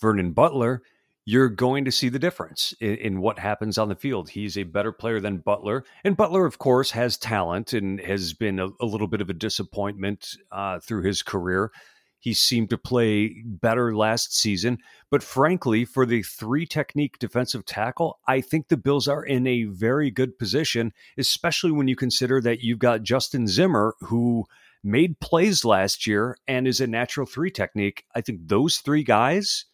Vernon 0.00 0.32
Butler, 0.32 0.82
you're 1.26 1.50
going 1.50 1.84
to 1.84 1.92
see 1.92 2.08
the 2.08 2.18
difference 2.18 2.72
in, 2.80 2.94
in, 2.96 3.20
what 3.20 3.38
happens 3.38 3.76
on 3.76 3.90
the 3.90 3.94
field. 3.94 4.30
He's 4.30 4.56
a 4.56 4.62
better 4.62 4.90
player 4.90 5.20
than 5.20 5.36
Butler. 5.36 5.84
And 6.02 6.16
Butler, 6.16 6.46
of 6.46 6.58
course, 6.58 6.92
has 6.92 7.18
talent 7.18 7.74
and 7.74 8.00
has 8.00 8.32
been 8.32 8.58
a, 8.58 8.68
a 8.80 8.86
little 8.86 9.06
bit 9.06 9.20
of 9.20 9.28
a 9.28 9.34
disappointment 9.34 10.36
uh, 10.50 10.80
through 10.80 11.02
his 11.02 11.22
career. 11.22 11.70
He 12.20 12.34
seemed 12.34 12.70
to 12.70 12.78
play 12.78 13.42
better 13.44 13.96
last 13.96 14.36
season. 14.36 14.78
But 15.10 15.22
frankly, 15.22 15.84
for 15.84 16.06
the 16.06 16.22
three 16.22 16.66
technique 16.66 17.18
defensive 17.18 17.64
tackle, 17.64 18.20
I 18.28 18.40
think 18.40 18.68
the 18.68 18.76
Bills 18.76 19.08
are 19.08 19.24
in 19.24 19.46
a 19.46 19.64
very 19.64 20.10
good 20.10 20.38
position, 20.38 20.92
especially 21.18 21.72
when 21.72 21.88
you 21.88 21.96
consider 21.96 22.40
that 22.42 22.60
you've 22.60 22.78
got 22.78 23.02
Justin 23.02 23.46
Zimmer, 23.48 23.94
who 24.00 24.44
made 24.84 25.18
plays 25.20 25.64
last 25.64 26.06
year 26.06 26.36
and 26.46 26.68
is 26.68 26.80
a 26.80 26.86
natural 26.86 27.26
three 27.26 27.50
technique. 27.50 28.04
I 28.14 28.20
think 28.20 28.40
those 28.46 28.78
three 28.78 29.02
guys 29.02 29.64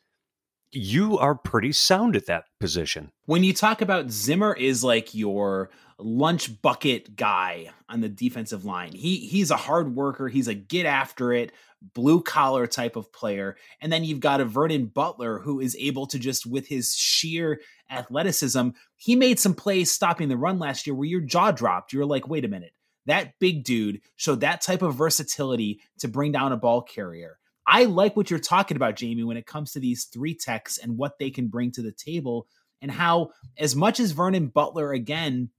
you 0.72 1.16
are 1.18 1.34
pretty 1.34 1.72
sound 1.72 2.16
at 2.16 2.26
that 2.26 2.44
position. 2.61 3.11
When 3.26 3.44
you 3.44 3.55
talk 3.55 3.80
about 3.80 4.11
Zimmer 4.11 4.53
is 4.53 4.82
like 4.84 5.14
your 5.14 5.70
lunch 5.99 6.61
bucket 6.61 7.16
guy 7.16 7.70
on 7.88 8.01
the 8.01 8.09
defensive 8.09 8.64
line. 8.64 8.92
He 8.92 9.16
he's 9.16 9.51
a 9.51 9.57
hard 9.57 9.94
worker, 9.94 10.28
he's 10.28 10.49
a 10.49 10.55
get 10.55 10.86
after 10.86 11.32
it, 11.32 11.53
blue 11.95 12.22
collar 12.22 12.66
type 12.66 12.97
of 12.97 13.12
player. 13.12 13.57
And 13.80 13.93
then 13.93 14.05
you've 14.05 14.20
got 14.20 14.41
a 14.41 14.45
Vernon 14.45 14.87
Butler 14.87 15.39
who 15.39 15.61
is 15.61 15.76
able 15.78 16.07
to 16.09 16.18
just 16.18 16.47
with 16.47 16.66
his 16.68 16.95
sheer 16.95 17.61
athleticism, 17.91 18.70
he 18.97 19.16
made 19.16 19.39
some 19.39 19.55
plays 19.55 19.91
stopping 19.91 20.28
the 20.28 20.37
run 20.37 20.59
last 20.59 20.87
year 20.87 20.95
where 20.95 21.09
your 21.09 21.20
jaw 21.20 21.51
dropped. 21.51 21.93
You're 21.93 22.07
like, 22.07 22.28
"Wait 22.28 22.45
a 22.45 22.49
minute. 22.49 22.72
That 23.07 23.39
big 23.39 23.64
dude 23.64 24.01
showed 24.16 24.41
that 24.41 24.61
type 24.61 24.82
of 24.82 24.97
versatility 24.97 25.80
to 25.99 26.09
bring 26.09 26.32
down 26.32 26.53
a 26.53 26.57
ball 26.57 26.82
carrier." 26.82 27.39
I 27.66 27.84
like 27.84 28.16
what 28.16 28.30
you're 28.30 28.39
talking 28.39 28.76
about, 28.76 28.97
Jamie, 28.97 29.24
when 29.24 29.37
it 29.37 29.47
comes 29.47 29.72
to 29.72 29.80
these 29.80 30.05
three 30.05 30.34
techs 30.34 30.78
and 30.78 30.97
what 30.97 31.18
they 31.18 31.30
can 31.30 31.49
bring 31.49 31.72
to 31.72 31.82
the 31.82 31.93
table, 31.93 32.47
and 32.80 32.91
how, 32.91 33.30
as 33.59 33.74
much 33.74 33.99
as 33.99 34.12
Vernon 34.12 34.49
Butler, 34.49 34.93
again, 34.93 35.51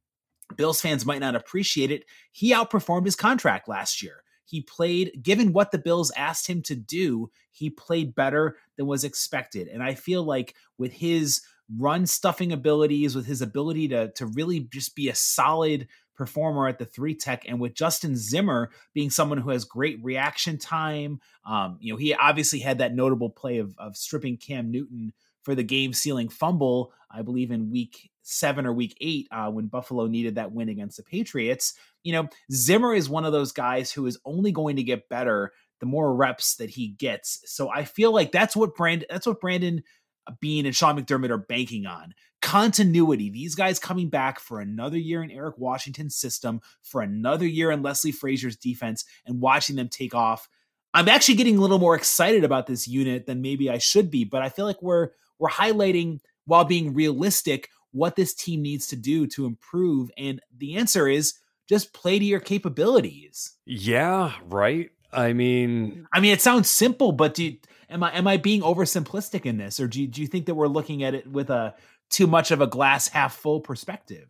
Bills 0.55 0.79
fans 0.79 1.05
might 1.05 1.19
not 1.19 1.35
appreciate 1.35 1.91
it, 1.91 2.05
he 2.31 2.53
outperformed 2.53 3.05
his 3.05 3.15
contract 3.15 3.67
last 3.67 4.01
year. 4.01 4.23
He 4.47 4.61
played, 4.61 5.21
given 5.21 5.51
what 5.51 5.71
the 5.71 5.77
Bills 5.77 6.11
asked 6.15 6.47
him 6.47 6.61
to 6.63 6.75
do, 6.75 7.29
he 7.51 7.69
played 7.69 8.15
better 8.15 8.57
than 8.77 8.87
was 8.87 9.03
expected. 9.03 9.67
And 9.67 9.83
I 9.83 9.93
feel 9.93 10.23
like 10.23 10.55
with 10.77 10.93
his 10.93 11.41
run 11.77 12.05
stuffing 12.05 12.53
abilities, 12.53 13.13
with 13.13 13.25
his 13.25 13.41
ability 13.41 13.89
to, 13.89 14.09
to 14.13 14.25
really 14.25 14.61
just 14.61 14.95
be 14.95 15.09
a 15.09 15.15
solid 15.15 15.89
performer 16.15 16.67
at 16.67 16.79
the 16.79 16.85
three 16.85 17.13
tech, 17.13 17.43
and 17.45 17.59
with 17.59 17.75
Justin 17.75 18.15
Zimmer 18.15 18.71
being 18.93 19.09
someone 19.09 19.37
who 19.37 19.49
has 19.49 19.65
great 19.65 19.99
reaction 20.01 20.57
time. 20.57 21.19
Um, 21.45 21.77
you 21.81 21.93
know, 21.93 21.97
he 21.97 22.13
obviously 22.13 22.59
had 22.59 22.77
that 22.77 22.95
notable 22.95 23.29
play 23.29 23.57
of, 23.57 23.75
of 23.77 23.97
stripping 23.97 24.37
Cam 24.37 24.71
Newton 24.71 25.13
for 25.43 25.55
the 25.55 25.63
game 25.63 25.93
sealing 25.93 26.29
fumble, 26.29 26.91
I 27.11 27.21
believe 27.21 27.51
in 27.51 27.69
week 27.69 28.09
seven 28.23 28.65
or 28.65 28.73
week 28.73 28.97
eight, 28.99 29.27
uh, 29.31 29.49
when 29.49 29.67
Buffalo 29.67 30.07
needed 30.07 30.35
that 30.35 30.51
win 30.51 30.69
against 30.69 30.97
the 30.97 31.03
Patriots. 31.03 31.73
You 32.07 32.13
know, 32.13 32.29
Zimmer 32.53 32.93
is 32.93 33.09
one 33.09 33.25
of 33.25 33.33
those 33.33 33.51
guys 33.51 33.91
who 33.91 34.05
is 34.05 34.17
only 34.23 34.53
going 34.53 34.77
to 34.77 34.83
get 34.83 35.09
better 35.09 35.51
the 35.81 35.85
more 35.85 36.15
reps 36.15 36.55
that 36.55 36.69
he 36.69 36.87
gets. 36.87 37.41
So 37.45 37.69
I 37.69 37.83
feel 37.83 38.13
like 38.13 38.31
that's 38.31 38.55
what 38.55 38.77
Brand 38.77 39.05
that's 39.09 39.27
what 39.27 39.41
Brandon 39.41 39.83
uh, 40.25 40.31
Beane 40.39 40.65
and 40.65 40.73
Sean 40.73 40.97
McDermott 40.97 41.31
are 41.31 41.37
banking 41.37 41.85
on 41.85 42.13
continuity. 42.41 43.29
These 43.29 43.55
guys 43.55 43.77
coming 43.77 44.07
back 44.07 44.39
for 44.39 44.61
another 44.61 44.97
year 44.97 45.21
in 45.21 45.31
Eric 45.31 45.57
Washington's 45.57 46.15
system, 46.15 46.61
for 46.81 47.01
another 47.01 47.45
year 47.45 47.71
in 47.71 47.81
Leslie 47.81 48.13
Frazier's 48.13 48.55
defense, 48.55 49.03
and 49.25 49.41
watching 49.41 49.75
them 49.75 49.89
take 49.89 50.15
off. 50.15 50.47
I'm 50.93 51.09
actually 51.09 51.35
getting 51.35 51.57
a 51.57 51.61
little 51.61 51.77
more 51.77 51.95
excited 51.95 52.45
about 52.45 52.67
this 52.67 52.87
unit 52.87 53.25
than 53.25 53.41
maybe 53.41 53.69
I 53.69 53.79
should 53.79 54.09
be, 54.09 54.23
but 54.23 54.41
I 54.41 54.47
feel 54.47 54.63
like 54.65 54.81
we're 54.81 55.09
we're 55.39 55.49
highlighting 55.49 56.21
while 56.45 56.63
being 56.63 56.93
realistic 56.93 57.69
what 57.91 58.15
this 58.15 58.33
team 58.33 58.61
needs 58.61 58.87
to 58.87 58.95
do 58.95 59.27
to 59.27 59.45
improve. 59.45 60.09
And 60.17 60.41
the 60.57 60.77
answer 60.77 61.09
is 61.09 61.33
just 61.67 61.93
play 61.93 62.19
to 62.19 62.25
your 62.25 62.39
capabilities. 62.39 63.53
Yeah, 63.65 64.33
right. 64.45 64.89
I 65.11 65.33
mean, 65.33 66.07
I 66.13 66.19
mean, 66.19 66.33
it 66.33 66.41
sounds 66.41 66.69
simple, 66.69 67.11
but 67.11 67.33
do 67.33 67.45
you, 67.45 67.57
am 67.89 68.03
I 68.03 68.15
am 68.15 68.27
I 68.27 68.37
being 68.37 68.61
oversimplistic 68.61 69.45
in 69.45 69.57
this, 69.57 69.79
or 69.79 69.87
do 69.87 70.01
you, 70.01 70.07
do 70.07 70.21
you 70.21 70.27
think 70.27 70.45
that 70.45 70.55
we're 70.55 70.67
looking 70.67 71.03
at 71.03 71.13
it 71.13 71.27
with 71.27 71.49
a 71.49 71.75
too 72.09 72.27
much 72.27 72.51
of 72.51 72.61
a 72.61 72.67
glass 72.67 73.07
half 73.07 73.35
full 73.35 73.61
perspective? 73.61 74.27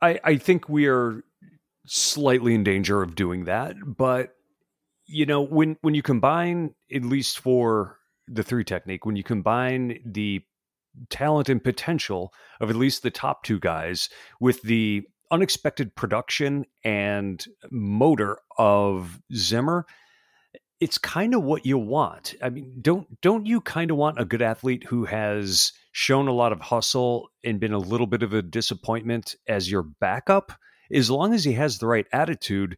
I 0.00 0.20
I 0.24 0.36
think 0.36 0.68
we 0.68 0.86
are 0.86 1.24
slightly 1.86 2.54
in 2.54 2.62
danger 2.62 3.02
of 3.02 3.14
doing 3.14 3.44
that, 3.44 3.76
but 3.84 4.34
you 5.06 5.26
know, 5.26 5.42
when 5.42 5.76
when 5.80 5.94
you 5.94 6.02
combine 6.02 6.74
at 6.94 7.04
least 7.04 7.38
for 7.38 7.98
the 8.28 8.42
three 8.42 8.64
technique, 8.64 9.04
when 9.04 9.16
you 9.16 9.24
combine 9.24 9.98
the 10.04 10.42
talent 11.08 11.48
and 11.48 11.64
potential 11.64 12.32
of 12.60 12.70
at 12.70 12.76
least 12.76 13.02
the 13.02 13.10
top 13.10 13.44
two 13.44 13.58
guys 13.58 14.08
with 14.40 14.62
the 14.62 15.02
unexpected 15.32 15.96
production 15.96 16.66
and 16.84 17.44
motor 17.70 18.38
of 18.58 19.20
Zimmer, 19.34 19.86
it's 20.78 20.98
kind 20.98 21.34
of 21.34 21.42
what 21.42 21.64
you 21.64 21.78
want. 21.78 22.34
I 22.42 22.50
mean, 22.50 22.78
don't 22.80 23.20
don't 23.20 23.46
you 23.46 23.60
kind 23.60 23.90
of 23.90 23.96
want 23.96 24.20
a 24.20 24.24
good 24.24 24.42
athlete 24.42 24.84
who 24.84 25.04
has 25.06 25.72
shown 25.92 26.28
a 26.28 26.32
lot 26.32 26.52
of 26.52 26.60
hustle 26.60 27.30
and 27.44 27.58
been 27.58 27.72
a 27.72 27.78
little 27.78 28.06
bit 28.06 28.22
of 28.22 28.32
a 28.32 28.42
disappointment 28.42 29.34
as 29.48 29.70
your 29.70 29.82
backup? 29.82 30.52
As 30.92 31.10
long 31.10 31.32
as 31.32 31.44
he 31.44 31.54
has 31.54 31.78
the 31.78 31.86
right 31.86 32.06
attitude, 32.12 32.76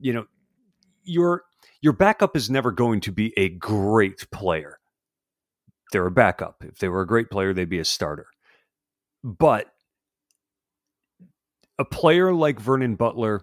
you 0.00 0.12
know, 0.12 0.26
your 1.02 1.42
your 1.80 1.92
backup 1.92 2.36
is 2.36 2.50
never 2.50 2.70
going 2.70 3.00
to 3.00 3.12
be 3.12 3.32
a 3.36 3.48
great 3.48 4.30
player. 4.30 4.78
They're 5.92 6.06
a 6.06 6.10
backup. 6.10 6.62
If 6.62 6.78
they 6.78 6.88
were 6.88 7.02
a 7.02 7.06
great 7.06 7.30
player, 7.30 7.52
they'd 7.52 7.68
be 7.68 7.78
a 7.78 7.84
starter. 7.84 8.26
But 9.24 9.66
a 11.78 11.84
player 11.84 12.32
like 12.32 12.60
Vernon 12.60 12.96
Butler 12.96 13.42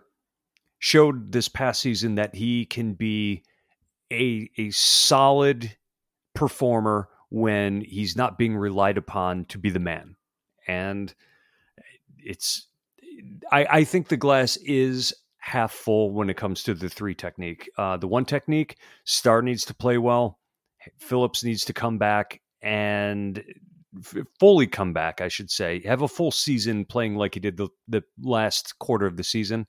showed 0.80 1.32
this 1.32 1.48
past 1.48 1.82
season 1.82 2.16
that 2.16 2.36
he 2.36 2.66
can 2.66 2.94
be 2.94 3.44
a 4.12 4.50
a 4.58 4.70
solid 4.72 5.76
performer 6.36 7.10
when 7.30 7.82
he's 7.82 8.16
not 8.16 8.38
being 8.38 8.56
relied 8.56 8.98
upon 8.98 9.46
to 9.46 9.58
be 9.58 9.70
the 9.70 9.80
man. 9.80 10.16
And 10.68 11.14
it's 12.18 12.68
I, 13.52 13.66
I 13.70 13.84
think 13.84 14.08
the 14.08 14.18
glass 14.18 14.58
is 14.58 15.14
half 15.38 15.72
full 15.72 16.12
when 16.12 16.30
it 16.30 16.38
comes 16.38 16.64
to 16.64 16.74
the 16.74 16.90
three 16.90 17.16
technique. 17.16 17.70
Uh, 17.78 17.98
the 17.98 18.08
one 18.08 18.26
technique, 18.26 18.78
Star 19.04 19.42
needs 19.42 19.66
to 19.66 19.74
play 19.74 19.98
well. 19.98 20.40
Phillips 20.98 21.44
needs 21.44 21.66
to 21.66 21.74
come 21.74 21.98
back 21.98 22.42
and 22.62 23.44
fully 24.40 24.68
come 24.68 24.94
back, 24.94 25.22
I 25.22 25.28
should 25.28 25.52
say. 25.52 25.82
Have 25.86 26.02
a 26.02 26.08
full 26.08 26.32
season 26.32 26.86
playing 26.86 27.16
like 27.16 27.36
he 27.36 27.40
did 27.40 27.58
the, 27.58 27.70
the 27.88 28.04
last 28.22 28.78
quarter 28.80 29.06
of 29.06 29.18
the 29.18 29.24
season. 29.24 29.68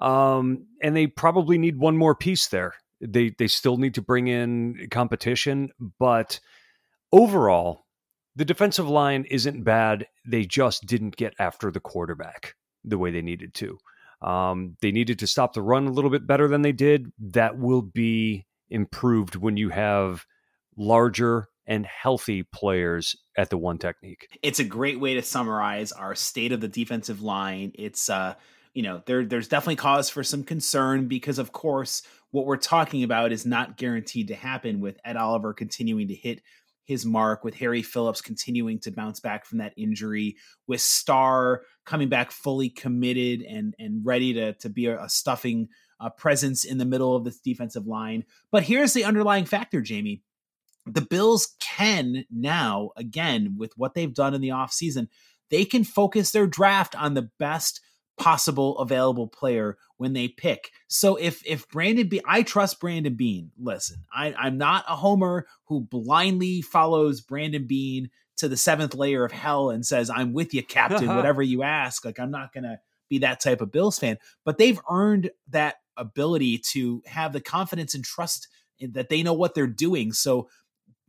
Um, 0.00 0.66
and 0.82 0.96
they 0.96 1.06
probably 1.06 1.58
need 1.58 1.78
one 1.78 1.96
more 1.96 2.14
piece 2.14 2.48
there. 2.48 2.74
They 3.00 3.32
they 3.38 3.46
still 3.46 3.76
need 3.76 3.94
to 3.94 4.02
bring 4.02 4.26
in 4.26 4.88
competition, 4.90 5.70
but 6.00 6.40
overall, 7.12 7.86
the 8.34 8.44
defensive 8.44 8.88
line 8.88 9.24
isn't 9.30 9.64
bad. 9.64 10.06
They 10.26 10.44
just 10.44 10.86
didn't 10.86 11.16
get 11.16 11.34
after 11.38 11.70
the 11.70 11.80
quarterback 11.80 12.54
the 12.84 12.98
way 12.98 13.10
they 13.10 13.22
needed 13.22 13.54
to. 13.54 13.78
Um, 14.20 14.76
they 14.80 14.90
needed 14.90 15.20
to 15.20 15.26
stop 15.28 15.52
the 15.52 15.62
run 15.62 15.86
a 15.86 15.92
little 15.92 16.10
bit 16.10 16.26
better 16.26 16.48
than 16.48 16.62
they 16.62 16.72
did. 16.72 17.12
That 17.18 17.58
will 17.58 17.82
be 17.82 18.46
improved 18.68 19.36
when 19.36 19.56
you 19.56 19.68
have 19.70 20.26
larger 20.76 21.48
and 21.68 21.86
healthy 21.86 22.42
players 22.42 23.14
at 23.36 23.50
the 23.50 23.58
one 23.58 23.78
technique. 23.78 24.26
It's 24.42 24.58
a 24.58 24.64
great 24.64 24.98
way 24.98 25.14
to 25.14 25.22
summarize 25.22 25.92
our 25.92 26.16
state 26.16 26.50
of 26.50 26.60
the 26.60 26.68
defensive 26.68 27.22
line. 27.22 27.72
It's 27.74 28.10
uh, 28.10 28.34
you 28.74 28.82
know, 28.82 29.02
there 29.06 29.24
there's 29.24 29.48
definitely 29.48 29.76
cause 29.76 30.10
for 30.10 30.24
some 30.24 30.42
concern 30.42 31.06
because 31.06 31.38
of 31.38 31.52
course 31.52 32.02
what 32.30 32.46
we're 32.46 32.56
talking 32.56 33.04
about 33.04 33.32
is 33.32 33.46
not 33.46 33.76
guaranteed 33.76 34.28
to 34.28 34.34
happen 34.34 34.80
with 34.80 34.98
Ed 35.04 35.16
Oliver 35.16 35.54
continuing 35.54 36.08
to 36.08 36.14
hit 36.14 36.42
his 36.88 37.04
mark 37.04 37.44
with 37.44 37.54
Harry 37.54 37.82
Phillips 37.82 38.22
continuing 38.22 38.80
to 38.80 38.90
bounce 38.90 39.20
back 39.20 39.44
from 39.44 39.58
that 39.58 39.74
injury, 39.76 40.36
with 40.66 40.80
Star 40.80 41.62
coming 41.84 42.08
back 42.08 42.30
fully 42.30 42.70
committed 42.70 43.42
and 43.42 43.74
and 43.78 44.04
ready 44.04 44.32
to 44.32 44.54
to 44.54 44.70
be 44.70 44.86
a, 44.86 45.02
a 45.02 45.08
stuffing 45.08 45.68
uh, 46.00 46.08
presence 46.08 46.64
in 46.64 46.78
the 46.78 46.86
middle 46.86 47.14
of 47.14 47.24
this 47.24 47.40
defensive 47.40 47.86
line. 47.86 48.24
But 48.50 48.62
here's 48.62 48.94
the 48.94 49.04
underlying 49.04 49.44
factor, 49.44 49.82
Jamie. 49.82 50.22
The 50.94 51.06
Bills 51.08 51.54
can 51.60 52.24
now, 52.30 52.90
again, 52.96 53.56
with 53.58 53.72
what 53.76 53.94
they've 53.94 54.12
done 54.12 54.34
in 54.34 54.40
the 54.40 54.48
offseason, 54.48 55.08
they 55.50 55.64
can 55.64 55.84
focus 55.84 56.30
their 56.30 56.46
draft 56.46 56.94
on 56.96 57.14
the 57.14 57.30
best 57.38 57.80
possible 58.18 58.76
available 58.78 59.28
player 59.28 59.78
when 59.96 60.12
they 60.12 60.28
pick. 60.28 60.70
So 60.88 61.16
if 61.16 61.40
if 61.46 61.68
Brandon 61.68 62.08
Beane, 62.08 62.22
I 62.26 62.42
trust 62.42 62.80
Brandon 62.80 63.14
Beane. 63.14 63.52
Listen, 63.58 64.04
I, 64.12 64.34
I'm 64.36 64.58
not 64.58 64.84
a 64.88 64.96
homer 64.96 65.46
who 65.66 65.80
blindly 65.80 66.60
follows 66.60 67.20
Brandon 67.20 67.66
Beane 67.66 68.10
to 68.38 68.48
the 68.48 68.56
seventh 68.56 68.94
layer 68.94 69.24
of 69.24 69.32
hell 69.32 69.70
and 69.70 69.86
says, 69.86 70.10
I'm 70.10 70.32
with 70.32 70.52
you, 70.52 70.62
Captain, 70.62 71.08
whatever 71.16 71.42
you 71.42 71.62
ask. 71.62 72.04
Like 72.04 72.18
I'm 72.18 72.30
not 72.30 72.52
gonna 72.52 72.80
be 73.08 73.18
that 73.18 73.40
type 73.40 73.60
of 73.60 73.72
Bills 73.72 73.98
fan. 73.98 74.18
But 74.44 74.58
they've 74.58 74.80
earned 74.90 75.30
that 75.48 75.76
ability 75.96 76.58
to 76.72 77.02
have 77.06 77.32
the 77.32 77.40
confidence 77.40 77.94
and 77.94 78.04
trust 78.04 78.48
that 78.80 79.08
they 79.08 79.22
know 79.22 79.32
what 79.32 79.54
they're 79.54 79.66
doing. 79.66 80.12
So 80.12 80.48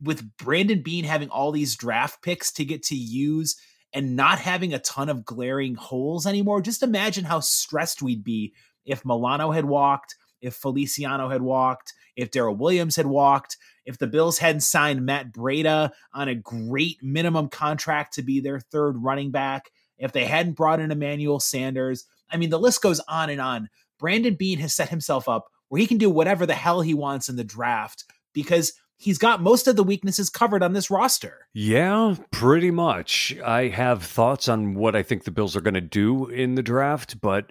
with 0.02 0.36
Brandon 0.36 0.82
Beane 0.82 1.04
having 1.04 1.28
all 1.28 1.52
these 1.52 1.76
draft 1.76 2.22
picks 2.22 2.52
to 2.52 2.64
get 2.64 2.82
to 2.84 2.96
use 2.96 3.56
and 3.92 4.16
not 4.16 4.38
having 4.38 4.72
a 4.72 4.78
ton 4.78 5.08
of 5.08 5.24
glaring 5.24 5.74
holes 5.74 6.26
anymore, 6.26 6.62
just 6.62 6.82
imagine 6.82 7.24
how 7.24 7.40
stressed 7.40 8.02
we'd 8.02 8.24
be 8.24 8.54
if 8.84 9.04
Milano 9.04 9.50
had 9.50 9.64
walked, 9.64 10.16
if 10.40 10.54
Feliciano 10.54 11.28
had 11.28 11.42
walked, 11.42 11.92
if 12.16 12.30
Daryl 12.30 12.56
Williams 12.56 12.96
had 12.96 13.06
walked, 13.06 13.56
if 13.84 13.98
the 13.98 14.06
Bills 14.06 14.38
hadn't 14.38 14.60
signed 14.60 15.04
Matt 15.04 15.32
Breida 15.32 15.90
on 16.14 16.28
a 16.28 16.34
great 16.34 17.02
minimum 17.02 17.48
contract 17.48 18.14
to 18.14 18.22
be 18.22 18.40
their 18.40 18.60
third 18.60 19.02
running 19.02 19.30
back, 19.30 19.70
if 19.98 20.12
they 20.12 20.24
hadn't 20.24 20.56
brought 20.56 20.80
in 20.80 20.90
Emmanuel 20.90 21.40
Sanders. 21.40 22.06
I 22.30 22.36
mean, 22.36 22.50
the 22.50 22.58
list 22.58 22.82
goes 22.82 23.00
on 23.00 23.30
and 23.30 23.40
on. 23.40 23.68
Brandon 23.98 24.34
Beane 24.34 24.58
has 24.60 24.74
set 24.74 24.88
himself 24.88 25.28
up 25.28 25.48
where 25.68 25.80
he 25.80 25.86
can 25.86 25.98
do 25.98 26.08
whatever 26.08 26.46
the 26.46 26.54
hell 26.54 26.80
he 26.80 26.94
wants 26.94 27.28
in 27.28 27.36
the 27.36 27.44
draft 27.44 28.04
because 28.32 28.72
he's 29.00 29.18
got 29.18 29.42
most 29.42 29.66
of 29.66 29.76
the 29.76 29.82
weaknesses 29.82 30.28
covered 30.28 30.62
on 30.62 30.74
this 30.74 30.90
roster. 30.90 31.48
Yeah, 31.54 32.16
pretty 32.30 32.70
much. 32.70 33.34
I 33.44 33.68
have 33.68 34.02
thoughts 34.04 34.48
on 34.48 34.74
what 34.74 34.94
I 34.94 35.02
think 35.02 35.24
the 35.24 35.30
Bills 35.30 35.56
are 35.56 35.62
going 35.62 35.74
to 35.74 35.80
do 35.80 36.26
in 36.26 36.54
the 36.54 36.62
draft, 36.62 37.20
but 37.20 37.50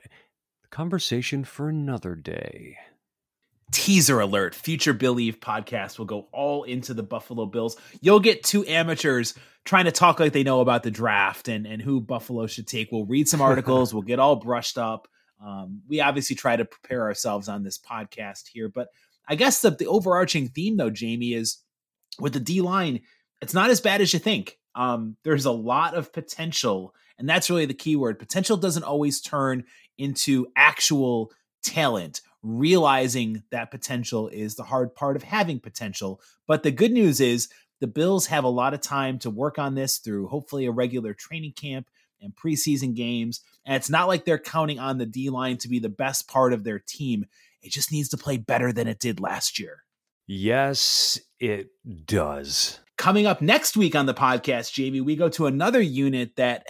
conversation 0.70 1.44
for 1.44 1.68
another 1.68 2.14
day. 2.14 2.78
Teaser 3.72 4.20
alert 4.20 4.56
future 4.56 4.94
Believe 4.94 5.40
podcast 5.40 5.98
will 5.98 6.06
go 6.06 6.28
all 6.32 6.64
into 6.64 6.94
the 6.94 7.04
Buffalo 7.04 7.48
Bills. 7.48 7.78
You'll 8.00 8.20
get 8.20 8.44
two 8.44 8.66
amateurs 8.68 9.34
trying 9.66 9.86
to 9.86 9.92
talk 9.92 10.20
like 10.20 10.34
they 10.34 10.44
know 10.44 10.62
about 10.62 10.84
the 10.84 10.92
draft 10.92 11.48
and, 11.48 11.66
and 11.66 11.82
who 11.82 12.00
Buffalo 12.00 12.46
should 12.48 12.68
take. 12.68 12.90
We'll 12.92 13.06
read 13.06 13.28
some 13.28 13.42
articles, 13.42 13.94
we'll 13.94 14.04
get 14.04 14.20
all 14.20 14.36
brushed 14.36 14.78
up. 14.78 15.08
Um, 15.44 15.82
we 15.88 16.02
obviously 16.02 16.36
try 16.36 16.56
to 16.56 16.66
prepare 16.66 17.04
ourselves 17.04 17.48
on 17.48 17.64
this 17.64 17.80
podcast 17.80 18.50
here, 18.52 18.70
but 18.70 18.90
I 19.30 19.36
guess 19.36 19.62
the, 19.62 19.70
the 19.70 19.86
overarching 19.86 20.48
theme, 20.48 20.78
though, 20.78 20.90
Jamie, 20.90 21.34
is 21.34 21.60
with 22.20 22.34
the 22.34 22.40
D 22.40 22.62
line, 22.62 23.02
it's 23.42 23.54
not 23.54 23.70
as 23.70 23.80
bad 23.80 24.02
as 24.02 24.12
you 24.12 24.20
think. 24.20 24.58
Um, 24.76 25.16
there's 25.24 25.46
a 25.46 25.52
lot 25.52 25.94
of 25.94 26.12
potential, 26.12 26.94
and 27.18 27.30
that's 27.30 27.50
really 27.50 27.66
the 27.66 27.74
key 27.74 27.96
word. 27.96 28.20
Potential 28.20 28.58
doesn't 28.58 28.84
always 28.84 29.22
turn 29.22 29.64
into 29.98 30.48
actual 30.56 31.32
talent. 31.64 32.22
Realizing 32.42 33.44
that 33.52 33.70
potential 33.70 34.30
is 34.30 34.56
the 34.56 34.64
hard 34.64 34.96
part 34.96 35.18
of 35.18 35.24
having 35.24 35.60
potential. 35.60 36.22
But 36.48 36.64
the 36.64 36.72
good 36.72 36.92
news 36.92 37.20
is 37.20 37.50
the 37.82 37.88
Bills 37.88 38.28
have 38.28 38.46
a 38.46 38.50
lot 38.50 38.74
of 38.74 38.82
time 38.82 39.20
to 39.20 39.30
work 39.30 39.60
on 39.60 39.76
this 39.76 39.98
through 39.98 40.28
hopefully 40.28 40.66
a 40.66 40.72
regular 40.72 41.14
training 41.14 41.54
camp 41.54 41.90
and 42.22 42.34
preseason 42.36 42.96
games. 42.96 43.42
And 43.66 43.76
it's 43.76 43.90
not 43.90 44.08
like 44.08 44.24
they're 44.24 44.40
counting 44.40 44.80
on 44.80 44.98
the 44.98 45.06
D 45.06 45.30
line 45.30 45.58
to 45.58 45.68
be 45.68 45.80
the 45.80 45.90
best 45.90 46.30
part 46.30 46.54
of 46.54 46.64
their 46.64 46.80
team. 46.80 47.26
It 47.62 47.72
just 47.72 47.92
needs 47.92 48.10
to 48.10 48.18
play 48.18 48.38
better 48.38 48.72
than 48.72 48.88
it 48.88 49.00
did 49.00 49.20
last 49.20 49.60
year. 49.60 49.84
Yes, 50.28 51.20
it 51.40 51.70
does. 52.06 52.80
Coming 52.98 53.26
up 53.26 53.42
next 53.42 53.76
week 53.76 53.96
on 53.96 54.06
the 54.06 54.14
podcast, 54.14 54.74
Jamie, 54.74 55.02
we 55.02 55.16
go 55.16 55.30
to 55.30 55.48
another 55.48 55.82
unit 55.82 56.36
that 56.36 56.68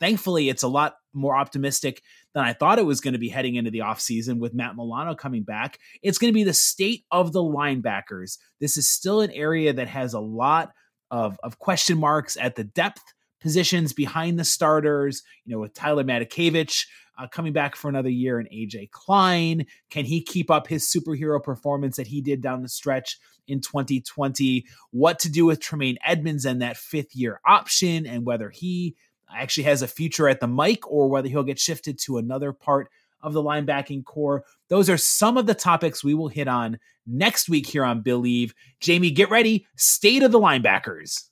thankfully 0.00 0.48
it's 0.48 0.62
a 0.62 0.68
lot 0.68 0.96
more 1.14 1.36
optimistic 1.36 2.02
than 2.34 2.44
I 2.44 2.52
thought 2.52 2.78
it 2.78 2.86
was 2.86 3.00
going 3.00 3.12
to 3.12 3.18
be 3.18 3.28
heading 3.28 3.54
into 3.54 3.70
the 3.70 3.80
offseason 3.80 4.38
with 4.38 4.54
Matt 4.54 4.76
Milano 4.76 5.14
coming 5.14 5.42
back. 5.42 5.78
It's 6.02 6.18
going 6.18 6.32
to 6.32 6.34
be 6.36 6.44
the 6.44 6.52
state 6.52 7.04
of 7.10 7.32
the 7.32 7.42
linebackers. 7.42 8.38
This 8.60 8.76
is 8.76 8.90
still 8.90 9.20
an 9.20 9.30
area 9.30 9.72
that 9.72 9.88
has 9.88 10.14
a 10.14 10.20
lot 10.20 10.72
of, 11.10 11.38
of 11.42 11.58
question 11.58 11.98
marks 11.98 12.36
at 12.40 12.56
the 12.56 12.64
depth 12.64 13.02
positions 13.40 13.92
behind 13.92 14.38
the 14.38 14.44
starters, 14.44 15.22
you 15.44 15.52
know, 15.52 15.60
with 15.60 15.74
Tyler 15.74 16.04
Matakevich 16.04 16.86
uh, 17.18 17.26
coming 17.26 17.52
back 17.52 17.76
for 17.76 17.88
another 17.88 18.08
year 18.08 18.38
and 18.38 18.48
AJ 18.50 18.90
Klein. 18.90 19.66
Can 19.90 20.04
he 20.04 20.22
keep 20.22 20.50
up 20.50 20.66
his 20.66 20.86
superhero 20.86 21.42
performance 21.42 21.96
that 21.96 22.06
he 22.06 22.20
did 22.20 22.40
down 22.40 22.62
the 22.62 22.68
stretch 22.68 23.18
in 23.46 23.60
2020? 23.60 24.64
What 24.90 25.18
to 25.20 25.30
do 25.30 25.44
with 25.44 25.60
Tremaine 25.60 25.98
Edmunds 26.06 26.44
and 26.44 26.62
that 26.62 26.76
fifth 26.76 27.14
year 27.14 27.40
option 27.46 28.06
and 28.06 28.24
whether 28.24 28.50
he 28.50 28.96
actually 29.34 29.64
has 29.64 29.82
a 29.82 29.88
future 29.88 30.28
at 30.28 30.40
the 30.40 30.46
Mike 30.46 30.90
or 30.90 31.08
whether 31.08 31.28
he'll 31.28 31.42
get 31.42 31.58
shifted 31.58 31.98
to 32.00 32.18
another 32.18 32.52
part 32.52 32.88
of 33.22 33.32
the 33.32 33.42
linebacking 33.42 34.04
corps. 34.04 34.44
Those 34.68 34.90
are 34.90 34.96
some 34.96 35.36
of 35.36 35.46
the 35.46 35.54
topics 35.54 36.02
we 36.02 36.14
will 36.14 36.28
hit 36.28 36.48
on 36.48 36.78
next 37.06 37.48
week 37.48 37.66
here 37.66 37.84
on 37.84 38.02
Believe. 38.02 38.54
Jamie, 38.80 39.10
get 39.10 39.30
ready. 39.30 39.66
State 39.76 40.22
of 40.22 40.32
the 40.32 40.40
linebackers. 40.40 41.28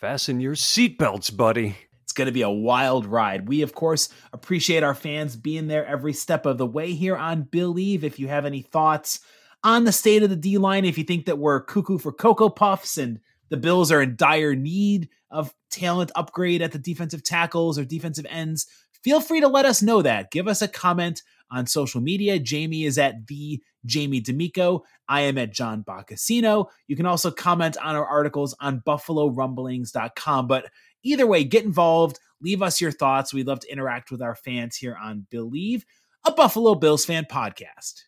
Fasten 0.00 0.40
your 0.40 0.54
seatbelts, 0.54 1.36
buddy. 1.36 1.76
It's 2.12 2.18
going 2.18 2.26
to 2.26 2.32
be 2.32 2.42
a 2.42 2.50
wild 2.50 3.06
ride. 3.06 3.48
We, 3.48 3.62
of 3.62 3.74
course, 3.74 4.10
appreciate 4.34 4.82
our 4.82 4.94
fans 4.94 5.34
being 5.34 5.66
there 5.66 5.86
every 5.86 6.12
step 6.12 6.44
of 6.44 6.58
the 6.58 6.66
way 6.66 6.92
here 6.92 7.16
on 7.16 7.44
Believe. 7.44 8.04
If 8.04 8.18
you 8.18 8.28
have 8.28 8.44
any 8.44 8.60
thoughts 8.60 9.20
on 9.64 9.84
the 9.84 9.92
state 9.92 10.22
of 10.22 10.28
the 10.28 10.36
D 10.36 10.58
line, 10.58 10.84
if 10.84 10.98
you 10.98 11.04
think 11.04 11.24
that 11.24 11.38
we're 11.38 11.62
cuckoo 11.62 11.96
for 11.96 12.12
Cocoa 12.12 12.50
Puffs 12.50 12.98
and 12.98 13.18
the 13.48 13.56
Bills 13.56 13.90
are 13.90 14.02
in 14.02 14.14
dire 14.16 14.54
need 14.54 15.08
of 15.30 15.54
talent 15.70 16.12
upgrade 16.14 16.60
at 16.60 16.72
the 16.72 16.78
defensive 16.78 17.24
tackles 17.24 17.78
or 17.78 17.86
defensive 17.86 18.26
ends, 18.28 18.66
feel 19.02 19.22
free 19.22 19.40
to 19.40 19.48
let 19.48 19.64
us 19.64 19.80
know 19.80 20.02
that. 20.02 20.30
Give 20.30 20.48
us 20.48 20.60
a 20.60 20.68
comment 20.68 21.22
on 21.50 21.66
social 21.66 22.02
media. 22.02 22.38
Jamie 22.38 22.84
is 22.84 22.98
at 22.98 23.26
the 23.26 23.62
Jamie 23.86 24.20
D'Amico. 24.20 24.84
I 25.08 25.22
am 25.22 25.38
at 25.38 25.54
John 25.54 25.82
Boccacino. 25.82 26.66
You 26.88 26.96
can 26.96 27.06
also 27.06 27.30
comment 27.30 27.78
on 27.82 27.96
our 27.96 28.06
articles 28.06 28.54
on 28.60 28.82
BuffaloRumblings.com. 28.86 30.46
But 30.46 30.66
either 31.02 31.26
way, 31.26 31.44
get 31.44 31.64
involved. 31.64 32.18
Leave 32.40 32.62
us 32.62 32.80
your 32.80 32.92
thoughts. 32.92 33.32
We'd 33.32 33.46
love 33.46 33.60
to 33.60 33.72
interact 33.72 34.10
with 34.10 34.22
our 34.22 34.34
fans 34.34 34.76
here 34.76 34.96
on 35.00 35.26
Believe, 35.30 35.84
a 36.26 36.32
Buffalo 36.32 36.74
Bills 36.74 37.04
fan 37.04 37.26
podcast. 37.30 38.02